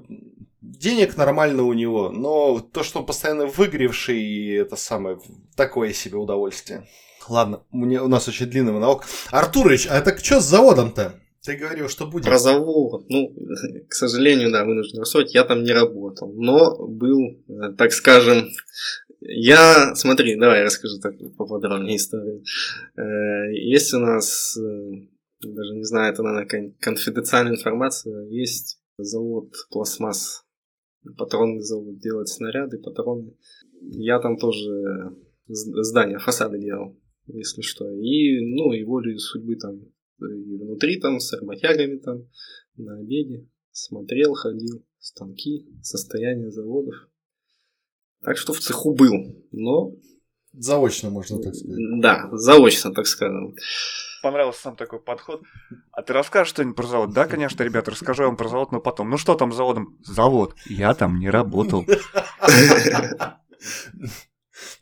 денег 0.62 1.16
нормально 1.16 1.64
у 1.64 1.72
него, 1.72 2.10
но 2.10 2.60
то, 2.60 2.82
что 2.82 3.00
он 3.00 3.06
постоянно 3.06 3.46
выгревший, 3.46 4.54
это 4.54 4.76
самое, 4.76 5.18
такое 5.56 5.92
себе 5.92 6.16
удовольствие. 6.16 6.86
Ладно, 7.28 7.62
мне, 7.70 8.00
у 8.00 8.08
нас 8.08 8.28
очень 8.28 8.46
длинный 8.46 8.72
монолог. 8.72 9.04
Артурович, 9.30 9.86
а 9.90 9.98
это 9.98 10.16
что 10.18 10.40
с 10.40 10.44
заводом-то? 10.44 11.20
Ты 11.44 11.56
говорил, 11.56 11.88
что 11.88 12.06
будет. 12.06 12.24
Про 12.24 12.38
завод. 12.38 13.06
Ну, 13.08 13.34
к 13.88 13.94
сожалению, 13.94 14.52
да, 14.52 14.64
вынужден 14.64 15.00
рассказать, 15.00 15.34
я 15.34 15.44
там 15.44 15.64
не 15.64 15.72
работал. 15.72 16.32
Но 16.32 16.86
был, 16.86 17.20
э, 17.48 17.72
так 17.76 17.92
скажем, 17.92 18.48
я, 19.20 19.94
смотри, 19.94 20.36
давай 20.36 20.62
расскажу 20.62 20.98
так 21.00 21.14
поподробнее 21.36 21.96
историю. 21.96 22.44
Э, 22.96 23.52
есть 23.52 23.92
у 23.94 23.98
нас, 23.98 24.56
э, 24.56 24.62
даже 25.40 25.74
не 25.74 25.84
знаю, 25.84 26.12
это, 26.12 26.22
наверное, 26.22 26.74
конфиденциальная 26.80 27.54
информация, 27.54 28.24
есть 28.28 28.78
завод 28.98 29.52
пластмасс 29.70 30.44
патронный 31.16 31.62
завод 31.62 31.98
делать 31.98 32.28
снаряды, 32.28 32.78
патроны. 32.78 33.34
Я 33.80 34.20
там 34.20 34.36
тоже 34.36 35.16
здание, 35.46 36.18
фасады 36.18 36.58
делал, 36.58 36.98
если 37.26 37.62
что. 37.62 37.90
И, 37.90 38.40
ну, 38.40 38.72
и 38.72 38.84
волей 38.84 39.18
судьбы 39.18 39.56
там 39.56 39.80
и 40.20 40.56
внутри 40.56 41.00
там 41.00 41.18
с 41.18 41.32
работягами 41.32 41.98
там 41.98 42.28
на 42.76 42.98
обеде 42.98 43.48
смотрел, 43.72 44.34
ходил, 44.34 44.84
станки, 44.98 45.66
состояние 45.82 46.50
заводов. 46.50 46.94
Так 48.22 48.36
что 48.36 48.52
в 48.52 48.60
цеху 48.60 48.94
был, 48.94 49.44
но... 49.50 49.96
Заочно, 50.52 51.10
можно 51.10 51.40
так 51.40 51.54
сказать. 51.54 51.78
Да, 52.00 52.28
заочно, 52.32 52.92
так 52.92 53.06
скажем 53.06 53.56
понравился 54.22 54.62
сам 54.62 54.76
такой 54.76 55.00
подход. 55.00 55.42
А 55.92 56.02
ты 56.02 56.12
расскажешь 56.12 56.50
что-нибудь 56.50 56.76
про 56.76 56.86
завод? 56.86 57.12
Да, 57.12 57.26
конечно, 57.26 57.62
ребята, 57.62 57.90
расскажу 57.90 58.24
вам 58.24 58.36
про 58.36 58.48
завод, 58.48 58.72
но 58.72 58.80
потом. 58.80 59.10
Ну 59.10 59.18
что 59.18 59.34
там 59.34 59.52
с 59.52 59.56
заводом? 59.56 59.98
Завод. 60.02 60.54
Я 60.66 60.94
там 60.94 61.18
не 61.18 61.28
работал. 61.28 61.84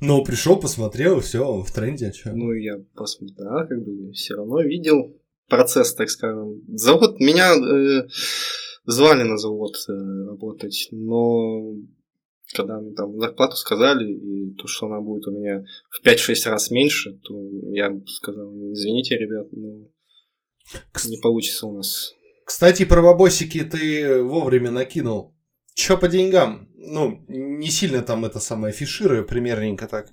Но 0.00 0.22
пришел, 0.24 0.58
посмотрел, 0.58 1.20
все, 1.20 1.62
в 1.62 1.70
тренде, 1.72 2.08
а 2.08 2.12
что? 2.12 2.32
Ну, 2.32 2.52
я 2.52 2.78
посмотрел, 2.94 3.36
да, 3.38 3.66
как 3.66 3.84
бы 3.84 4.12
все 4.12 4.34
равно 4.34 4.62
видел 4.62 5.16
процесс, 5.48 5.94
так 5.94 6.08
скажем. 6.10 6.62
Завод, 6.68 7.20
меня 7.20 7.54
э, 7.54 8.08
звали 8.84 9.22
на 9.22 9.36
завод 9.36 9.74
э, 9.88 9.92
работать, 10.26 10.88
но 10.92 11.74
когда 12.54 12.80
мне 12.80 12.92
там 12.94 13.18
зарплату 13.18 13.56
сказали, 13.56 14.12
и 14.12 14.54
то, 14.54 14.66
что 14.66 14.86
она 14.86 15.00
будет 15.00 15.26
у 15.26 15.32
меня 15.32 15.64
в 15.90 16.04
5-6 16.04 16.48
раз 16.50 16.70
меньше, 16.70 17.12
то 17.22 17.34
я 17.72 17.90
сказал, 18.06 18.52
извините, 18.72 19.16
ребят, 19.16 19.48
но 19.52 19.88
не 21.06 21.18
получится 21.20 21.66
у 21.66 21.76
нас. 21.76 22.14
Кстати, 22.44 22.84
про 22.84 23.02
бабосики 23.02 23.62
ты 23.62 24.22
вовремя 24.22 24.70
накинул. 24.70 25.36
Чё 25.74 25.96
по 25.96 26.08
деньгам? 26.08 26.68
Ну, 26.74 27.24
не 27.28 27.68
сильно 27.68 28.02
там 28.02 28.24
это 28.24 28.40
самое 28.40 28.72
афиширую, 28.72 29.26
примерненько 29.26 29.86
так. 29.86 30.10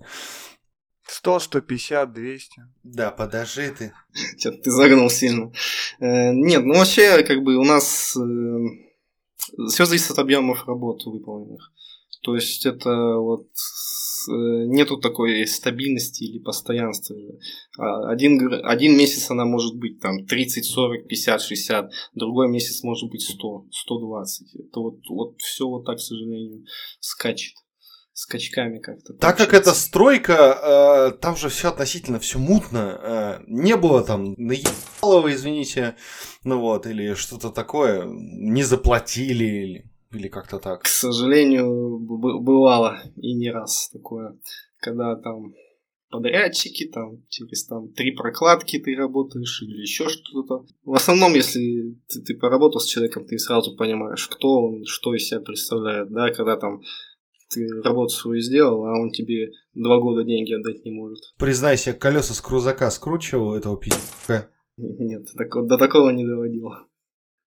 100, 1.07 1.39
150, 1.39 2.13
200. 2.13 2.61
Да, 2.83 3.11
подожди 3.11 3.69
ты. 3.69 3.93
Что-то 4.38 4.57
ты 4.57 4.71
загнул 4.71 5.09
сильно. 5.09 5.51
Э, 5.99 6.31
нет, 6.33 6.63
ну 6.65 6.75
вообще, 6.75 7.23
как 7.23 7.41
бы 7.43 7.55
у 7.55 7.63
нас 7.63 8.15
э, 8.17 9.67
все 9.69 9.85
зависит 9.85 10.11
от 10.11 10.19
объемов 10.19 10.67
работ 10.67 11.05
выполненных. 11.05 11.71
То 12.22 12.36
есть 12.36 12.65
это 12.65 12.89
вот 13.18 13.47
э, 14.30 14.32
нету 14.32 14.97
такой 14.97 15.45
стабильности 15.47 16.24
или 16.24 16.39
постоянства. 16.39 17.15
А, 17.78 18.09
один, 18.09 18.53
один 18.63 18.97
месяц 18.97 19.30
она 19.32 19.45
может 19.45 19.76
быть 19.76 19.99
там 19.99 20.26
30, 20.26 20.65
40, 20.65 21.07
50, 21.07 21.41
60, 21.41 21.91
другой 22.13 22.49
месяц 22.49 22.84
может 22.84 23.09
быть 23.09 23.22
100, 23.22 23.68
120. 23.72 24.55
Это 24.55 24.80
вот, 24.80 24.99
вот 25.09 25.39
все 25.39 25.68
вот 25.68 25.86
так, 25.86 25.97
к 25.97 26.01
сожалению, 26.01 26.65
скачет 26.99 27.53
скачками 28.18 28.80
как-то. 28.80 29.13
Так 29.13 29.38
как 29.38 29.53
это 29.53 29.74
стройка, 29.74 31.11
э, 31.13 31.18
там 31.22 31.38
же 31.38 31.49
все 31.49 31.70
относительно 31.70 32.20
все 32.20 32.39
мутно. 32.39 32.99
Э, 32.99 33.43
не 33.45 33.78
было 33.78 34.03
там 34.03 34.34
наебалого, 34.38 35.32
извините, 35.32 35.95
ну 36.43 36.59
вот, 36.59 36.88
или 36.88 37.13
что-то 37.13 37.51
такое, 37.51 38.05
не 38.07 38.63
заплатили, 38.63 39.45
или 39.45 39.91
или 40.11 40.27
как-то 40.27 40.59
так? 40.59 40.83
К 40.83 40.87
сожалению, 40.87 41.99
бывало 41.99 43.01
и 43.15 43.33
не 43.33 43.51
раз 43.51 43.89
такое, 43.91 44.39
когда 44.79 45.15
там 45.15 45.53
подрядчики, 46.09 46.87
там 46.87 47.25
через 47.29 47.65
там 47.65 47.91
три 47.91 48.11
прокладки 48.11 48.79
ты 48.79 48.95
работаешь 48.95 49.61
или 49.61 49.81
еще 49.81 50.07
что-то. 50.07 50.65
В 50.83 50.93
основном, 50.93 51.33
если 51.33 51.97
ты, 52.07 52.21
ты 52.21 52.35
поработал 52.35 52.79
с 52.79 52.85
человеком, 52.85 53.25
ты 53.25 53.37
сразу 53.37 53.75
понимаешь, 53.75 54.27
кто 54.27 54.61
он, 54.61 54.85
что 54.85 55.13
из 55.13 55.27
себя 55.27 55.41
представляет, 55.41 56.09
да, 56.11 56.31
когда 56.31 56.55
там 56.55 56.81
ты 57.49 57.67
работу 57.81 58.09
свою 58.09 58.41
сделал, 58.41 58.85
а 58.85 58.99
он 58.99 59.11
тебе 59.11 59.51
два 59.73 59.99
года 59.99 60.23
деньги 60.23 60.53
отдать 60.53 60.83
не 60.83 60.91
может. 60.91 61.19
Признайся, 61.37 61.93
колеса 61.93 62.33
с 62.33 62.41
крузака 62.41 62.89
скручивал 62.89 63.55
этого 63.55 63.77
пи***ка? 63.77 64.49
Нет, 64.77 65.27
так, 65.35 65.49
до 65.67 65.77
такого 65.77 66.09
не 66.09 66.25
доводило. 66.25 66.87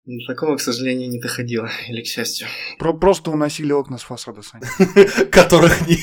До 0.10 0.26
такого, 0.26 0.55
к 0.55 0.62
сожалению, 0.62 1.07
не 1.07 1.20
доходило, 1.20 1.70
или 1.88 2.01
к 2.01 2.07
счастью. 2.07 2.47
Про 2.80 2.93
просто 2.93 3.30
уносили 3.30 3.72
окна 3.72 3.99
с 3.99 4.01
фасада, 4.01 4.41
Саня. 4.41 4.66
Которых 5.32 5.88
не... 5.88 5.97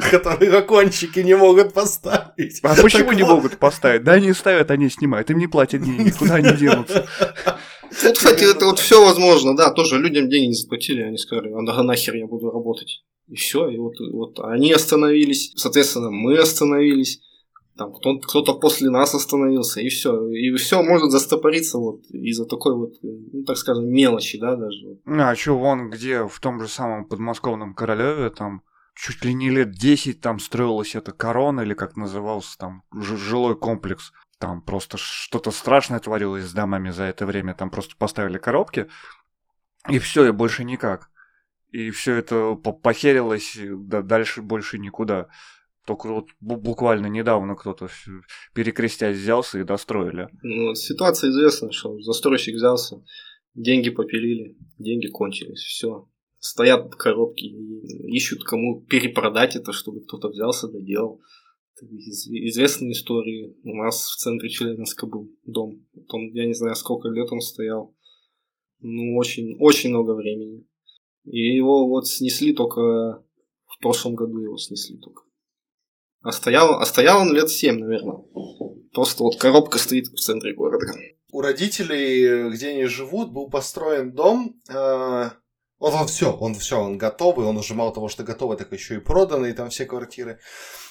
Которых 0.10 0.54
окончики 0.54 1.18
не 1.18 1.36
могут 1.36 1.74
поставить. 1.74 2.60
А 2.62 2.74
почему 2.80 3.12
не 3.12 3.24
могут 3.24 3.58
поставить? 3.58 4.04
Да 4.04 4.12
они 4.12 4.32
ставят, 4.32 4.70
они 4.70 4.88
снимают, 4.88 5.28
им 5.28 5.36
не 5.36 5.48
платят 5.48 5.82
деньги, 5.82 6.10
куда 6.10 6.36
они 6.36 6.52
денутся? 6.52 7.06
Вот, 8.02 8.16
кстати, 8.16 8.50
это 8.50 8.64
вот 8.64 8.78
все 8.78 9.04
возможно, 9.04 9.54
да, 9.54 9.70
тоже 9.70 9.98
людям 9.98 10.30
деньги 10.30 10.46
не 10.46 10.54
заплатили, 10.54 11.02
они 11.02 11.18
сказали, 11.18 11.52
а 11.52 11.62
да 11.62 11.82
нахер 11.82 12.14
я 12.14 12.26
буду 12.26 12.50
работать. 12.50 13.04
И 13.28 13.34
все, 13.34 13.68
и 13.68 13.76
вот, 13.76 13.96
вот 14.12 14.40
они 14.40 14.72
остановились, 14.72 15.52
соответственно, 15.56 16.10
мы 16.10 16.38
остановились, 16.38 17.20
там 17.76 17.92
кто- 17.92 18.18
кто-то 18.18 18.54
после 18.54 18.90
нас 18.90 19.14
остановился, 19.14 19.80
и 19.80 19.88
все. 19.88 20.28
И 20.28 20.54
все 20.56 20.82
может 20.82 21.10
застопориться 21.10 21.78
вот 21.78 22.02
из-за 22.10 22.44
такой 22.44 22.74
вот, 22.74 22.94
ну, 23.02 23.44
так 23.44 23.56
скажем, 23.56 23.88
мелочи, 23.88 24.38
да, 24.38 24.56
даже. 24.56 24.98
А 25.06 25.34
что, 25.34 25.58
вон 25.58 25.90
где, 25.90 26.26
в 26.26 26.40
том 26.40 26.60
же 26.60 26.68
самом 26.68 27.06
подмосковном 27.06 27.74
Королеве, 27.74 28.30
там 28.30 28.62
чуть 28.94 29.24
ли 29.24 29.34
не 29.34 29.50
лет 29.50 29.72
10 29.72 30.20
там 30.20 30.38
строилась 30.38 30.94
эта 30.94 31.12
корона, 31.12 31.62
или 31.62 31.74
как 31.74 31.96
назывался 31.96 32.58
там, 32.58 32.82
жилой 32.92 33.56
комплекс. 33.56 34.12
Там 34.38 34.60
просто 34.60 34.96
что-то 34.98 35.50
страшное 35.50 36.00
творилось 36.00 36.44
с 36.44 36.52
домами 36.52 36.90
за 36.90 37.04
это 37.04 37.26
время. 37.26 37.54
Там 37.54 37.70
просто 37.70 37.94
поставили 37.96 38.38
коробки, 38.38 38.88
и 39.88 39.98
все, 39.98 40.26
и 40.26 40.30
больше 40.32 40.64
никак. 40.64 41.10
И 41.70 41.90
все 41.90 42.16
это 42.16 42.54
по- 42.54 42.72
похерилось, 42.72 43.56
и 43.56 43.70
да, 43.72 44.02
дальше 44.02 44.42
больше 44.42 44.78
никуда. 44.78 45.28
Только 45.86 46.08
вот 46.08 46.28
бу- 46.40 46.56
буквально 46.60 47.06
недавно 47.06 47.56
кто-то 47.56 47.88
перекрестясь 48.54 49.16
взялся 49.16 49.58
и 49.58 49.64
достроили. 49.64 50.28
Ну, 50.42 50.74
ситуация 50.74 51.30
известна, 51.30 51.72
что 51.72 52.00
застройщик 52.00 52.54
взялся, 52.54 53.02
деньги 53.54 53.90
попилили, 53.90 54.56
деньги 54.78 55.08
кончились, 55.08 55.60
все. 55.60 56.08
Стоят 56.38 56.94
коробки 56.94 57.44
ищут, 58.08 58.44
кому 58.44 58.80
перепродать 58.82 59.56
это, 59.56 59.72
чтобы 59.72 60.02
кто-то 60.02 60.28
взялся, 60.28 60.68
доделал. 60.68 61.20
Из- 61.80 62.28
известные 62.28 62.92
истории. 62.92 63.56
У 63.64 63.74
нас 63.74 64.06
в 64.06 64.16
центре 64.16 64.48
Челябинска 64.48 65.06
был 65.06 65.30
дом. 65.44 65.84
Он, 66.08 66.32
я 66.32 66.46
не 66.46 66.54
знаю, 66.54 66.76
сколько 66.76 67.08
лет 67.08 67.32
он 67.32 67.40
стоял. 67.40 67.96
Ну, 68.80 69.16
очень, 69.16 69.56
очень 69.58 69.90
много 69.90 70.14
времени. 70.14 70.64
И 71.24 71.56
его 71.56 71.88
вот 71.88 72.06
снесли 72.06 72.52
только 72.52 72.80
в 72.80 73.78
прошлом 73.80 74.14
году 74.14 74.38
его 74.40 74.56
снесли 74.58 74.98
только. 74.98 75.22
А 76.22 76.32
стоял, 76.32 76.74
а 76.80 76.86
стоял 76.86 77.20
он 77.20 77.32
лет 77.32 77.50
7, 77.50 77.78
наверное. 77.78 78.18
Просто 78.92 79.22
вот 79.22 79.36
коробка 79.36 79.78
стоит 79.78 80.06
в 80.08 80.16
центре 80.16 80.54
города. 80.54 80.86
У 81.32 81.40
родителей, 81.40 82.50
где 82.50 82.68
они 82.70 82.84
живут, 82.84 83.32
был 83.32 83.48
построен 83.48 84.12
дом. 84.12 84.60
э, 84.68 85.30
Вот 85.78 85.94
он 85.94 86.06
все, 86.06 86.30
он 86.32 86.54
все, 86.54 86.78
он 86.78 86.98
готовый, 86.98 87.46
он 87.46 87.56
уже 87.56 87.74
мало 87.74 87.92
того, 87.92 88.08
что 88.08 88.22
готовый, 88.22 88.56
так 88.56 88.72
еще 88.72 88.96
и 88.96 89.00
проданный, 89.00 89.52
там 89.52 89.70
все 89.70 89.84
квартиры. 89.86 90.38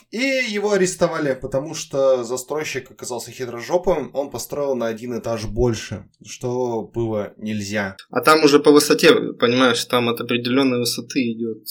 И 0.09 0.17
его 0.17 0.71
арестовали, 0.71 1.33
потому 1.41 1.73
что 1.73 2.23
застройщик 2.25 2.91
оказался 2.91 3.31
хитрожопым, 3.31 4.11
он 4.13 4.29
построил 4.29 4.75
на 4.75 4.87
один 4.87 5.17
этаж 5.17 5.45
больше, 5.45 6.09
что 6.25 6.81
было 6.83 7.33
нельзя. 7.37 7.95
А 8.09 8.19
там 8.19 8.43
уже 8.43 8.59
по 8.59 8.71
высоте, 8.71 9.13
понимаешь, 9.39 9.85
там 9.85 10.09
от 10.09 10.19
определенной 10.19 10.79
высоты 10.79 11.31
идет. 11.31 11.63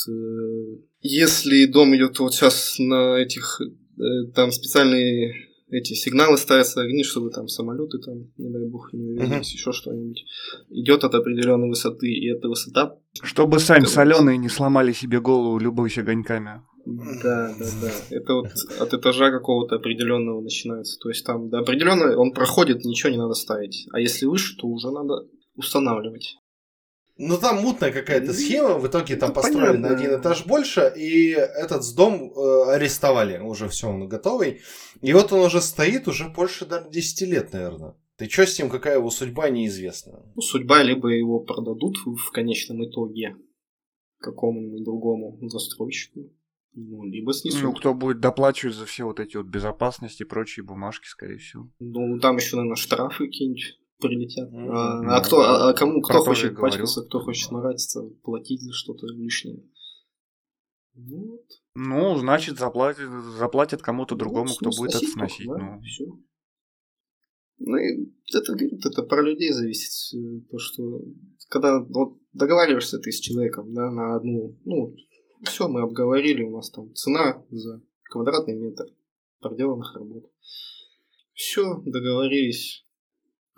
Если 1.00 1.66
дом 1.66 1.96
идет 1.96 2.18
вот 2.18 2.34
сейчас 2.34 2.76
на 2.78 3.18
этих, 3.18 3.60
э, 3.60 4.32
там 4.34 4.52
специальные 4.52 5.50
эти 5.70 5.94
сигналы 5.94 6.36
ставятся 6.36 6.80
огни, 6.82 7.04
чтобы 7.04 7.30
там 7.30 7.48
самолеты 7.48 7.98
там, 7.98 8.30
не 8.36 8.50
дай 8.50 8.66
бог, 8.66 8.92
не 8.92 9.04
увиделись, 9.04 9.52
еще 9.52 9.72
что-нибудь. 9.72 10.24
Идет 10.68 11.04
от 11.04 11.14
определенной 11.14 11.68
высоты, 11.68 12.08
и 12.08 12.28
эта 12.28 12.48
высота 12.48 12.96
Чтобы 13.22 13.60
сами 13.60 13.84
соленые 13.84 14.36
не 14.36 14.48
сломали 14.48 14.92
себе 14.92 15.20
голову 15.20 15.58
любовь 15.58 15.96
огоньками. 15.98 16.62
Да, 16.86 17.54
да, 17.58 17.66
да. 17.82 17.92
Это 18.10 18.34
вот 18.34 18.48
от 18.80 18.94
этажа 18.94 19.30
какого-то 19.30 19.76
определенного 19.76 20.40
начинается. 20.40 20.98
То 20.98 21.10
есть 21.10 21.24
там 21.24 21.48
до 21.48 21.58
определенного 21.58 22.16
он 22.16 22.32
проходит, 22.32 22.84
ничего 22.84 23.10
не 23.10 23.18
надо 23.18 23.34
ставить. 23.34 23.86
А 23.92 24.00
если 24.00 24.26
выше, 24.26 24.56
то 24.56 24.66
уже 24.66 24.90
надо 24.90 25.26
устанавливать. 25.54 26.36
Ну 27.22 27.36
там 27.36 27.60
мутная 27.60 27.92
какая-то 27.92 28.28
Ну, 28.28 28.32
схема, 28.32 28.78
в 28.78 28.86
итоге 28.86 29.14
там 29.16 29.28
ну, 29.28 29.34
построили 29.34 29.76
на 29.76 29.88
понятно. 29.88 29.94
один 29.94 30.20
этаж 30.20 30.46
больше, 30.46 30.90
и 30.96 31.32
этот 31.32 31.82
дом 31.94 32.32
э, 32.32 32.70
арестовали, 32.70 33.38
уже 33.38 33.68
все, 33.68 33.88
он 33.88 34.08
готовый. 34.08 34.62
И 35.02 35.12
вот 35.12 35.30
он 35.30 35.40
уже 35.40 35.60
стоит 35.60 36.08
уже 36.08 36.30
больше 36.30 36.64
даже 36.64 36.88
10 36.88 37.28
лет, 37.28 37.52
наверное. 37.52 37.94
Ты 38.16 38.26
что 38.26 38.46
с 38.46 38.58
ним, 38.58 38.70
какая 38.70 38.96
его 38.96 39.10
судьба, 39.10 39.50
неизвестна. 39.50 40.22
Ну, 40.34 40.40
судьба 40.40 40.82
либо 40.82 41.08
его 41.08 41.40
продадут 41.40 41.98
в, 42.06 42.16
в 42.16 42.30
конечном 42.30 42.88
итоге 42.88 43.36
какому-нибудь 44.18 44.82
другому 44.82 45.38
застройщику, 45.42 46.32
ну, 46.72 47.04
либо 47.04 47.34
снесут. 47.34 47.62
Ну, 47.62 47.72
кто 47.74 47.92
будет 47.92 48.20
доплачивать 48.20 48.76
за 48.76 48.86
все 48.86 49.04
вот 49.04 49.20
эти 49.20 49.36
вот 49.36 49.46
безопасности 49.46 50.22
и 50.22 50.26
прочие 50.26 50.64
бумажки, 50.64 51.06
скорее 51.06 51.36
всего. 51.36 51.68
Ну, 51.80 52.18
там 52.18 52.36
еще, 52.36 52.56
наверное, 52.56 52.76
штрафы 52.76 53.26
какие-нибудь 53.26 53.79
прилетят. 54.00 54.48
М, 54.52 54.70
А, 54.70 55.02
ну, 55.02 55.10
а 55.10 55.20
кто, 55.20 55.40
а, 55.40 55.70
а 55.70 55.72
кому, 55.74 56.00
кто 56.02 56.18
хочет 56.18 56.56
пачкаться, 56.58 57.02
кто 57.02 57.20
хочет 57.20 57.50
нарадиться, 57.50 58.02
платить 58.22 58.62
за 58.62 58.72
что-то 58.72 59.06
лишнее. 59.06 59.62
Ну, 60.94 61.26
вот. 61.30 61.46
Ну, 61.74 62.16
значит, 62.18 62.58
заплатят, 62.58 63.08
заплатят 63.38 63.82
кому-то 63.82 64.16
другому, 64.16 64.48
Ну, 64.48 64.54
кто 64.54 64.70
будет 64.76 64.94
это 64.96 65.06
сносить 65.06 65.46
да, 65.46 65.76
ну. 65.76 65.80
всё. 65.82 66.04
Ну, 67.58 67.76
и 67.76 68.10
это, 68.34 68.52
говорит, 68.52 68.84
это 68.84 69.02
про 69.02 69.22
людей 69.22 69.52
зависит. 69.52 70.18
То, 70.50 70.58
что 70.58 71.02
когда 71.48 71.80
вот 71.80 72.18
договариваешься 72.32 72.98
ты 72.98 73.12
с 73.12 73.20
человеком 73.20 73.72
да, 73.74 73.90
на 73.90 74.16
одну, 74.16 74.58
ну, 74.64 74.94
все, 75.44 75.68
мы 75.68 75.82
обговорили, 75.82 76.42
у 76.42 76.56
нас 76.56 76.70
там 76.70 76.94
цена 76.94 77.44
за 77.50 77.82
квадратный 78.04 78.56
метр 78.56 78.84
проделанных 79.40 79.94
работ. 79.94 80.24
Все, 81.34 81.80
договорились, 81.84 82.84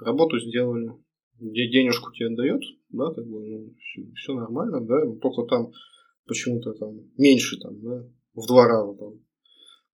работу 0.05 0.39
сделали, 0.39 0.93
де- 1.39 1.71
денежку 1.71 2.13
тебе 2.13 2.35
дает, 2.37 2.63
да, 2.91 3.13
как 3.15 3.27
бы, 3.27 3.41
ну, 3.41 3.75
все, 4.15 4.35
нормально, 4.35 4.81
да, 4.81 5.05
но 5.05 5.17
только 5.17 5.43
там 5.49 5.73
почему-то 6.27 6.73
там 6.75 7.01
меньше, 7.19 7.59
там, 7.61 7.81
да, 7.81 8.05
в 8.35 8.47
два 8.47 8.67
раза 8.67 8.97
там. 8.99 9.15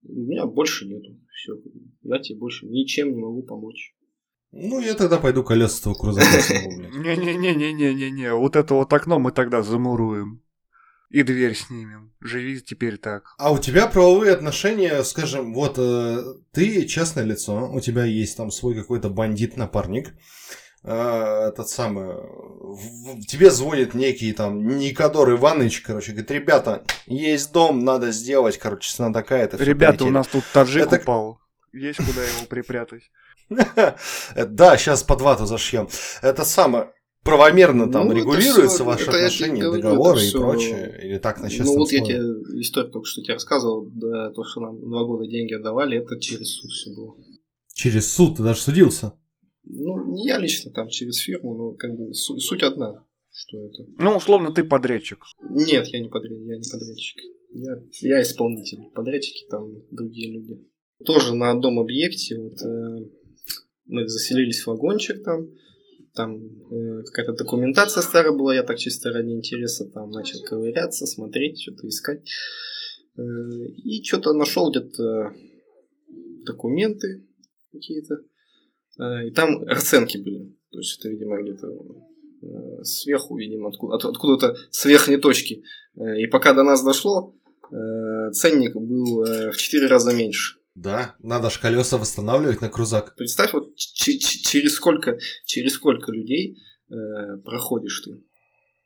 У 0.03 0.13
меня 0.13 0.45
больше 0.45 0.87
нету. 0.87 1.19
Все. 1.33 1.53
Я 2.03 2.19
тебе 2.19 2.39
больше 2.39 2.65
ничем 2.67 3.11
не 3.11 3.17
могу 3.21 3.43
помочь. 3.43 3.93
Ну, 4.51 4.79
я 4.79 4.95
тогда 4.95 5.17
пойду 5.19 5.43
колеса 5.43 5.81
твоего 5.81 5.99
крузака 5.99 6.25
сниму, 6.41 6.77
блядь. 6.77 7.17
Не-не-не-не-не-не-не, 7.17 8.33
вот 8.33 8.55
это 8.55 8.73
вот 8.73 8.91
окно 8.93 9.19
мы 9.19 9.31
тогда 9.31 9.61
замуруем. 9.61 10.41
И 11.09 11.23
дверь 11.23 11.55
снимем. 11.55 12.11
Живи 12.21 12.61
теперь 12.61 12.97
так. 12.97 13.33
А 13.39 13.51
у 13.51 13.57
тебя 13.57 13.87
правовые 13.87 14.31
отношения, 14.33 15.01
скажем, 15.03 15.53
вот 15.53 15.75
э, 15.79 16.23
ты 16.51 16.85
частное 16.85 17.23
лицо, 17.23 17.67
у 17.71 17.79
тебя 17.79 18.03
есть 18.05 18.37
там 18.37 18.51
свой 18.51 18.75
какой-то 18.75 19.09
бандит-напарник, 19.09 20.13
э, 20.83 21.47
этот 21.49 21.67
самый, 21.67 22.13
в- 22.15 23.25
тебе 23.25 23.49
звонит 23.49 23.95
некий 23.95 24.33
там 24.33 24.77
Никодор 24.77 25.31
Иванович, 25.31 25.81
короче, 25.81 26.11
говорит, 26.11 26.29
ребята, 26.31 26.83
есть 27.07 27.51
дом, 27.53 27.79
надо 27.83 28.11
сделать, 28.11 28.57
короче, 28.59 28.93
цена 28.93 29.11
такая-то. 29.11 29.57
Ребята, 29.57 29.95
у 29.95 29.97
полетели». 29.97 30.13
нас 30.13 30.27
тут 30.27 30.43
таджик 30.53 30.83
Это- 30.83 30.97
упал. 30.97 31.39
Есть 31.73 31.97
куда 31.97 32.23
его 32.23 32.45
припрятать. 32.47 33.09
Да, 34.35 34.77
сейчас 34.77 35.01
под 35.03 35.21
вату 35.21 35.45
зашьем. 35.47 35.87
Это 36.21 36.45
самое, 36.45 36.91
правомерно 37.23 37.91
там 37.91 38.05
Ну, 38.07 38.11
это 38.11 38.19
регулируются 38.21 38.67
всё- 38.77 38.85
ваши 38.85 39.03
я 39.05 39.09
отношения, 39.09 39.61
говорю, 39.61 39.81
договоры 39.81 40.19
это 40.21 40.27
и 40.37 40.39
прочее, 40.39 40.99
или 41.03 41.17
так 41.17 41.37
на 41.37 41.43
ну 41.43 41.49
честном 41.49 41.77
вот 41.77 41.91
я 41.91 41.99
слове? 41.99 42.13
тебе 42.15 42.61
историю 42.61 42.91
только 42.91 43.05
что 43.05 43.21
тебе 43.21 43.33
рассказывал, 43.33 43.89
да, 43.93 44.31
то, 44.31 44.43
что 44.43 44.61
нам 44.61 44.79
два 44.79 45.05
года 45.05 45.27
деньги 45.27 45.53
отдавали, 45.53 45.97
это 45.99 46.19
через 46.19 46.49
суд 46.55 46.71
все 46.71 46.93
было. 46.95 47.15
Через 47.73 48.11
суд 48.11 48.37
ты 48.37 48.43
даже 48.43 48.59
судился. 48.61 49.13
Ну, 49.63 50.11
не 50.13 50.25
я 50.27 50.39
лично 50.39 50.71
там 50.71 50.89
через 50.89 51.17
фирму, 51.17 51.55
но 51.55 51.71
как 51.73 51.95
бы 51.95 52.13
су- 52.13 52.39
суть 52.39 52.63
одна, 52.63 53.05
что 53.31 53.57
это. 53.57 53.85
Ну, 53.97 54.15
условно, 54.17 54.51
ты 54.51 54.63
подрядчик. 54.63 55.19
Нет, 55.49 55.87
я 55.87 55.99
не 56.01 56.09
подрядчик, 56.09 56.45
я 56.47 56.57
не 56.57 56.69
подрядчик. 56.71 57.17
Я, 57.51 57.71
я 58.01 58.21
исполнитель. 58.21 58.89
Подрядчики 58.95 59.45
там 59.49 59.71
другие 59.91 60.31
люди. 60.33 60.59
Тоже 61.05 61.33
на 61.35 61.51
одном 61.51 61.79
объекте 61.79 62.37
вот, 62.39 62.61
э, 62.61 63.05
мы 63.85 64.07
заселились 64.07 64.61
в 64.61 64.67
вагончик 64.67 65.23
там. 65.23 65.47
Там 66.19 66.35
э, 66.35 67.03
какая-то 67.03 67.31
документация 67.31 68.01
старая 68.03 68.33
была, 68.33 68.53
я 68.53 68.63
так 68.63 68.77
чисто 68.77 69.09
ради 69.09 69.29
интереса 69.29 69.85
там 69.85 70.09
начал 70.11 70.43
ковыряться, 70.43 71.05
смотреть, 71.05 71.61
что-то 71.61 71.87
искать. 71.87 72.29
Э, 73.17 73.21
и 73.21 74.03
что-то 74.03 74.33
нашел 74.33 74.69
где-то 74.69 75.33
документы 76.45 77.25
какие-то. 77.71 78.15
Э, 78.99 79.27
и 79.27 79.31
там 79.31 79.63
расценки 79.63 80.17
были. 80.17 80.53
То 80.71 80.79
есть 80.79 80.99
это, 80.99 81.07
видимо, 81.07 81.41
где-то 81.41 81.67
э, 82.41 82.83
сверху, 82.83 83.37
видимо, 83.37 83.69
откуда, 83.69 83.95
от- 83.95 84.03
откуда-то 84.05 84.57
с 84.71 84.83
верхней 84.83 85.17
точки. 85.21 85.63
Э, 85.95 86.19
И 86.19 86.27
пока 86.27 86.53
до 86.53 86.63
нас 86.63 86.83
дошло, 86.83 87.33
э, 87.71 88.31
ценник 88.33 88.75
был 88.75 89.23
э, 89.23 89.51
в 89.51 89.55
4 89.55 89.87
раза 89.87 90.11
меньше. 90.13 90.58
Да, 90.81 91.15
надо 91.19 91.49
ж 91.49 91.59
колеса 91.59 91.97
восстанавливать 91.97 92.61
на 92.61 92.69
крузак. 92.69 93.13
Представь, 93.17 93.53
вот 93.53 93.75
через 93.75 94.73
сколько, 94.75 95.17
через 95.45 95.73
сколько 95.73 96.11
людей 96.11 96.55
э, 96.89 97.37
проходишь 97.43 98.01
ты. 98.05 98.23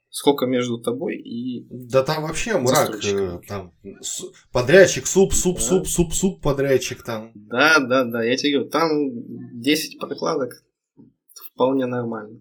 Сколько 0.09 0.45
между 0.47 0.77
тобой 0.79 1.17
и... 1.17 1.67
Да 1.69 2.03
там 2.03 2.23
вообще 2.23 2.57
мрак. 2.57 3.03
э. 3.05 3.39
Там, 3.47 3.73
с- 4.01 4.25
подрядчик, 4.51 5.05
суп, 5.07 5.33
суп, 5.33 5.57
Да. 5.57 5.61
суп, 5.61 5.87
суп, 5.87 6.13
суп, 6.13 6.41
подрядчик 6.41 7.03
там. 7.03 7.31
Да, 7.35 7.79
да, 7.79 8.03
да, 8.03 8.23
я 8.23 8.35
тебе 8.37 8.53
говорю, 8.53 8.69
там 8.69 8.89
10 9.61 9.99
прокладок 9.99 10.51
вполне 11.53 11.85
нормально. 11.85 12.39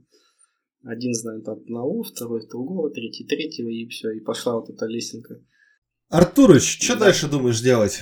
Один 0.84 1.12
знает 1.14 1.46
одного, 1.48 2.02
второй 2.02 2.46
другого, 2.48 2.90
третий 2.90 3.24
третьего, 3.26 3.68
и 3.68 3.86
все, 3.88 4.10
и 4.12 4.20
пошла 4.20 4.54
вот 4.56 4.68
эта 4.70 4.86
лесенка. 4.86 5.36
Артурыч, 6.08 6.82
что 6.82 6.94
Да. 6.94 7.00
дальше 7.06 7.28
думаешь 7.28 7.60
делать? 7.60 8.00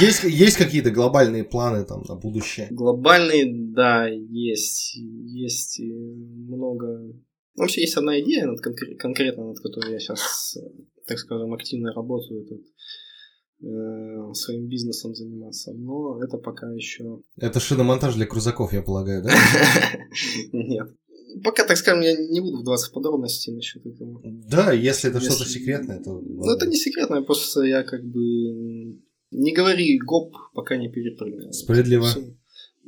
Есть, 0.00 0.24
есть 0.24 0.56
какие-то 0.56 0.90
глобальные 0.90 1.44
планы 1.44 1.84
там 1.84 2.02
на 2.08 2.16
будущее? 2.16 2.68
Глобальные, 2.70 3.72
да, 3.72 4.08
есть. 4.08 4.96
Есть 4.96 5.78
и 5.78 5.92
много... 5.92 7.12
Вообще 7.56 7.82
есть 7.82 7.96
одна 7.96 8.20
идея, 8.20 8.46
над 8.46 8.64
конкре- 8.64 8.96
конкретно 8.96 9.48
над 9.48 9.58
которой 9.60 9.92
я 9.92 9.98
сейчас, 9.98 10.58
так 11.06 11.18
скажем, 11.18 11.54
активно 11.54 11.92
работаю, 11.94 12.44
тут, 12.44 12.62
э, 13.62 14.34
своим 14.34 14.68
бизнесом 14.68 15.14
заниматься. 15.14 15.72
Но 15.72 16.22
это 16.22 16.36
пока 16.36 16.70
еще 16.72 17.22
Это 17.36 17.60
шиномонтаж 17.60 18.14
для 18.14 18.26
крузаков, 18.26 18.72
я 18.74 18.82
полагаю, 18.82 19.22
да? 19.22 19.30
Нет. 20.52 20.88
Пока, 21.44 21.64
так 21.64 21.76
скажем, 21.76 22.02
я 22.02 22.14
не 22.16 22.40
буду 22.40 22.58
вдаваться 22.58 22.90
в 22.90 22.92
подробности 22.92 23.50
насчет 23.50 23.84
этого. 23.86 24.20
Да, 24.50 24.72
если 24.72 25.10
это 25.10 25.18
Если- 25.18 25.30
что-то 25.30 25.50
секретное, 25.50 26.02
то... 26.02 26.20
Ну, 26.20 26.50
это 26.50 26.66
не 26.66 26.76
секретно, 26.76 27.22
просто 27.22 27.62
я 27.62 27.82
как 27.84 28.04
бы... 28.04 29.00
Не 29.30 29.52
говори 29.52 29.98
гоп, 29.98 30.34
пока 30.54 30.76
не 30.76 30.88
перепрыгнул. 30.88 31.52
Справедливо. 31.52 32.06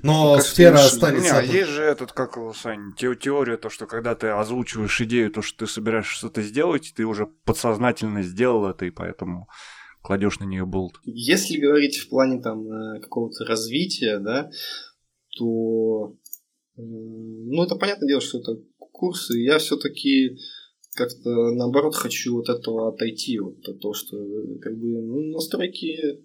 Но 0.03 0.37
Как 0.37 0.45
сфера 0.45 0.77
останется... 0.77 1.43
Не, 1.43 1.53
есть 1.53 1.71
же 1.71 1.83
этот, 1.83 2.13
как 2.13 2.37
его, 2.37 2.53
Сань, 2.53 2.95
те- 2.97 3.17
теория, 3.17 3.57
то, 3.57 3.69
что 3.69 3.87
когда 3.87 4.15
ты 4.15 4.29
озвучиваешь 4.29 5.01
идею, 5.01 5.33
то, 5.33 5.43
что 5.43 5.67
ты 5.67 5.73
собираешься 5.73 6.13
что-то 6.13 6.41
сделать, 6.43 6.93
ты 6.95 7.05
уже 7.05 7.27
подсознательно 7.27 8.23
сделал 8.23 8.67
это, 8.67 8.85
и 8.85 8.91
поэтому 8.91 9.49
кладешь 10.03 10.39
на 10.39 10.45
нее 10.45 10.65
болт. 10.65 10.95
Если 11.05 11.59
говорить 11.59 11.97
в 11.97 12.09
плане 12.09 12.41
там 12.41 12.71
э, 12.71 13.01
какого-то 13.01 13.45
развития, 13.45 14.21
да, 14.21 14.51
то 15.37 16.17
э, 16.77 16.81
ну 16.81 17.65
это 17.65 17.75
понятное 17.75 18.07
дело, 18.07 18.21
что 18.21 18.39
это 18.39 18.57
курсы. 18.79 19.39
Я 19.39 19.59
все-таки 19.59 20.39
как-то 20.95 21.53
наоборот 21.53 21.95
хочу 21.95 22.35
вот 22.37 22.49
этого 22.49 22.89
отойти, 22.89 23.39
вот 23.39 23.69
от 23.69 23.81
того, 23.81 23.95
что 23.95 24.17
э, 24.17 24.59
как 24.61 24.79
бы 24.79 24.87
ну, 24.87 25.33
на 25.33 25.41
стройке, 25.41 26.21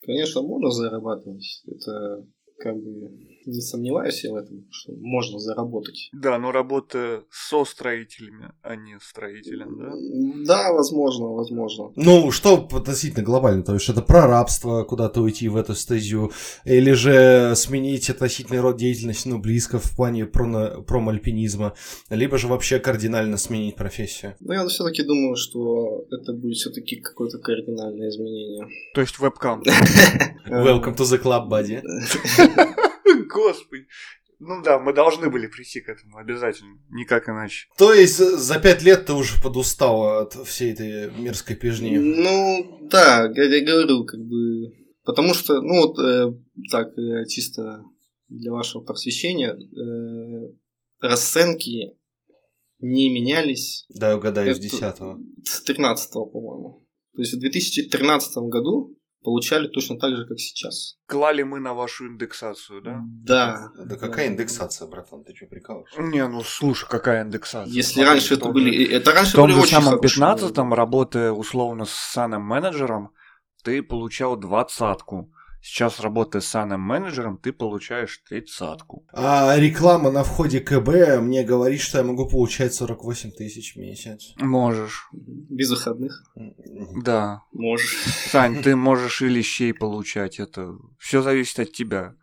конечно, 0.00 0.42
можно 0.42 0.70
зарабатывать. 0.70 1.62
Это 1.66 2.26
как 2.58 2.76
бы 2.76 3.27
не 3.48 3.60
сомневаюсь 3.60 4.24
я 4.24 4.32
в 4.32 4.36
этом, 4.36 4.66
что 4.70 4.92
можно 4.92 5.38
заработать. 5.38 6.10
Да, 6.12 6.38
но 6.38 6.52
работа 6.52 7.24
со 7.30 7.64
строителями, 7.64 8.52
а 8.62 8.76
не 8.76 8.98
строителем, 9.00 9.78
да? 9.78 10.44
Да, 10.46 10.72
возможно, 10.72 11.28
возможно. 11.28 11.92
Ну, 11.96 12.30
что 12.30 12.68
относительно 12.70 13.24
глобально? 13.24 13.62
То 13.62 13.74
есть 13.74 13.88
это 13.88 14.02
про 14.02 14.26
рабство 14.26 14.84
куда-то 14.84 15.22
уйти 15.22 15.48
в 15.48 15.56
эту 15.56 15.74
стезию, 15.74 16.30
или 16.64 16.92
же 16.92 17.54
сменить 17.56 18.10
относительный 18.10 18.60
род 18.60 18.76
деятельности, 18.76 19.28
ну, 19.28 19.38
близко 19.38 19.78
в 19.78 19.96
плане 19.96 20.26
промальпинизма, 20.26 21.74
либо 22.10 22.36
же 22.36 22.48
вообще 22.48 22.78
кардинально 22.78 23.38
сменить 23.38 23.76
профессию. 23.76 24.34
Но 24.40 24.54
я 24.54 24.66
все-таки 24.68 25.02
думаю, 25.02 25.36
что 25.36 26.04
это 26.10 26.34
будет 26.34 26.56
все-таки 26.56 26.96
какое-то 26.96 27.38
кардинальное 27.38 28.10
изменение. 28.10 28.66
То 28.94 29.00
есть 29.00 29.18
вебкам. 29.18 29.62
Welcome 30.46 30.96
to 30.96 31.04
the 31.04 31.18
club, 31.22 31.48
buddy. 31.48 31.82
Господи. 33.28 33.86
Ну 34.40 34.62
да, 34.62 34.78
мы 34.78 34.92
должны 34.92 35.30
были 35.30 35.48
прийти 35.48 35.80
к 35.80 35.88
этому 35.88 36.16
обязательно, 36.18 36.78
никак 36.90 37.28
иначе. 37.28 37.66
То 37.76 37.92
есть 37.92 38.18
за 38.18 38.60
пять 38.60 38.82
лет 38.82 39.06
ты 39.06 39.12
уже 39.12 39.40
подустал 39.42 40.18
от 40.22 40.34
всей 40.46 40.72
этой 40.72 41.10
мерзкой 41.10 41.56
пижни. 41.56 41.96
Ну, 41.98 42.88
да, 42.88 43.30
я, 43.34 43.44
я 43.44 43.64
говорю, 43.64 44.04
как 44.04 44.20
бы... 44.20 44.72
Потому 45.02 45.34
что, 45.34 45.60
ну 45.60 45.86
вот, 45.86 45.98
э, 45.98 46.32
так, 46.70 46.96
э, 46.98 47.26
чисто 47.26 47.82
для 48.28 48.52
вашего 48.52 48.82
просвещения, 48.82 49.56
э, 49.56 50.52
расценки 51.00 51.96
не 52.80 53.08
менялись 53.12 53.86
Да, 53.88 54.16
угадаю, 54.16 54.54
с 54.54 54.58
Это- 54.58 54.68
десятого. 54.68 55.18
с 55.44 55.62
13 55.62 56.12
по-моему. 56.12 56.86
То 57.14 57.22
есть 57.22 57.34
в 57.34 57.40
2013 57.40 58.48
году 58.48 58.96
получали 59.28 59.68
точно 59.68 59.98
так 59.98 60.16
же, 60.16 60.26
как 60.26 60.38
сейчас. 60.38 60.96
Клали 61.06 61.42
мы 61.42 61.60
на 61.60 61.74
вашу 61.74 62.06
индексацию, 62.06 62.80
да? 62.80 63.00
Да. 63.02 63.68
Да 63.84 63.96
какая 63.96 64.28
индексация, 64.28 64.88
братан, 64.88 65.22
ты 65.22 65.34
что, 65.36 65.44
прикалываешься? 65.46 66.00
Не, 66.00 66.26
ну 66.26 66.42
слушай, 66.42 66.88
какая 66.88 67.24
индексация. 67.24 67.70
Если 67.70 67.92
Смотри, 67.92 68.10
раньше 68.10 68.34
это 68.34 68.48
были... 68.48 68.86
Это 68.86 69.12
раньше 69.12 69.32
В 69.32 69.34
том 69.34 69.44
были 69.44 69.54
же 69.54 69.60
очень 69.60 69.72
самом 69.72 69.96
хорошие 69.96 70.24
15-м, 70.24 70.72
работая 70.72 71.32
условно 71.32 71.84
с 71.84 71.90
санным 71.90 72.40
менеджером, 72.40 73.10
ты 73.62 73.82
получал 73.82 74.36
двадцатку. 74.36 75.30
Сейчас, 75.60 76.00
работая 76.00 76.40
с 76.40 76.46
санным 76.46 76.80
менеджером, 76.80 77.36
ты 77.36 77.52
получаешь 77.52 78.22
тридцатку. 78.28 79.04
А 79.12 79.56
реклама 79.58 80.10
на 80.10 80.22
входе 80.22 80.60
КБ 80.60 81.20
мне 81.20 81.42
говорит, 81.42 81.80
что 81.80 81.98
я 81.98 82.04
могу 82.04 82.28
получать 82.28 82.74
48 82.74 83.32
тысяч 83.32 83.74
в 83.74 83.78
месяц. 83.78 84.34
Можешь. 84.36 85.08
Без 85.12 85.70
выходных. 85.70 86.22
Да. 87.02 87.42
Можешь. 87.52 88.04
Сань, 88.30 88.62
ты 88.62 88.76
можешь 88.76 89.20
и 89.22 89.28
лещей 89.28 89.74
получать. 89.74 90.38
Это 90.38 90.76
все 90.98 91.22
зависит 91.22 91.58
от 91.60 91.72
тебя. 91.72 92.14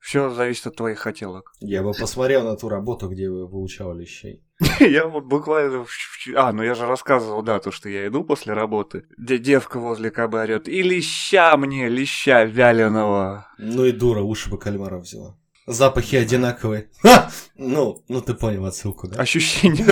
Все 0.00 0.30
зависит 0.30 0.66
от 0.66 0.76
твоих 0.76 0.98
хотелок. 0.98 1.52
Я 1.60 1.82
бы 1.82 1.92
посмотрел 1.92 2.42
на 2.44 2.56
ту 2.56 2.68
работу, 2.68 3.08
где 3.08 3.28
вы 3.30 3.48
получал 3.48 3.94
лещей. 3.94 4.42
Я 4.80 5.06
вот 5.06 5.24
буквально... 5.24 5.86
А, 6.34 6.52
ну 6.52 6.62
я 6.62 6.74
же 6.74 6.86
рассказывал, 6.86 7.42
да, 7.42 7.60
то, 7.60 7.70
что 7.70 7.88
я 7.88 8.06
иду 8.06 8.24
после 8.24 8.52
работы. 8.52 9.04
Где 9.16 9.38
девка 9.38 9.78
возле 9.78 10.10
КБ 10.10 10.34
орёт. 10.34 10.68
И 10.68 10.82
леща 10.82 11.56
мне, 11.56 11.88
леща 11.88 12.44
вяленого. 12.44 13.46
Ну 13.58 13.86
и 13.86 13.92
дура, 13.92 14.20
уши 14.20 14.50
бы 14.50 14.58
кальмара 14.58 14.98
взяла. 14.98 15.38
Запахи 15.66 16.16
одинаковые. 16.16 16.90
Ха! 17.02 17.30
Ну, 17.56 18.04
ну 18.08 18.20
ты 18.22 18.34
понял 18.34 18.64
отсылку, 18.66 19.06
да? 19.06 19.20
Ощущение. 19.20 19.86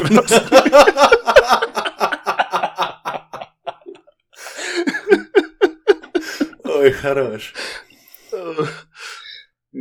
Ой, 6.64 6.90
хорош. 6.92 7.54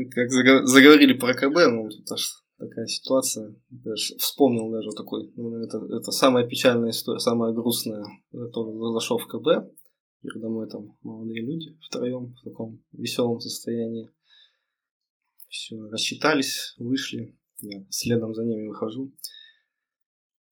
Как 0.05 0.29
заго- 0.29 0.65
заговорили 0.65 1.13
про 1.13 1.33
КБ, 1.33 1.55
ну, 1.71 1.89
тут 1.89 2.11
аж 2.11 2.43
такая 2.57 2.85
ситуация. 2.85 3.55
Даже 3.69 4.15
вспомнил 4.17 4.69
даже 4.69 4.91
такой. 4.91 5.31
ну, 5.35 5.57
это, 5.63 5.77
это 5.77 6.11
самая 6.11 6.47
печальная 6.47 6.91
история, 6.91 7.19
самая 7.19 7.53
грустная. 7.53 8.05
Я 8.31 8.47
тоже 8.47 8.71
зашел 8.93 9.17
в 9.17 9.27
КБ. 9.27 9.71
Передо 10.21 10.49
мной 10.49 10.69
там 10.69 10.97
молодые 11.01 11.41
люди 11.41 11.77
втроем 11.81 12.33
в 12.33 12.43
таком 12.43 12.83
веселом 12.91 13.39
состоянии. 13.39 14.09
Все, 15.47 15.79
рассчитались, 15.89 16.75
вышли. 16.77 17.37
Я 17.61 17.85
следом 17.89 18.33
за 18.33 18.43
ними 18.43 18.67
выхожу. 18.67 19.13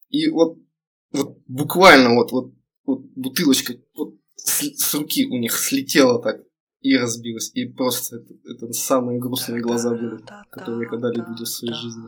И 0.09 0.29
вот, 0.29 0.57
вот 1.11 1.37
буквально 1.47 2.15
вот, 2.15 2.31
вот, 2.31 2.53
вот 2.85 3.01
бутылочка 3.15 3.73
вот 3.95 4.15
с, 4.35 4.61
с 4.61 4.93
руки 4.95 5.25
у 5.25 5.37
них 5.37 5.53
слетела 5.53 6.21
так 6.21 6.43
и 6.85 6.97
разбилась. 6.97 7.49
И 7.55 7.65
просто 7.65 8.17
это, 8.17 8.33
это 8.45 8.73
самые 8.73 9.19
грустные 9.19 9.59
глаза 9.59 9.89
были, 9.89 10.19
которые 10.51 10.83
я 10.83 10.89
когда-либо 10.89 11.29
видел 11.29 11.45
в 11.45 11.49
своей 11.49 11.73
жизни. 11.73 12.03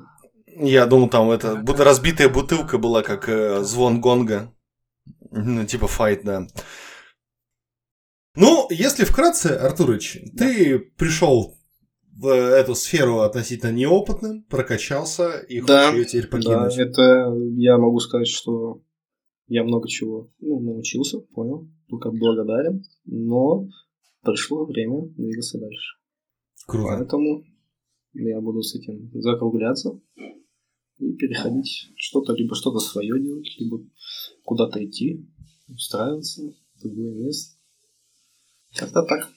Я 0.45 0.85
думал, 0.85 1.09
там 1.09 1.31
это 1.31 1.55
бу- 1.55 1.81
разбитая 1.83 2.29
бутылка 2.29 2.77
была, 2.77 3.01
как 3.01 3.27
э, 3.27 3.63
звон 3.63 4.01
гонга. 4.01 4.53
Ну, 5.31 5.65
типа 5.65 5.87
файт, 5.87 6.23
да. 6.23 6.47
Ну, 8.35 8.67
если 8.69 9.03
вкратце, 9.03 9.47
Артурыч, 9.47 10.19
ты 10.37 10.77
пришел 10.77 11.55
в 12.13 12.27
эту 12.27 12.75
сферу 12.75 13.21
относительно 13.21 13.71
неопытным, 13.71 14.43
прокачался 14.43 15.39
и 15.39 15.59
Да, 15.61 15.87
хочешь 15.91 15.95
ее 15.97 16.05
теперь 16.05 16.23
Да, 16.43 16.63
покинуть. 16.65 16.77
это 16.77 17.33
я 17.55 17.77
могу 17.79 17.99
сказать, 17.99 18.27
что 18.27 18.81
я 19.47 19.63
много 19.63 19.87
чего 19.87 20.29
ну, 20.39 20.59
научился, 20.59 21.19
понял, 21.19 21.67
только 21.89 22.11
благодарен, 22.11 22.83
но 23.05 23.67
пришло 24.27 24.65
время 24.65 25.07
двигаться 25.15 25.57
дальше. 25.57 25.97
Круто. 26.67 26.97
Поэтому 26.97 27.43
я 28.13 28.41
буду 28.41 28.61
с 28.61 28.75
этим 28.75 29.09
закругляться 29.13 29.99
и 30.97 31.13
переходить 31.13 31.91
что-то, 31.95 32.33
либо 32.33 32.55
что-то 32.55 32.79
свое 32.79 33.21
делать, 33.21 33.47
либо 33.57 33.79
куда-то 34.43 34.83
идти, 34.83 35.25
устраиваться 35.67 36.41
в 36.75 36.81
другое 36.81 37.13
место. 37.13 37.57
Как-то 38.75 39.03
так. 39.03 39.31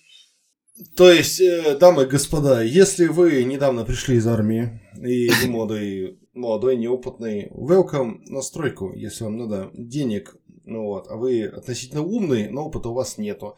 То 0.97 1.11
есть, 1.11 1.41
э, 1.41 1.77
дамы 1.79 2.05
и 2.05 2.07
господа, 2.07 2.63
если 2.63 3.07
вы 3.07 3.45
недавно 3.45 3.85
пришли 3.85 4.17
из 4.17 4.27
армии 4.27 4.81
и 4.97 5.31
молодой, 5.47 6.19
молодой, 6.33 6.77
неопытный, 6.77 7.51
welcome 7.51 8.21
на 8.27 8.41
стройку, 8.41 8.95
если 8.95 9.25
вам 9.25 9.37
надо 9.37 9.71
денег, 9.75 10.40
вот, 10.65 11.09
а 11.09 11.17
вы 11.17 11.45
относительно 11.45 12.03
умный, 12.03 12.49
но 12.49 12.67
опыта 12.67 12.89
у 12.89 12.95
вас 12.95 13.19
нету. 13.19 13.57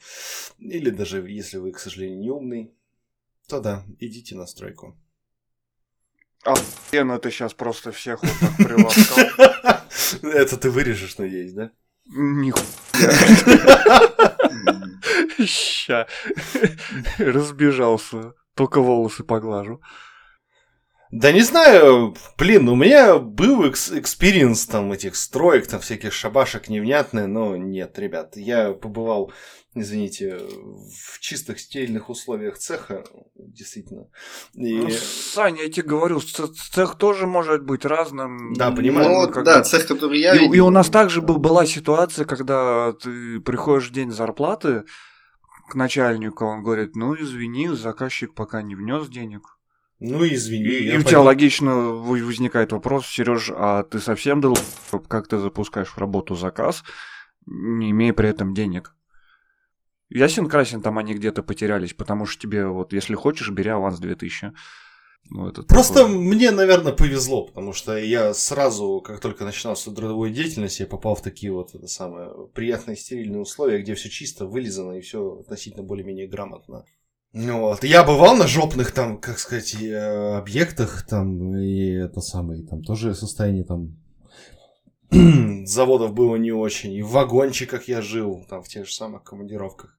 Или 0.59 0.91
даже 0.91 1.29
если 1.29 1.59
вы, 1.59 1.73
к 1.73 1.79
сожалению, 1.79 2.21
не 2.21 2.31
умный, 2.31 2.75
то 3.49 3.61
да, 3.61 3.85
идите 3.99 4.35
на 4.35 4.47
стройку. 4.47 4.97
А 6.45 6.55
ну 6.93 7.19
ты 7.19 7.31
сейчас 7.31 7.55
просто 7.55 7.93
всех 7.93 8.23
вот 8.23 8.33
так 8.41 8.57
приласкал. 8.57 9.81
Это 10.23 10.57
ты 10.57 10.71
вырежешь, 10.71 11.19
надеюсь, 11.19 11.53
да? 11.53 11.71
Нихуя. 12.07 12.65
Ща. 15.47 16.07
Разбежался. 17.19 18.35
Только 18.55 18.81
волосы 18.81 19.25
поглажу. 19.25 19.81
Да 21.13 21.31
не 21.31 21.43
знаю, 21.43 22.17
блин, 22.39 22.69
у 22.71 22.75
меня 22.75 23.19
был 23.19 23.65
ex- 23.67 23.93
experience 23.93 24.65
там 24.67 24.91
этих 24.93 25.15
строек, 25.15 25.67
там 25.67 25.79
всяких 25.81 26.11
шабашек 26.13 26.71
невнятные, 26.71 27.27
но 27.27 27.55
нет, 27.55 27.99
ребят, 27.99 28.35
я 28.39 28.73
побывал, 28.73 29.31
извините, 29.75 30.39
в 30.39 31.21
чистых 31.21 31.61
стильных 31.61 32.09
условиях 32.09 32.57
цеха, 32.57 33.05
действительно. 33.37 34.07
И... 34.55 34.75
Ну, 34.79 34.89
Саня, 34.91 35.65
я 35.65 35.71
тебе 35.71 35.87
говорю, 35.89 36.19
цех 36.21 36.95
тоже 36.97 37.27
может 37.27 37.63
быть 37.63 37.85
разным. 37.85 38.55
Да, 38.55 38.71
понимаю. 38.71 39.07
Ну, 39.09 39.15
Ну, 39.15 39.21
вот, 39.27 39.35
как 39.35 39.45
да, 39.45 39.59
бы- 39.59 39.65
цех, 39.65 39.87
который 39.87 40.19
я 40.19 40.35
И, 40.35 40.39
видел. 40.39 40.53
и 40.55 40.61
у 40.61 40.71
нас 40.71 40.89
также 40.89 41.21
был, 41.21 41.37
была 41.37 41.67
ситуация, 41.67 42.25
когда 42.25 42.95
ты 42.95 43.39
приходишь 43.41 43.91
в 43.91 43.93
день 43.93 44.11
зарплаты 44.13 44.85
к 45.69 45.75
начальнику, 45.75 46.47
он 46.47 46.63
говорит, 46.63 46.97
ну 46.97 47.15
извини, 47.15 47.69
заказчик 47.69 48.33
пока 48.35 48.63
не 48.63 48.75
внес 48.75 49.09
денег. 49.09 49.52
Ну, 50.05 50.27
извини. 50.27 50.65
И, 50.65 50.91
и 50.91 50.97
у 50.97 51.03
тебя 51.03 51.21
логично 51.21 51.75
возникает 51.77 52.73
вопрос, 52.73 53.07
Сереж, 53.07 53.53
а 53.55 53.85
ты 53.85 54.01
совсем 54.01 54.41
дал, 54.41 54.59
как 55.07 55.29
ты 55.29 55.39
запускаешь 55.39 55.91
в 55.91 55.99
работу 55.99 56.35
заказ, 56.35 56.83
не 57.47 57.93
имея 57.93 58.13
при 58.13 58.29
этом 58.29 58.53
денег? 58.53 58.97
Ясен 60.09 60.49
красен, 60.49 60.83
там 60.83 60.99
они 60.99 61.15
где-то 61.15 61.45
потерялись, 61.45 61.95
потому 61.95 62.27
что 62.27 62.43
тебе 62.43 62.67
вот, 62.67 62.93
если 62.93 63.15
хочешь, 63.15 63.51
бери 63.51 63.71
аванс 63.71 64.01
2000. 64.01 64.53
Ну, 65.31 65.49
это 65.49 65.63
Просто 65.63 66.01
такое. 66.01 66.19
мне, 66.19 66.51
наверное, 66.51 66.93
повезло, 66.93 67.47
потому 67.47 67.73
что 67.73 67.97
я 67.97 68.35
сразу, 68.35 69.01
как 69.01 69.21
только 69.21 69.45
начинал 69.45 69.77
свою 69.77 69.97
трудовую 69.97 70.33
деятельность, 70.33 70.81
я 70.81 70.87
попал 70.87 71.15
в 71.15 71.23
такие 71.23 71.53
вот 71.53 71.77
это 71.77 71.87
самое 71.87 72.49
приятные 72.53 72.97
стерильные 72.97 73.41
условия, 73.41 73.81
где 73.81 73.95
все 73.95 74.11
чисто, 74.11 74.47
вылизано 74.47 74.95
и 74.95 75.01
все 75.01 75.39
относительно 75.43 75.85
более-менее 75.85 76.27
грамотно. 76.27 76.85
Ну 77.33 77.61
Вот. 77.61 77.85
Я 77.85 78.05
бывал 78.05 78.37
на 78.37 78.47
жопных 78.47 78.93
там, 78.93 79.19
как 79.19 79.39
сказать, 79.39 79.75
и, 79.75 79.89
э, 79.89 80.37
объектах, 80.37 81.07
там, 81.07 81.57
и 81.57 81.93
это 81.93 82.21
самое, 82.21 82.63
там 82.63 82.83
тоже 82.83 83.15
состояние 83.15 83.65
там 83.65 83.97
заводов 85.67 86.13
было 86.13 86.37
не 86.37 86.53
очень, 86.53 86.93
и 86.93 87.03
в 87.03 87.11
вагончиках 87.11 87.89
я 87.89 88.03
жил, 88.03 88.45
там, 88.49 88.63
в 88.63 88.69
тех 88.69 88.87
же 88.87 88.93
самых 88.93 89.25
командировках. 89.25 89.99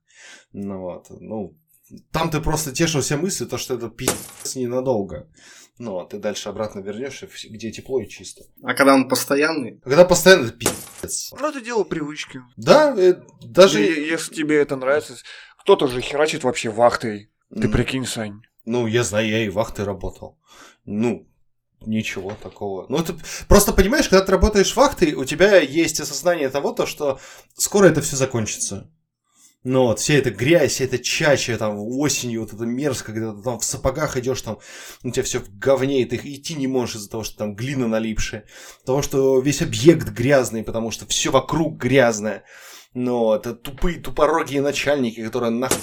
Ну 0.52 0.80
вот, 0.80 1.08
ну, 1.10 1.58
там 2.12 2.30
ты 2.30 2.40
просто 2.40 2.72
тешился 2.72 3.18
мыслью, 3.18 3.50
то, 3.50 3.58
что 3.58 3.76
это 3.76 3.90
пиздец 3.90 4.56
ненадолго. 4.56 5.28
Ну, 5.80 6.00
а 6.00 6.06
ты 6.06 6.20
дальше 6.20 6.50
обратно 6.50 6.80
вернешься, 6.82 7.28
где 7.50 7.72
тепло 7.72 8.00
и 8.00 8.08
чисто. 8.08 8.44
А 8.62 8.76
когда 8.76 8.94
он 8.94 9.10
постоянный, 9.10 9.80
А 9.84 9.90
когда 9.90 10.06
постоянно 10.06 10.46
это 10.46 10.54
пиздец. 10.54 11.32
Ну, 11.38 11.50
это 11.50 11.62
дело 11.62 11.84
привычки. 11.84 12.42
Да, 12.58 12.94
э, 12.96 13.14
даже... 13.42 13.80
Даже 13.80 13.82
если 13.82 14.36
тебе 14.36 14.58
это 14.58 14.76
нравится, 14.76 15.16
кто-то 15.64 15.88
же 15.88 16.02
херачит 16.02 16.44
вообще 16.44 16.70
вахтой. 16.70 17.30
Ты 17.50 17.70
прикинь, 17.70 18.06
Сань. 18.06 18.42
Ну, 18.66 18.88
я 18.88 19.04
знаю, 19.04 19.30
я 19.30 19.46
и 19.46 19.50
вахтой 19.50 19.86
работал. 19.86 20.38
Ну, 20.86 21.28
ничего 21.86 22.36
такого. 22.42 22.86
Ну, 22.90 22.98
это 22.98 23.16
просто 23.48 23.74
понимаешь, 23.74 24.10
когда 24.10 24.26
ты 24.26 24.32
работаешь 24.32 24.76
вахтой, 24.76 25.14
у 25.14 25.24
тебя 25.24 25.60
есть 25.60 26.00
осознание 26.00 26.50
того, 26.50 26.72
то, 26.74 26.86
что 26.86 27.20
скоро 27.56 27.88
это 27.88 28.02
все 28.02 28.16
закончится. 28.16 28.90
Ну 29.64 29.84
вот, 29.84 30.00
вся 30.00 30.16
эта 30.16 30.30
грязь, 30.30 30.74
вся 30.74 30.84
эта 30.84 31.00
чача, 31.00 31.58
там, 31.58 31.78
осенью, 31.78 32.42
вот 32.42 32.52
это 32.52 32.66
мерзко, 32.66 33.14
когда 33.14 33.34
ты 33.34 33.42
там 33.42 33.60
в 33.60 33.64
сапогах 33.64 34.18
идешь, 34.18 34.42
там, 34.42 34.60
у 35.04 35.12
тебя 35.12 35.24
все 35.24 35.40
в 35.40 35.58
говне, 35.58 36.02
и 36.02 36.06
ты 36.06 36.18
идти 36.18 36.56
не 36.56 36.68
можешь 36.68 36.96
из-за 36.96 37.10
того, 37.10 37.24
что 37.24 37.38
там 37.38 37.56
глина 37.56 37.88
налипшая, 37.88 38.44
того, 38.86 39.02
что 39.02 39.40
весь 39.40 39.62
объект 39.62 40.10
грязный, 40.10 40.64
потому 40.64 40.92
что 40.92 41.06
все 41.06 41.32
вокруг 41.32 41.78
грязное. 41.78 42.44
Ну, 42.94 43.34
это 43.34 43.56
тупые, 43.56 44.00
тупорогие 44.00 44.62
начальники, 44.62 45.24
которые 45.24 45.52
нахуй... 45.52 45.80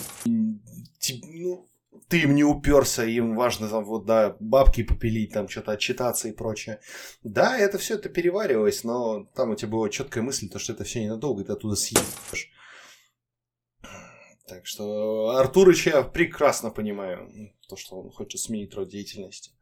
Ну, 1.33 1.69
ты 2.09 2.23
им 2.23 2.35
не 2.35 2.45
уперся, 2.45 3.05
им 3.05 3.37
важно 3.37 3.69
там 3.69 3.85
вот, 3.85 4.05
да, 4.05 4.37
бабки 4.41 4.83
попилить, 4.83 5.33
там 5.33 5.49
что-то 5.49 5.73
отчитаться 5.73 6.29
и 6.29 6.33
прочее. 6.33 6.81
Да, 7.23 7.57
это 7.57 7.79
все 7.79 7.95
это 7.95 8.09
переваривалось, 8.09 8.85
но 8.85 9.25
там 9.35 9.51
у 9.51 9.55
тебя 9.55 9.71
была 9.71 9.89
четкая 9.89 10.23
мысль, 10.23 10.49
то, 10.49 10.59
что 10.59 10.73
это 10.73 10.85
все 10.85 11.05
ненадолго, 11.05 11.45
ты 11.45 11.53
оттуда 11.53 11.77
съешь. 11.77 12.51
Так 14.47 14.67
что 14.67 15.37
Артурыч 15.37 15.87
я 15.87 16.03
прекрасно 16.03 16.71
понимаю, 16.71 17.31
то, 17.69 17.77
что 17.77 18.01
он 18.01 18.11
хочет 18.11 18.41
сменить 18.41 18.75
род 18.75 18.89
деятельности. 18.89 19.53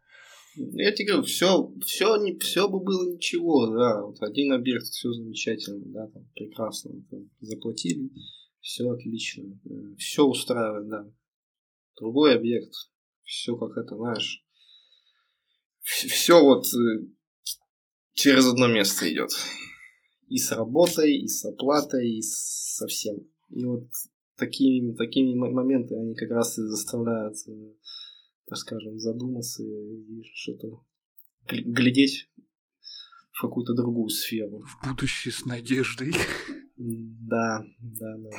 Я 0.59 0.93
тебе 0.93 1.09
говорю, 1.09 1.25
все, 1.25 1.73
все, 1.85 2.17
не, 2.17 2.39
все 2.39 2.69
бы 2.69 2.81
было 2.81 3.15
ничего, 3.15 3.67
да, 3.69 4.03
вот 4.03 4.21
один 4.23 4.53
объект, 4.53 4.87
все 4.87 5.13
замечательно, 5.13 5.85
да, 5.87 6.07
там, 6.09 6.29
прекрасно, 6.35 7.03
там, 7.11 7.31
заплатили, 7.41 8.11
все 8.61 8.91
отлично, 8.91 9.59
все 9.99 10.25
устраивает, 10.25 10.89
да. 10.89 11.11
Другой 11.99 12.37
объект, 12.37 12.73
все 13.23 13.57
как 13.57 13.77
это, 13.77 13.97
знаешь, 13.97 14.45
все 15.83 16.43
вот 16.43 16.67
э, 16.67 17.07
через 18.15 18.47
одно 18.47 18.69
место 18.69 19.11
идет. 19.11 19.31
И 20.29 20.37
с 20.37 20.53
работой, 20.53 21.17
и 21.17 21.27
с 21.27 21.45
оплатой, 21.45 22.19
и 22.19 22.23
со 22.23 22.87
всем. 22.87 23.17
И 23.51 23.65
вот 23.65 23.89
такими, 24.37 24.95
такими 24.95 25.35
мо- 25.35 25.51
моменты 25.51 25.95
они 25.97 26.15
как 26.15 26.31
раз 26.31 26.59
и 26.59 26.63
заставляют, 26.63 27.37
э, 27.49 27.73
так 28.49 28.59
скажем, 28.59 28.99
задуматься 28.99 29.63
и 29.63 30.23
что-то 30.35 30.69
гл- 31.49 31.73
глядеть 31.73 32.29
в 33.33 33.41
какую-то 33.43 33.75
другую 33.75 34.09
сферу. 34.09 34.63
В 34.65 34.89
будущее 34.89 35.33
с 35.33 35.45
надеждой. 35.45 36.13
Да, 36.77 37.63
да, 37.81 38.17
да. 38.19 38.31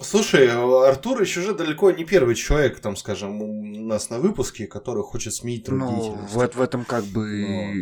Слушай, 0.00 0.48
Артурыч 0.48 1.38
уже 1.38 1.54
далеко 1.54 1.90
не 1.90 2.04
первый 2.04 2.36
человек, 2.36 2.78
там, 2.80 2.94
скажем, 2.94 3.42
у 3.42 3.86
нас 3.86 4.10
на 4.10 4.20
выпуске, 4.20 4.66
который 4.68 5.02
хочет 5.02 5.34
сменить 5.34 5.68
род 5.68 5.78
Ну, 5.80 5.88
деятельности. 5.90 6.34
в, 6.36 6.56
в 6.56 6.60
этом 6.60 6.84
как 6.84 7.04
бы 7.06 7.20
Вот. 7.48 7.76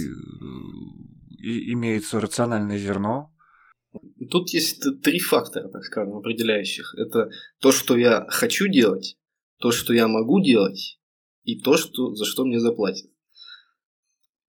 и- 1.42 1.72
имеется 1.72 2.20
рациональное 2.20 2.78
зерно. 2.78 3.32
Тут 4.30 4.50
есть 4.50 4.82
три 5.02 5.18
фактора, 5.18 5.68
так 5.68 5.84
скажем, 5.84 6.14
определяющих. 6.16 6.94
Это 6.98 7.30
то, 7.60 7.72
что 7.72 7.96
я 7.96 8.26
хочу 8.28 8.66
делать, 8.68 9.18
то, 9.58 9.70
что 9.70 9.92
я 9.94 10.08
могу 10.08 10.42
делать, 10.42 10.98
и 11.46 11.60
то, 11.60 11.76
что, 11.76 12.14
за 12.14 12.24
что 12.24 12.44
мне 12.44 12.60
заплатят. 12.60 13.10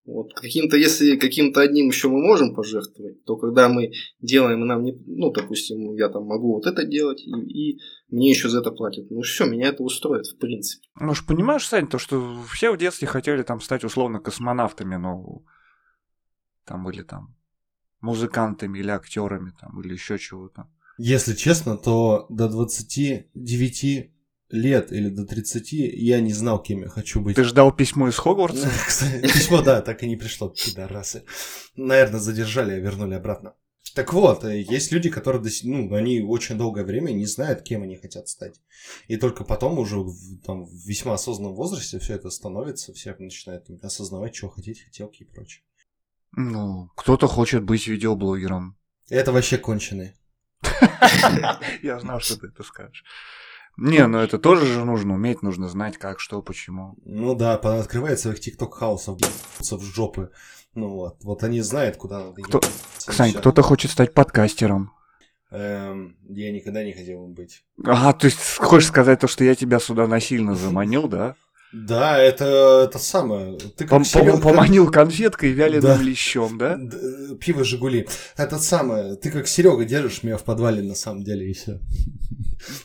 Вот 0.04 0.34
каким-то, 0.34 0.78
если 0.78 1.18
каким-то 1.18 1.62
одним 1.62 1.88
еще 1.88 2.08
мы 2.08 2.22
можем 2.22 2.56
пожертвовать, 2.56 3.26
то 3.26 3.36
когда 3.36 3.68
мы 3.68 3.92
делаем, 4.22 4.66
нам 4.66 4.84
не, 4.84 4.94
ну, 5.06 5.32
допустим, 5.32 5.94
я 5.96 6.08
там 6.08 6.24
могу 6.24 6.56
вот 6.56 6.66
это 6.66 6.86
делать, 6.86 7.22
и, 7.22 7.32
и 7.32 7.80
мне 8.08 8.30
еще 8.30 8.48
за 8.48 8.62
это 8.62 8.72
платят. 8.72 9.12
Ну 9.12 9.22
все, 9.22 9.46
меня 9.46 9.68
это 9.68 9.84
устроит, 9.84 10.26
в 10.26 10.38
принципе. 10.38 10.88
Ну 11.00 11.14
ж 11.14 11.26
понимаешь, 11.26 11.68
Сань, 11.68 11.88
то, 11.88 12.00
что 12.00 12.42
все 12.54 12.72
в 12.72 12.78
детстве 12.78 13.06
хотели 13.06 13.44
там 13.44 13.60
стать 13.60 13.84
условно 13.84 14.20
космонавтами, 14.20 14.96
но 14.96 15.44
там 16.66 16.86
были 16.86 17.04
там 17.04 17.36
музыкантами 18.00 18.80
или 18.80 18.90
актерами 18.90 19.52
там 19.60 19.82
или 19.82 19.92
еще 19.92 20.18
чего-то. 20.18 20.70
Если 20.98 21.36
честно, 21.36 21.78
то 21.78 22.26
до 22.30 22.48
29 22.48 24.12
лет 24.50 24.92
или 24.92 25.10
до 25.10 25.26
30 25.26 25.72
я 25.72 26.20
не 26.22 26.34
знал, 26.34 26.62
кем 26.62 26.82
я 26.82 26.88
хочу 26.88 27.22
быть. 27.22 27.36
Ты 27.36 27.44
ждал 27.44 27.72
письмо 27.72 28.08
из 28.08 28.18
Хогвартса? 28.18 28.70
Письмо, 29.22 29.62
да, 29.62 29.82
так 29.82 30.04
и 30.04 30.08
не 30.08 30.16
пришло, 30.16 30.50
пидорасы. 30.50 31.24
Наверное, 31.76 32.20
задержали, 32.20 32.74
а 32.74 32.80
вернули 32.80 33.16
обратно. 33.16 33.54
Так 33.94 34.14
вот, 34.14 34.44
э, 34.44 34.62
есть 34.62 34.92
люди, 34.92 35.10
которые, 35.10 35.42
до 35.42 35.50
ну, 35.64 35.94
они 35.96 36.22
очень 36.22 36.58
долгое 36.58 36.84
время 36.84 37.12
не 37.14 37.26
знают, 37.26 37.64
кем 37.64 37.82
они 37.82 37.96
хотят 37.96 38.28
стать. 38.28 38.62
И 39.08 39.18
только 39.18 39.44
потом 39.44 39.80
уже 39.80 39.98
в, 39.98 40.40
там, 40.46 40.66
в 40.66 40.72
весьма 40.86 41.16
осознанном 41.16 41.56
возрасте 41.56 41.98
все 41.98 42.14
это 42.14 42.30
становится, 42.30 42.94
все 42.94 43.16
начинают 43.18 43.66
там, 43.66 43.78
осознавать, 43.82 44.36
чего 44.36 44.52
хотеть, 44.52 44.84
хотелки 44.84 45.24
и 45.24 45.26
прочее. 45.26 45.64
Ну, 46.34 46.92
кто-то 46.96 47.28
хочет 47.28 47.64
быть 47.64 47.88
видеоблогером. 47.88 48.78
Это 49.10 49.32
вообще 49.32 49.58
конченые. 49.58 50.16
Я 51.82 52.00
знал, 52.00 52.20
что 52.20 52.38
ты 52.38 52.48
это 52.48 52.64
скажешь. 52.64 53.04
Не, 53.78 54.08
ну 54.08 54.18
это 54.18 54.40
тоже 54.40 54.66
же 54.66 54.84
нужно 54.86 55.14
уметь, 55.14 55.44
нужно 55.44 55.70
знать, 55.70 55.98
как, 55.98 56.20
что, 56.20 56.42
почему. 56.42 56.96
Ну 57.06 57.36
да, 57.36 57.54
открывает 57.54 58.20
своих 58.20 58.40
тикток-хаусов, 58.40 59.20
в 59.60 59.82
жопы. 59.82 60.32
Ну 60.74 60.90
вот, 60.90 61.18
вот 61.24 61.44
они 61.44 61.62
знают, 61.62 61.98
куда 61.98 62.26
надо 62.26 62.42
Кто- 62.42 62.62
Сань, 62.98 63.34
кто-то 63.34 63.62
хочет 63.62 63.92
стать 63.92 64.14
подкастером. 64.14 64.92
Эм, 65.50 66.18
я 66.28 66.52
никогда 66.52 66.84
не 66.84 66.92
хотел 66.92 67.24
им 67.26 67.34
быть. 67.34 67.64
Ага, 67.84 68.14
то 68.14 68.26
есть 68.26 68.58
хочешь 68.58 68.90
сказать 68.90 69.20
то, 69.22 69.28
что 69.28 69.44
я 69.44 69.56
тебя 69.56 69.80
сюда 69.80 70.06
насильно 70.08 70.56
заманил, 70.56 71.08
да? 71.08 71.36
Да, 71.74 72.18
это, 72.18 72.86
это 72.88 72.98
самое. 72.98 73.58
Ты 73.58 73.86
как 73.86 74.02
Пом- 74.02 74.04
пом- 74.14 74.42
Поманил 74.42 74.90
конфеткой 74.90 75.50
и 75.50 75.54
вяленым 75.54 75.98
Да. 75.98 76.02
лещом, 76.02 76.58
да? 76.58 76.78
Д- 76.78 77.36
Пиво 77.36 77.64
Жигули. 77.64 78.08
Это 78.38 78.58
самое. 78.58 79.16
Ты 79.18 79.32
как 79.32 79.48
Серега 79.48 79.84
держишь 79.84 80.24
меня 80.24 80.38
в 80.38 80.44
подвале 80.44 80.82
на 80.82 80.96
самом 80.96 81.24
деле 81.24 81.50
и 81.50 81.54
все. 81.54 81.80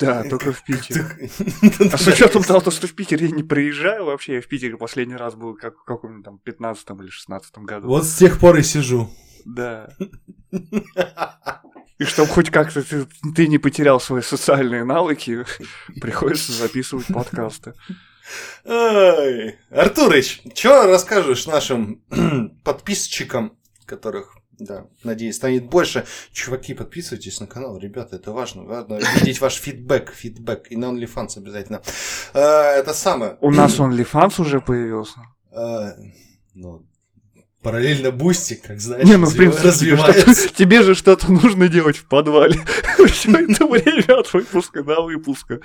Да, 0.01 0.25
только 0.25 0.53
в 0.53 0.65
Питере. 0.65 1.05
А 1.93 1.97
с 1.97 2.07
учетом 2.09 2.43
того, 2.43 2.61
что 2.71 2.87
в 2.87 2.95
Питере 2.95 3.27
я 3.29 3.33
не 3.33 3.43
приезжаю 3.45 4.05
вообще, 4.05 4.35
я 4.35 4.41
в 4.41 4.49
Питере 4.49 4.77
последний 4.77 5.17
раз 5.17 5.35
был 5.35 5.55
как 5.55 5.79
в 5.79 5.85
каком-нибудь 5.85 6.25
там 6.25 6.39
15 6.39 6.87
или 7.01 7.09
16 7.09 7.59
году. 7.59 7.87
Вот 7.89 8.05
с 8.05 8.15
тех 8.17 8.39
пор 8.41 8.59
и 8.59 8.63
сижу. 8.63 9.09
Да. 9.45 9.89
И 11.99 12.05
чтобы 12.05 12.29
хоть 12.29 12.51
как-то 12.51 12.83
ты, 12.83 13.07
ты 13.35 13.47
не 13.47 13.59
потерял 13.59 14.01
свои 14.01 14.23
социальные 14.23 14.85
навыки, 14.85 15.45
приходится 16.01 16.53
записывать 16.53 17.07
подкасты. 17.07 17.75
Ай. 18.65 19.57
Артурыч, 19.71 20.43
что 20.55 20.87
расскажешь 20.87 21.47
нашим 21.47 22.03
подписчикам, 22.65 23.57
которых, 23.87 24.37
да, 24.59 24.87
надеюсь, 25.03 25.37
станет 25.37 25.65
больше. 25.67 26.05
Чуваки, 26.33 26.75
подписывайтесь 26.75 27.41
на 27.41 27.47
канал, 27.47 27.79
ребята, 27.79 28.17
это 28.17 28.33
важно. 28.33 28.63
Важно 28.63 29.01
видеть 29.21 29.41
ваш 29.41 29.55
фидбэк, 29.57 30.13
фидбэк. 30.15 30.71
И 30.71 30.77
на 30.77 30.87
OnlyFans 30.87 31.37
обязательно. 31.39 31.83
А, 32.35 32.73
Это 32.75 32.95
самое. 32.95 33.37
У 33.41 33.51
нас 33.51 33.79
OnlyFans 33.79 34.41
уже 34.41 34.61
появился. 34.61 35.19
А, 35.51 35.95
Ну, 36.55 36.87
параллельно 37.63 38.11
Boosty, 38.11 38.55
как 38.55 38.81
знаешь, 38.81 39.05
Не, 39.05 39.17
ну 39.17 39.27
в 39.27 39.37
принципе, 39.37 39.69
развивается. 39.69 40.49
тебе 40.55 40.83
же 40.83 40.95
что-то 40.95 41.33
нужно 41.33 41.69
делать 41.69 41.97
в 41.97 42.07
подвале. 42.07 42.61
Все 43.07 43.31
это 43.31 43.67
время 43.67 44.21
от 44.21 44.33
выпуска 44.33 44.83
до 44.83 45.03
выпуска. 45.03 45.61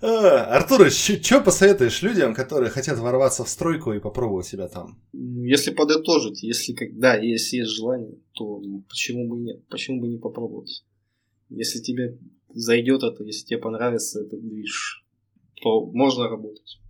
А, 0.00 0.56
Артурыч, 0.56 1.22
что 1.24 1.40
посоветуешь 1.40 2.02
людям, 2.02 2.34
которые 2.34 2.70
хотят 2.70 2.98
ворваться 2.98 3.44
в 3.44 3.48
стройку 3.48 3.92
и 3.92 4.00
попробовать 4.00 4.46
себя 4.46 4.68
там? 4.68 5.00
Ну, 5.12 5.44
Если 5.44 5.70
подытожить, 5.70 6.42
если 6.42 6.72
как, 6.72 6.98
да, 6.98 7.14
если 7.16 7.58
есть 7.58 7.70
желание, 7.70 8.18
то 8.32 8.60
почему 8.88 9.28
бы 9.28 9.38
и 9.38 9.42
нет? 9.42 9.66
Почему 9.68 10.00
бы 10.00 10.08
не 10.08 10.18
попробовать? 10.18 10.84
Если 11.48 11.78
тебе 11.80 12.18
зайдет 12.52 13.02
это, 13.02 13.22
если 13.24 13.46
тебе 13.46 13.58
понравится 13.58 14.20
этот 14.20 14.40
движ, 14.40 15.04
то 15.62 15.86
можно 15.86 16.28
работать. 16.28 16.80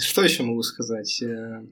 Что 0.00 0.22
еще 0.22 0.42
могу 0.42 0.62
сказать? 0.62 1.22
Э, 1.22 1.64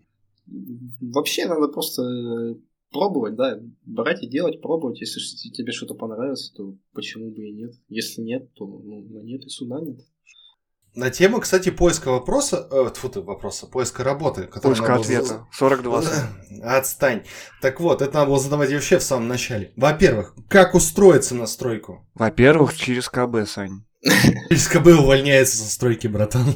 Вообще 1.00 1.46
надо 1.46 1.68
просто 1.68 2.56
пробовать, 2.90 3.36
да, 3.36 3.58
брать 3.84 4.22
и 4.22 4.28
делать, 4.28 4.60
пробовать. 4.60 5.00
Если 5.00 5.20
тебе 5.50 5.72
что-то 5.72 5.94
понравится, 5.94 6.52
то 6.54 6.74
почему 6.92 7.30
бы 7.30 7.42
и 7.48 7.52
нет? 7.52 7.72
Если 7.88 8.22
нет, 8.22 8.52
то 8.54 8.66
ну, 8.66 9.00
ну, 9.08 9.22
нет 9.22 9.44
и 9.44 9.48
суда 9.48 9.80
нет. 9.80 10.00
На 10.96 11.10
тему, 11.10 11.38
кстати, 11.38 11.70
поиска 11.70 12.10
вопроса, 12.10 12.66
э, 12.68 12.90
тьфу 12.92 13.08
ты, 13.08 13.20
вопроса, 13.20 13.68
поиска 13.68 14.02
работы. 14.02 14.48
Поиска 14.60 14.88
надо 14.88 14.94
было 14.94 15.00
ответа. 15.02 15.46
42. 15.52 16.02
за- 16.02 16.28
Отстань. 16.64 17.22
Так 17.62 17.78
вот, 17.78 18.02
это 18.02 18.12
надо 18.14 18.26
было 18.26 18.40
задавать 18.40 18.72
вообще 18.72 18.98
в 18.98 19.02
самом 19.04 19.28
начале. 19.28 19.72
Во-первых, 19.76 20.34
как 20.48 20.74
устроиться 20.74 21.36
на 21.36 21.46
стройку? 21.46 22.08
Во-первых, 22.14 22.76
через 22.76 23.08
КБ, 23.08 23.46
Сань. 23.48 23.84
Из 24.50 24.66
КБ 24.66 24.88
увольняется 24.98 25.58
со 25.58 25.70
стройки, 25.70 26.08
братан. 26.08 26.54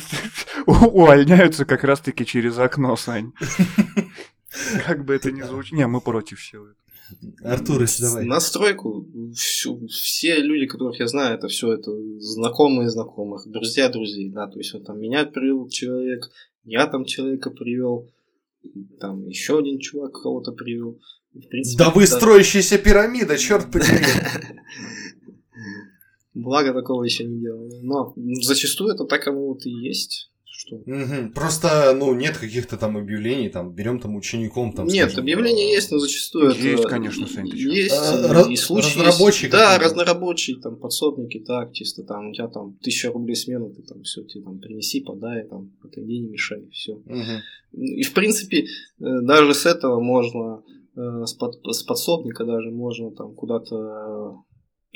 Увольняются 0.66 1.64
как 1.64 1.82
раз-таки 1.84 2.26
через 2.26 2.58
окно, 2.58 2.94
Сань. 2.96 3.32
Как 4.86 5.04
бы 5.04 5.14
это 5.14 5.30
ни 5.32 5.42
звучало. 5.42 5.78
Не, 5.78 5.86
мы 5.86 6.00
против 6.00 6.38
всего 6.38 6.66
этого. 6.66 7.52
Артурыч, 7.52 8.00
давай. 8.00 8.24
На 8.24 8.40
стройку 8.40 9.06
всю- 9.34 9.86
все 9.86 10.38
люди, 10.38 10.66
которых 10.66 10.98
я 10.98 11.06
знаю, 11.06 11.36
это 11.38 11.46
все 11.46 11.72
это 11.72 11.92
знакомые 12.18 12.90
знакомых, 12.90 13.46
друзья 13.46 13.88
друзей, 13.88 14.28
да, 14.30 14.48
то 14.48 14.58
есть 14.58 14.72
вот 14.74 14.84
там 14.86 14.98
меня 15.00 15.24
привел 15.24 15.68
человек, 15.68 16.28
я 16.64 16.86
там 16.88 17.04
человека 17.04 17.50
привел, 17.50 18.10
там 18.98 19.24
еще 19.28 19.58
один 19.60 19.78
чувак 19.78 20.20
кого-то 20.20 20.50
привел. 20.50 20.98
В 21.32 21.46
принципе, 21.48 21.78
Да 21.84 21.90
вы 21.90 22.04
это- 22.04 22.16
строящаяся 22.16 22.76
пирамида, 22.78 23.38
черт 23.38 23.70
подери. 23.70 24.04
Благо 26.34 26.72
такого 26.74 27.04
еще 27.04 27.24
не 27.24 27.40
делали. 27.40 27.80
Но 27.82 28.12
зачастую 28.42 28.92
это 28.94 29.04
так 29.04 29.26
оно 29.28 29.46
вот 29.46 29.64
и 29.64 29.70
есть. 29.70 30.30
Что? 30.66 30.82
Мгм. 30.84 31.32
Просто, 31.32 31.94
ну, 31.96 32.12
нет 32.14 32.36
каких-то 32.38 32.76
там 32.76 32.96
объявлений, 32.96 33.48
там, 33.48 33.72
берем 33.72 34.00
там 34.00 34.16
учеником, 34.16 34.72
там, 34.72 34.86
Нет, 34.88 35.10
скажем, 35.10 35.20
объявления 35.22 35.70
э, 35.70 35.74
есть, 35.76 35.92
но 35.92 35.98
зачастую 35.98 36.48
Есть, 36.50 36.80
это... 36.80 36.88
конечно, 36.88 37.26
Сань. 37.28 37.46
Есть 37.46 37.94
А, 37.94 38.46
и 38.50 38.56
случаи. 38.56 38.88
разнорабочий 38.98 39.42
есть. 39.44 39.52
Да, 39.52 39.74
какой-то? 39.74 39.84
разнорабочий, 39.84 40.60
там, 40.60 40.76
подсобники, 40.76 41.38
так, 41.38 41.72
чисто 41.72 42.02
там, 42.02 42.30
у 42.30 42.32
тебя 42.34 42.48
там 42.48 42.76
тысяча 42.82 43.12
рублей 43.12 43.36
смену, 43.36 43.70
ты 43.70 43.82
там 43.82 44.02
все, 44.02 44.24
тебе 44.24 44.42
там 44.42 44.58
принеси, 44.58 45.00
подай, 45.02 45.46
там, 45.46 45.70
отойди, 45.84 46.18
не 46.18 46.28
мешай, 46.28 46.68
все. 46.72 46.96
мгм. 47.04 47.42
И, 47.72 48.02
в 48.02 48.12
принципе, 48.12 48.62
э, 48.64 48.64
даже 48.98 49.54
с 49.54 49.66
этого 49.66 50.00
можно, 50.00 50.62
с, 50.96 51.34
под- 51.34 51.60
с 51.64 51.82
подсобника 51.82 52.44
даже 52.44 52.70
можно 52.70 53.10
там 53.12 53.34
куда-то 53.34 54.38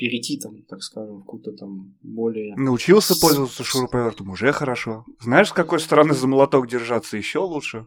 перейти, 0.01 0.37
там, 0.37 0.63
так 0.63 0.81
скажем, 0.81 1.17
в 1.17 1.25
какую-то 1.25 1.51
там 1.51 1.93
более... 2.01 2.55
Научился 2.55 3.13
пользоваться 3.21 3.63
шуруповертом 3.63 4.31
уже 4.31 4.51
хорошо. 4.51 5.05
Знаешь, 5.19 5.49
с 5.49 5.53
какой 5.53 5.79
стороны 5.79 6.15
за 6.15 6.25
молоток 6.25 6.67
держаться 6.67 7.17
еще 7.17 7.39
лучше? 7.39 7.85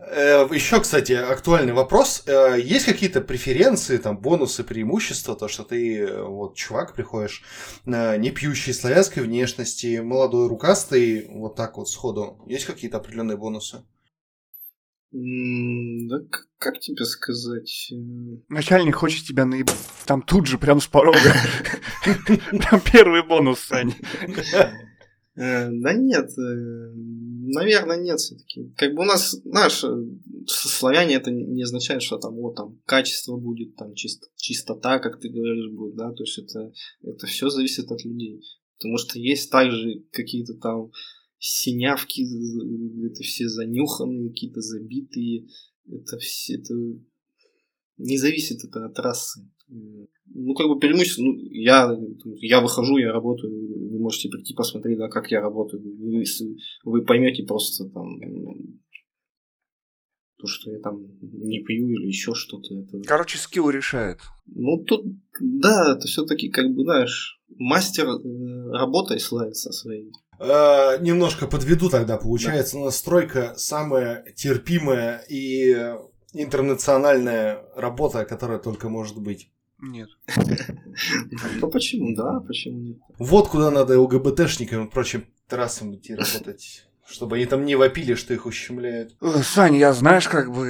Еще, 0.00 0.80
кстати, 0.80 1.12
актуальный 1.12 1.72
вопрос. 1.72 2.22
Э, 2.26 2.56
Есть 2.56 2.84
какие-то 2.84 3.20
преференции, 3.20 3.96
там, 3.96 4.16
бонусы, 4.16 4.62
преимущества, 4.62 5.34
то, 5.34 5.48
что 5.48 5.64
ты, 5.64 5.98
э, 5.98 6.22
вот, 6.22 6.54
чувак, 6.54 6.94
приходишь, 6.94 7.42
э, 7.84 8.16
не 8.16 8.30
пьющий, 8.30 8.72
славянской 8.72 9.24
внешности, 9.24 9.98
молодой, 9.98 10.46
рукастый, 10.46 11.26
вот 11.28 11.56
так 11.56 11.78
вот 11.78 11.90
сходу. 11.90 12.38
Есть 12.46 12.66
какие-то 12.66 12.98
определенные 12.98 13.36
бонусы? 13.36 13.82
Да 15.10 16.18
как 16.58 16.80
тебе 16.80 17.04
сказать? 17.04 17.90
э, 17.92 18.40
Начальник 18.48 18.96
хочет 18.96 19.26
тебя 19.26 19.46
наебать. 19.46 19.78
Там 20.06 20.22
тут 20.22 20.46
же, 20.46 20.58
прям 20.58 20.80
с 20.80 20.86
порога. 20.86 21.18
Прям 22.04 22.80
первый 22.92 23.26
бонус, 23.26 23.60
Сань. 23.60 23.92
Э, 25.36 25.70
Да 25.70 25.94
нет, 25.94 26.28
э, 26.36 26.92
наверное, 26.94 27.96
нет 27.96 28.18
все-таки. 28.18 28.72
Как 28.76 28.94
бы 28.94 29.02
у 29.02 29.06
нас, 29.06 29.30
знаешь, 29.44 29.82
славяне 30.46 31.14
это 31.14 31.30
не 31.30 31.62
означает, 31.62 32.02
что 32.02 32.18
там 32.18 32.34
вот 32.34 32.56
там 32.56 32.78
качество 32.84 33.36
будет, 33.36 33.76
там 33.76 33.94
чисто, 33.94 34.26
чистота, 34.36 34.98
как 34.98 35.20
ты 35.20 35.28
говоришь, 35.28 35.70
будет, 35.72 35.94
да, 35.96 36.10
то 36.12 36.22
есть 36.24 36.38
это, 36.38 36.72
это 37.02 37.26
все 37.26 37.48
зависит 37.50 37.90
от 37.90 38.04
людей. 38.04 38.42
Потому 38.78 38.98
что 38.98 39.18
есть 39.18 39.50
также 39.50 40.04
какие-то 40.12 40.54
там 40.54 40.90
синявки, 41.38 42.22
это 43.06 43.22
все 43.22 43.48
занюханные, 43.48 44.30
какие-то 44.30 44.60
забитые, 44.60 45.48
это 45.86 46.18
все, 46.18 46.56
это 46.56 46.74
не 47.96 48.18
зависит 48.18 48.64
это 48.64 48.86
от 48.86 48.98
расы. 48.98 49.48
Ну, 49.68 50.54
как 50.54 50.68
бы 50.68 50.78
преимущество, 50.78 51.22
ну, 51.22 51.36
я, 51.50 51.94
я 52.40 52.60
выхожу, 52.60 52.96
я 52.96 53.12
работаю, 53.12 53.52
вы 53.90 53.98
можете 53.98 54.28
прийти 54.28 54.54
посмотреть, 54.54 54.98
да, 54.98 55.08
как 55.08 55.30
я 55.30 55.40
работаю. 55.40 55.82
Вы, 55.82 56.24
вы 56.84 57.04
поймете 57.04 57.44
просто 57.44 57.88
там 57.90 58.18
то, 60.38 60.46
что 60.46 60.70
я 60.70 60.78
там 60.78 61.00
не 61.20 61.62
пью 61.64 61.88
или 61.88 62.06
еще 62.06 62.32
что-то. 62.32 62.72
Это... 62.74 63.00
Короче, 63.02 63.38
скилл 63.38 63.70
решает. 63.70 64.18
Ну, 64.46 64.84
тут, 64.84 65.04
да, 65.40 65.96
это 65.96 66.06
все-таки, 66.06 66.48
как 66.48 66.72
бы, 66.72 66.84
знаешь, 66.84 67.40
мастер 67.48 68.06
э, 68.06 68.70
работой 68.70 69.18
славится 69.18 69.72
своей. 69.72 70.12
Э, 70.40 70.98
Немножко 71.00 71.46
подведу 71.46 71.88
тогда. 71.90 72.16
Получается, 72.16 72.78
у 72.78 72.84
нас 72.84 72.96
стройка 72.96 73.54
самая 73.56 74.24
терпимая 74.36 75.24
и 75.28 75.94
интернациональная 76.32 77.64
работа, 77.76 78.24
которая 78.24 78.58
только 78.58 78.88
может 78.88 79.18
быть. 79.20 79.50
Нет. 79.80 80.08
Ну, 81.60 81.70
почему, 81.70 82.14
да, 82.16 82.40
почему 82.40 82.78
нет? 82.80 82.98
Вот 83.18 83.48
куда 83.48 83.70
надо 83.70 84.00
ЛГБТшникам 84.00 84.86
и 84.86 84.90
прочим 84.90 85.24
трассам 85.46 85.94
идти 85.94 86.14
работать. 86.16 86.84
Чтобы 87.06 87.36
они 87.36 87.46
там 87.46 87.64
не 87.64 87.76
вопили, 87.76 88.14
что 88.14 88.34
их 88.34 88.46
ущемляют. 88.46 89.16
Э, 89.20 89.42
Сань, 89.44 89.76
я 89.76 89.92
знаешь, 89.92 90.28
как 90.28 90.52
бы... 90.52 90.66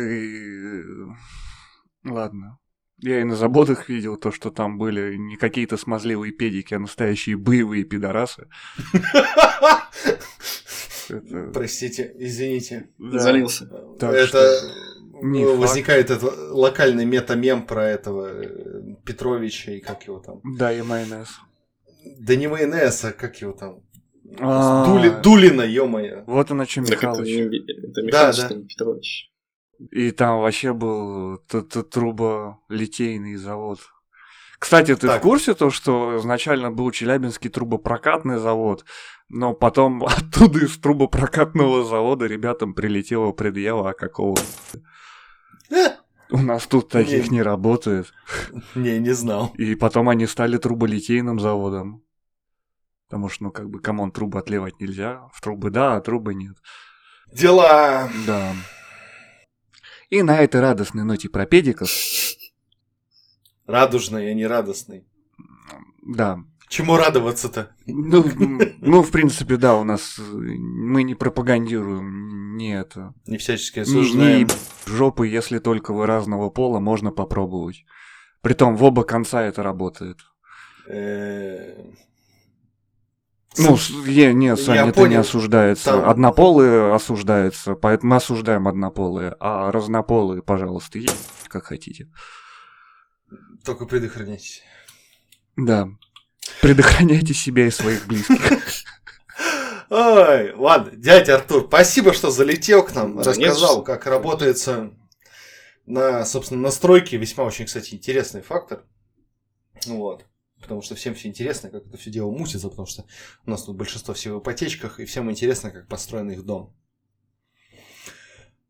э, 2.04 2.08
Ладно. 2.10 2.58
Я 3.00 3.20
и 3.20 3.24
на 3.24 3.36
заводах 3.36 3.88
видел 3.88 4.16
то, 4.16 4.32
что 4.32 4.50
там 4.50 4.76
были 4.76 5.16
не 5.16 5.36
какие-то 5.36 5.76
смазливые 5.76 6.32
педики, 6.32 6.74
а 6.74 6.80
настоящие 6.80 7.36
боевые 7.36 7.84
пидорасы. 7.84 8.48
Простите, 11.54 12.12
извините. 12.18 12.88
Залился. 12.98 13.70
Это 14.00 14.60
возникает 15.20 16.10
локальный 16.50 17.04
метамем 17.04 17.66
про 17.66 17.88
этого 17.88 18.42
э, 18.42 18.94
Петровича 19.04 19.72
и 19.72 19.80
как 19.80 20.06
его 20.06 20.18
там. 20.20 20.40
Да, 20.44 20.72
и 20.72 20.82
майонез. 20.82 21.28
Да 22.18 22.36
не 22.36 22.46
майонез, 22.46 23.04
а 23.04 23.12
как 23.12 23.40
его 23.40 23.52
там. 23.52 23.80
А. 24.38 24.86
Дули- 24.86 25.22
Дулина, 25.22 25.62
ё-моё. 25.62 26.24
Вот 26.26 26.50
он 26.50 26.60
о 26.60 26.66
чем 26.66 26.84
Михалыч. 26.84 27.28
это 27.28 27.92
Да, 27.92 28.02
Михалыч, 28.02 28.68
Петрович. 28.68 29.30
И 29.90 30.10
там 30.10 30.40
вообще 30.40 30.72
был 30.72 31.38
т- 31.48 31.62
т- 31.62 31.82
труболитейный 31.82 33.36
завод. 33.36 33.78
Кстати, 34.58 34.96
ты 34.96 35.06
Так. 35.06 35.20
в 35.20 35.22
курсе 35.22 35.54
то, 35.54 35.70
что 35.70 36.16
изначально 36.18 36.72
был 36.72 36.90
Челябинский 36.90 37.48
трубопрокатный 37.48 38.38
завод, 38.38 38.84
но 39.28 39.54
потом 39.54 40.02
оттуда 40.06 40.64
из 40.64 40.76
трубопрокатного 40.78 41.84
завода 41.84 42.26
ребятам 42.26 42.74
прилетела 42.74 43.30
предъява, 43.32 43.90
а 43.90 43.94
какого 43.94 44.36
Э, 45.70 45.90
у 46.30 46.38
нас 46.38 46.66
тут 46.66 46.88
таких 46.88 47.24
Не. 47.30 47.36
не 47.36 47.42
работает. 47.42 48.12
Не, 48.74 48.98
не 48.98 49.12
знал. 49.12 49.52
И 49.56 49.74
потом 49.76 50.08
они 50.08 50.26
стали 50.26 50.56
труболитейным 50.56 51.38
заводом. 51.38 52.02
Потому 53.08 53.28
что, 53.28 53.44
ну, 53.44 53.50
как 53.50 53.70
бы, 53.70 53.80
come 53.80 53.97
on, 53.97 54.10
трубы 54.10 54.38
отливать 54.38 54.80
нельзя. 54.80 55.28
В 55.32 55.40
трубы 55.40 55.70
да, 55.70 55.96
а 55.96 56.00
трубы 56.00 56.34
нет. 56.34 56.56
Дела. 57.32 58.08
Да. 58.26 58.52
И 60.10 60.22
на 60.22 60.38
этой 60.40 60.60
радостной 60.60 61.04
ноте 61.04 61.28
про 61.28 61.46
педиков, 61.46 61.90
Радужный, 63.66 64.30
а 64.30 64.34
не 64.34 64.46
радостный. 64.46 65.06
да, 66.02 66.38
Чему 66.68 66.96
радоваться-то? 66.96 67.70
Ну, 67.86 68.24
ну, 68.80 69.02
в 69.02 69.10
принципе, 69.10 69.56
да, 69.56 69.76
у 69.76 69.84
нас 69.84 70.18
э, 70.18 70.22
мы 70.22 71.02
не 71.02 71.14
пропагандируем 71.14 72.56
не 72.56 72.78
это. 72.78 73.14
Не 73.26 73.38
всячески 73.38 73.80
осуждаем. 73.80 74.48
не 74.48 74.90
жопы, 74.90 75.28
если 75.28 75.58
только 75.60 75.94
вы 75.94 76.06
разного 76.06 76.50
пола, 76.50 76.78
можно 76.78 77.10
попробовать. 77.10 77.84
Притом 78.42 78.76
в 78.76 78.84
оба 78.84 79.04
конца 79.04 79.42
это 79.42 79.62
работает. 79.62 80.18
Ну, 83.56 83.76
е- 84.06 84.32
не, 84.34 84.56
Сань, 84.56 84.74
Я 84.74 84.80
это 84.82 84.86
не 84.86 84.92
понял. 84.92 85.20
осуждается. 85.20 85.84
Там- 85.86 86.08
Однополые 86.08 86.94
осуждаются, 86.94 87.74
поэтому 87.74 88.10
мы 88.10 88.16
осуждаем 88.16 88.68
однополые, 88.68 89.34
а 89.40 89.72
разнополые, 89.72 90.42
пожалуйста, 90.42 90.98
е- 90.98 91.08
как 91.48 91.64
хотите. 91.64 92.08
Только 93.64 93.86
предохраняйтесь. 93.86 94.62
Да. 95.56 95.88
Предохраняйте 96.60 97.34
себя 97.34 97.66
и 97.66 97.70
своих 97.70 98.06
близких. 98.06 98.38
Ой, 99.90 100.52
ладно, 100.54 100.92
дядя 100.94 101.36
Артур, 101.36 101.64
спасибо, 101.66 102.12
что 102.12 102.30
залетел 102.30 102.84
к 102.84 102.94
нам, 102.94 103.18
рассказал, 103.18 103.78
нет. 103.78 103.86
как 103.86 104.06
работается 104.06 104.90
на, 105.86 106.24
собственно, 106.26 106.60
настройке. 106.62 107.16
Весьма 107.16 107.44
очень, 107.44 107.64
кстати, 107.64 107.94
интересный 107.94 108.42
фактор. 108.42 108.84
Вот. 109.86 110.26
Потому 110.60 110.82
что 110.82 110.94
всем 110.94 111.14
все 111.14 111.28
интересно, 111.28 111.70
как 111.70 111.86
это 111.86 111.96
все 111.96 112.10
дело 112.10 112.30
мутится, 112.30 112.68
потому 112.68 112.86
что 112.86 113.04
у 113.46 113.50
нас 113.50 113.64
тут 113.64 113.76
большинство 113.76 114.14
все 114.14 114.34
в 114.34 114.40
ипотечках, 114.40 115.00
и 115.00 115.04
всем 115.04 115.30
интересно, 115.30 115.70
как 115.70 115.88
построен 115.88 116.30
их 116.30 116.44
дом. 116.44 116.74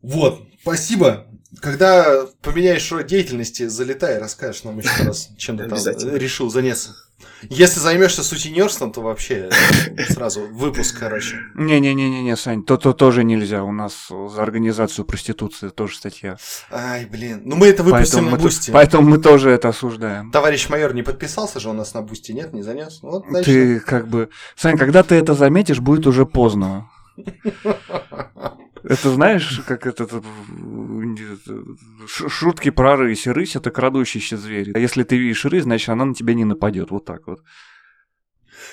Вот, 0.00 0.46
спасибо. 0.60 1.26
Когда 1.60 2.26
поменяешь 2.42 2.90
род 2.92 3.06
деятельности, 3.06 3.66
залетай, 3.68 4.18
расскажешь 4.18 4.64
нам 4.64 4.78
еще 4.78 5.04
раз, 5.04 5.30
чем 5.38 5.56
ты 5.56 5.66
там 5.66 5.78
решил 6.16 6.50
заняться. 6.50 6.94
Если 7.42 7.80
займешься 7.80 8.22
сутенерством, 8.22 8.92
то 8.92 9.00
вообще 9.00 9.48
сразу 10.08 10.42
выпуск, 10.48 10.98
короче. 10.98 11.38
Не-не-не-не, 11.54 12.36
Сань, 12.36 12.64
то-то 12.64 12.92
тоже 12.92 13.24
нельзя. 13.24 13.64
У 13.64 13.72
нас 13.72 14.08
за 14.08 14.42
организацию 14.42 15.04
проституции 15.04 15.68
тоже 15.68 15.96
статья. 15.96 16.36
Ай, 16.70 17.06
блин. 17.06 17.42
Ну 17.44 17.56
мы 17.56 17.68
это 17.68 17.82
выпустим 17.82 18.18
Поэтому 18.18 18.30
на 18.30 18.42
Boosty. 18.42 18.70
поэтому 18.70 19.08
мы 19.08 19.18
тоже 19.18 19.50
это 19.50 19.68
осуждаем. 19.68 20.30
Товарищ 20.30 20.68
майор 20.68 20.94
не 20.94 21.02
подписался 21.02 21.60
же 21.60 21.70
у 21.70 21.72
нас 21.72 21.94
на 21.94 22.02
Boosty, 22.02 22.32
нет, 22.32 22.52
не 22.52 22.62
занес. 22.62 22.98
Вот, 23.02 23.24
значит, 23.28 23.46
Ты 23.46 23.80
как 23.80 24.08
бы... 24.08 24.28
Сань, 24.56 24.76
когда 24.76 25.02
ты 25.02 25.14
это 25.14 25.34
заметишь, 25.34 25.80
будет 25.80 26.06
уже 26.06 26.26
поздно. 26.26 26.90
Это 28.84 29.10
знаешь, 29.12 29.60
как 29.66 29.86
это... 29.86 30.04
э, 30.04 31.64
ш- 32.06 32.28
Шутки 32.28 32.70
про 32.70 32.96
рысь. 32.96 33.26
Рысь— 33.26 33.56
это 33.56 33.70
крадущийся 33.70 34.36
зверь. 34.36 34.72
А 34.74 34.78
если 34.78 35.02
ты 35.02 35.16
видишь 35.16 35.44
рысь, 35.44 35.64
значит, 35.64 35.88
она 35.88 36.04
на 36.04 36.14
тебя 36.14 36.34
не 36.34 36.44
нападет. 36.44 36.90
Вот 36.90 37.04
так 37.04 37.26
вот. 37.26 37.40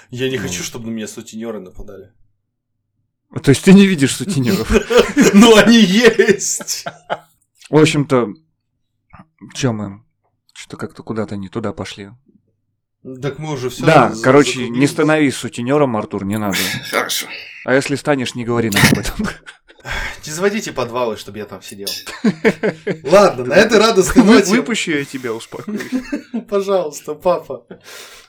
Я 0.10 0.30
не 0.30 0.38
Ну. 0.38 0.44
хочу, 0.44 0.64
чтобы 0.64 0.88
на 0.88 0.92
меня 0.92 1.08
сутенеры 1.08 1.60
нападали. 1.60 2.12
То 3.44 3.50
есть 3.50 3.64
ты 3.64 3.74
не 3.74 3.86
видишь 3.88 4.16
сутенеров. 4.16 4.72
Ну 5.34 5.56
они 5.56 5.80
есть! 5.80 6.86
В 7.70 7.76
общем-то, 7.78 8.30
чё 9.54 9.74
мы? 9.74 10.04
Что 10.54 10.78
как-то 10.78 11.04
куда-то 11.04 11.36
не 11.36 11.50
туда 11.50 11.74
пошли. 11.74 12.12
Так 13.22 13.38
мы 13.40 13.52
уже 13.54 13.70
все. 13.70 13.86
да, 13.86 14.14
короче, 14.24 14.68
не 14.70 14.88
становись 14.88 15.36
сутенером, 15.36 15.96
Артур, 15.98 16.26
не 16.26 16.38
надо. 16.38 16.58
Хорошо. 16.90 17.28
А 17.66 17.74
если 17.74 17.96
станешь, 17.96 18.36
не 18.36 18.46
говори 18.46 18.70
нам 18.70 18.82
об 18.92 18.98
этом. 19.00 19.28
Не 20.26 20.32
заводите 20.32 20.72
подвалы, 20.72 21.16
чтобы 21.18 21.38
я 21.38 21.46
там 21.46 21.62
сидел. 21.62 21.88
Ладно, 23.04 23.46
на 23.46 23.54
этой 23.54 23.78
радостной 23.78 24.24
ноте. 24.24 24.52
Выпущу 24.52 24.92
я 24.92 25.06
тебя, 25.06 25.34
успокоюсь. 25.34 25.92
Пожалуйста, 26.50 27.14
папа. 27.14 27.68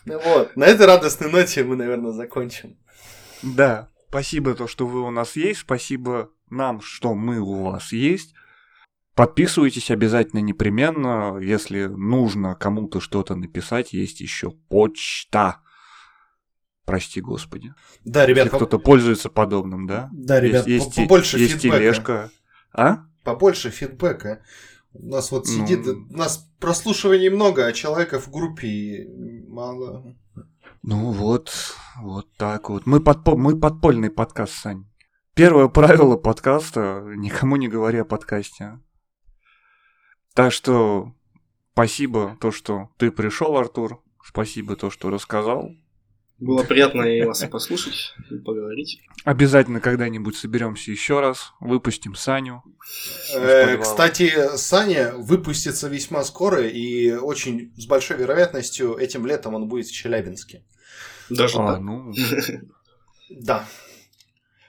Вот, 0.05 0.55
на 0.57 0.65
этой 0.65 0.87
радостной 0.87 1.31
ноте 1.31 1.65
мы, 1.65 1.77
наверное, 1.77 2.13
закончим. 2.13 2.77
Да, 3.43 3.89
спасибо 4.09 4.55
то, 4.55 4.67
что 4.67 4.87
вы 4.87 5.01
у 5.01 5.11
нас 5.11 5.37
есть, 5.37 5.61
спасибо 5.61 6.31
нам, 6.51 6.81
что 6.81 7.15
мы 7.15 7.39
у 7.41 7.65
вас 7.65 7.93
есть. 7.93 8.35
Подписывайтесь 9.15 9.91
обязательно 9.91 10.41
непременно, 10.41 11.39
если 11.39 11.87
нужно 11.87 12.55
кому-то 12.55 13.01
что-то 13.01 13.35
написать, 13.35 13.95
есть 13.95 14.21
еще 14.21 14.51
почта. 14.51 15.63
Прости, 16.87 17.21
Господи. 17.21 17.75
Да, 18.05 18.21
Если 18.23 18.33
ребят, 18.33 18.51
по- 18.51 18.57
кто-то 18.57 18.79
пользуется 18.79 19.29
подобным, 19.29 19.87
да? 19.87 20.09
да, 20.13 20.41
ребят, 20.41 20.67
есть, 20.67 20.87
есть, 20.87 20.97
побольше 20.97 21.39
есть 21.39 21.55
фидбэка. 21.61 21.77
тележка. 21.79 22.31
А? 22.73 22.99
Побольше 23.25 23.71
фидбэка. 23.71 24.43
У 24.93 25.09
нас 25.09 25.31
вот 25.33 25.47
Ну. 25.47 25.53
сидит, 25.53 25.87
у 25.87 26.17
нас 26.17 26.49
прослушиваний 26.61 27.29
много, 27.29 27.67
а 27.67 27.73
человека 27.73 28.21
в 28.21 28.31
группе 28.31 29.07
мало. 29.49 30.15
Ну 30.83 31.11
вот, 31.11 31.53
вот 32.01 32.29
так 32.37 32.71
вот. 32.71 32.87
Мы, 32.87 32.99
подпо- 33.01 33.37
мы 33.37 33.59
подпольный 33.59 34.11
подкаст, 34.11 34.55
Сань. 34.55 34.87
Первое 35.35 35.67
правило 35.69 36.17
подкаста– 36.17 37.03
никому 37.17 37.57
не 37.57 37.67
говори 37.69 37.99
о 37.99 38.05
подкасте. 38.05 38.79
Так 40.35 40.53
что 40.53 41.13
спасибо 41.73 42.37
то, 42.41 42.53
что 42.53 42.91
ты 42.97 43.11
пришел, 43.11 43.57
Артур. 43.57 44.01
Спасибо 44.25 44.77
то, 44.77 44.89
что 44.91 45.11
рассказал. 45.11 45.71
Было 46.39 46.65
приятно 46.65 47.03
и 47.03 47.25
вас 47.25 47.43
послушать 47.45 48.15
и 48.31 48.37
поговорить. 48.37 49.01
Обязательно 49.25 49.81
когда-нибудь 49.81 50.37
соберемся 50.37 50.91
еще 50.91 51.21
раз, 51.21 51.55
выпустим 51.61 52.15
Саню. 52.15 52.63
Э. 53.35 53.79
Кстати, 53.79 54.57
Саня 54.57 55.15
выпустится 55.15 55.89
весьма 55.89 56.23
скоро 56.25 56.67
и 56.67 57.13
очень 57.13 57.73
с 57.77 57.87
большой 57.87 58.19
вероятностью 58.19 58.97
этим 58.97 59.27
летом 59.27 59.55
он 59.55 59.67
будет 59.67 59.87
в 59.87 59.93
Челябинске. 59.93 60.63
Даже 61.31 61.59
А, 61.59 61.73
так. 61.73 61.81
ну, 61.81 62.13
Да. 63.31 63.67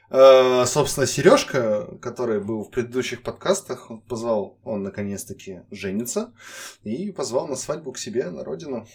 Э, 0.10 0.64
собственно, 0.66 1.06
Сережка, 1.06 1.98
который 2.02 2.40
был 2.40 2.64
в 2.64 2.72
предыдущих 2.72 3.24
подкастах, 3.24 3.92
он 3.92 4.02
позвал, 4.02 4.58
он 4.64 4.84
наконец-таки 4.84 5.64
женится 5.70 6.34
и 6.84 7.12
позвал 7.12 7.48
на 7.48 7.56
свадьбу 7.56 7.92
к 7.92 7.98
себе 7.98 8.30
на 8.30 8.44
родину. 8.44 8.88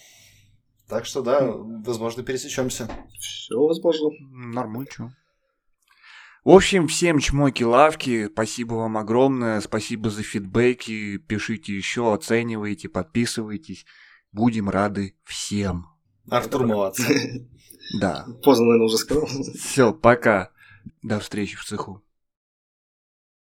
Так 0.88 1.06
что 1.06 1.22
да, 1.22 1.52
возможно, 1.52 2.22
пересечемся. 2.22 2.88
Все 3.18 3.56
возможно. 3.56 4.10
нормально. 4.30 5.16
В 6.44 6.50
общем, 6.50 6.88
всем 6.88 7.20
чмоки 7.20 7.62
лавки, 7.62 8.26
спасибо 8.26 8.74
вам 8.74 8.98
огромное, 8.98 9.60
спасибо 9.60 10.10
за 10.10 10.24
фидбэки, 10.24 11.18
пишите 11.18 11.72
еще, 11.76 12.12
оценивайте, 12.12 12.88
подписывайтесь, 12.88 13.86
будем 14.32 14.68
рады 14.68 15.14
всем. 15.24 15.86
Артур 16.28 16.66
молодца. 16.66 17.04
Да, 18.00 18.26
Поздно, 18.44 18.66
наверное, 18.66 18.86
уже 18.86 18.96
сказал. 18.96 19.26
все, 19.54 19.92
пока, 19.92 20.50
до 21.02 21.20
встречи 21.20 21.56
в 21.56 21.64
цеху. 21.64 22.02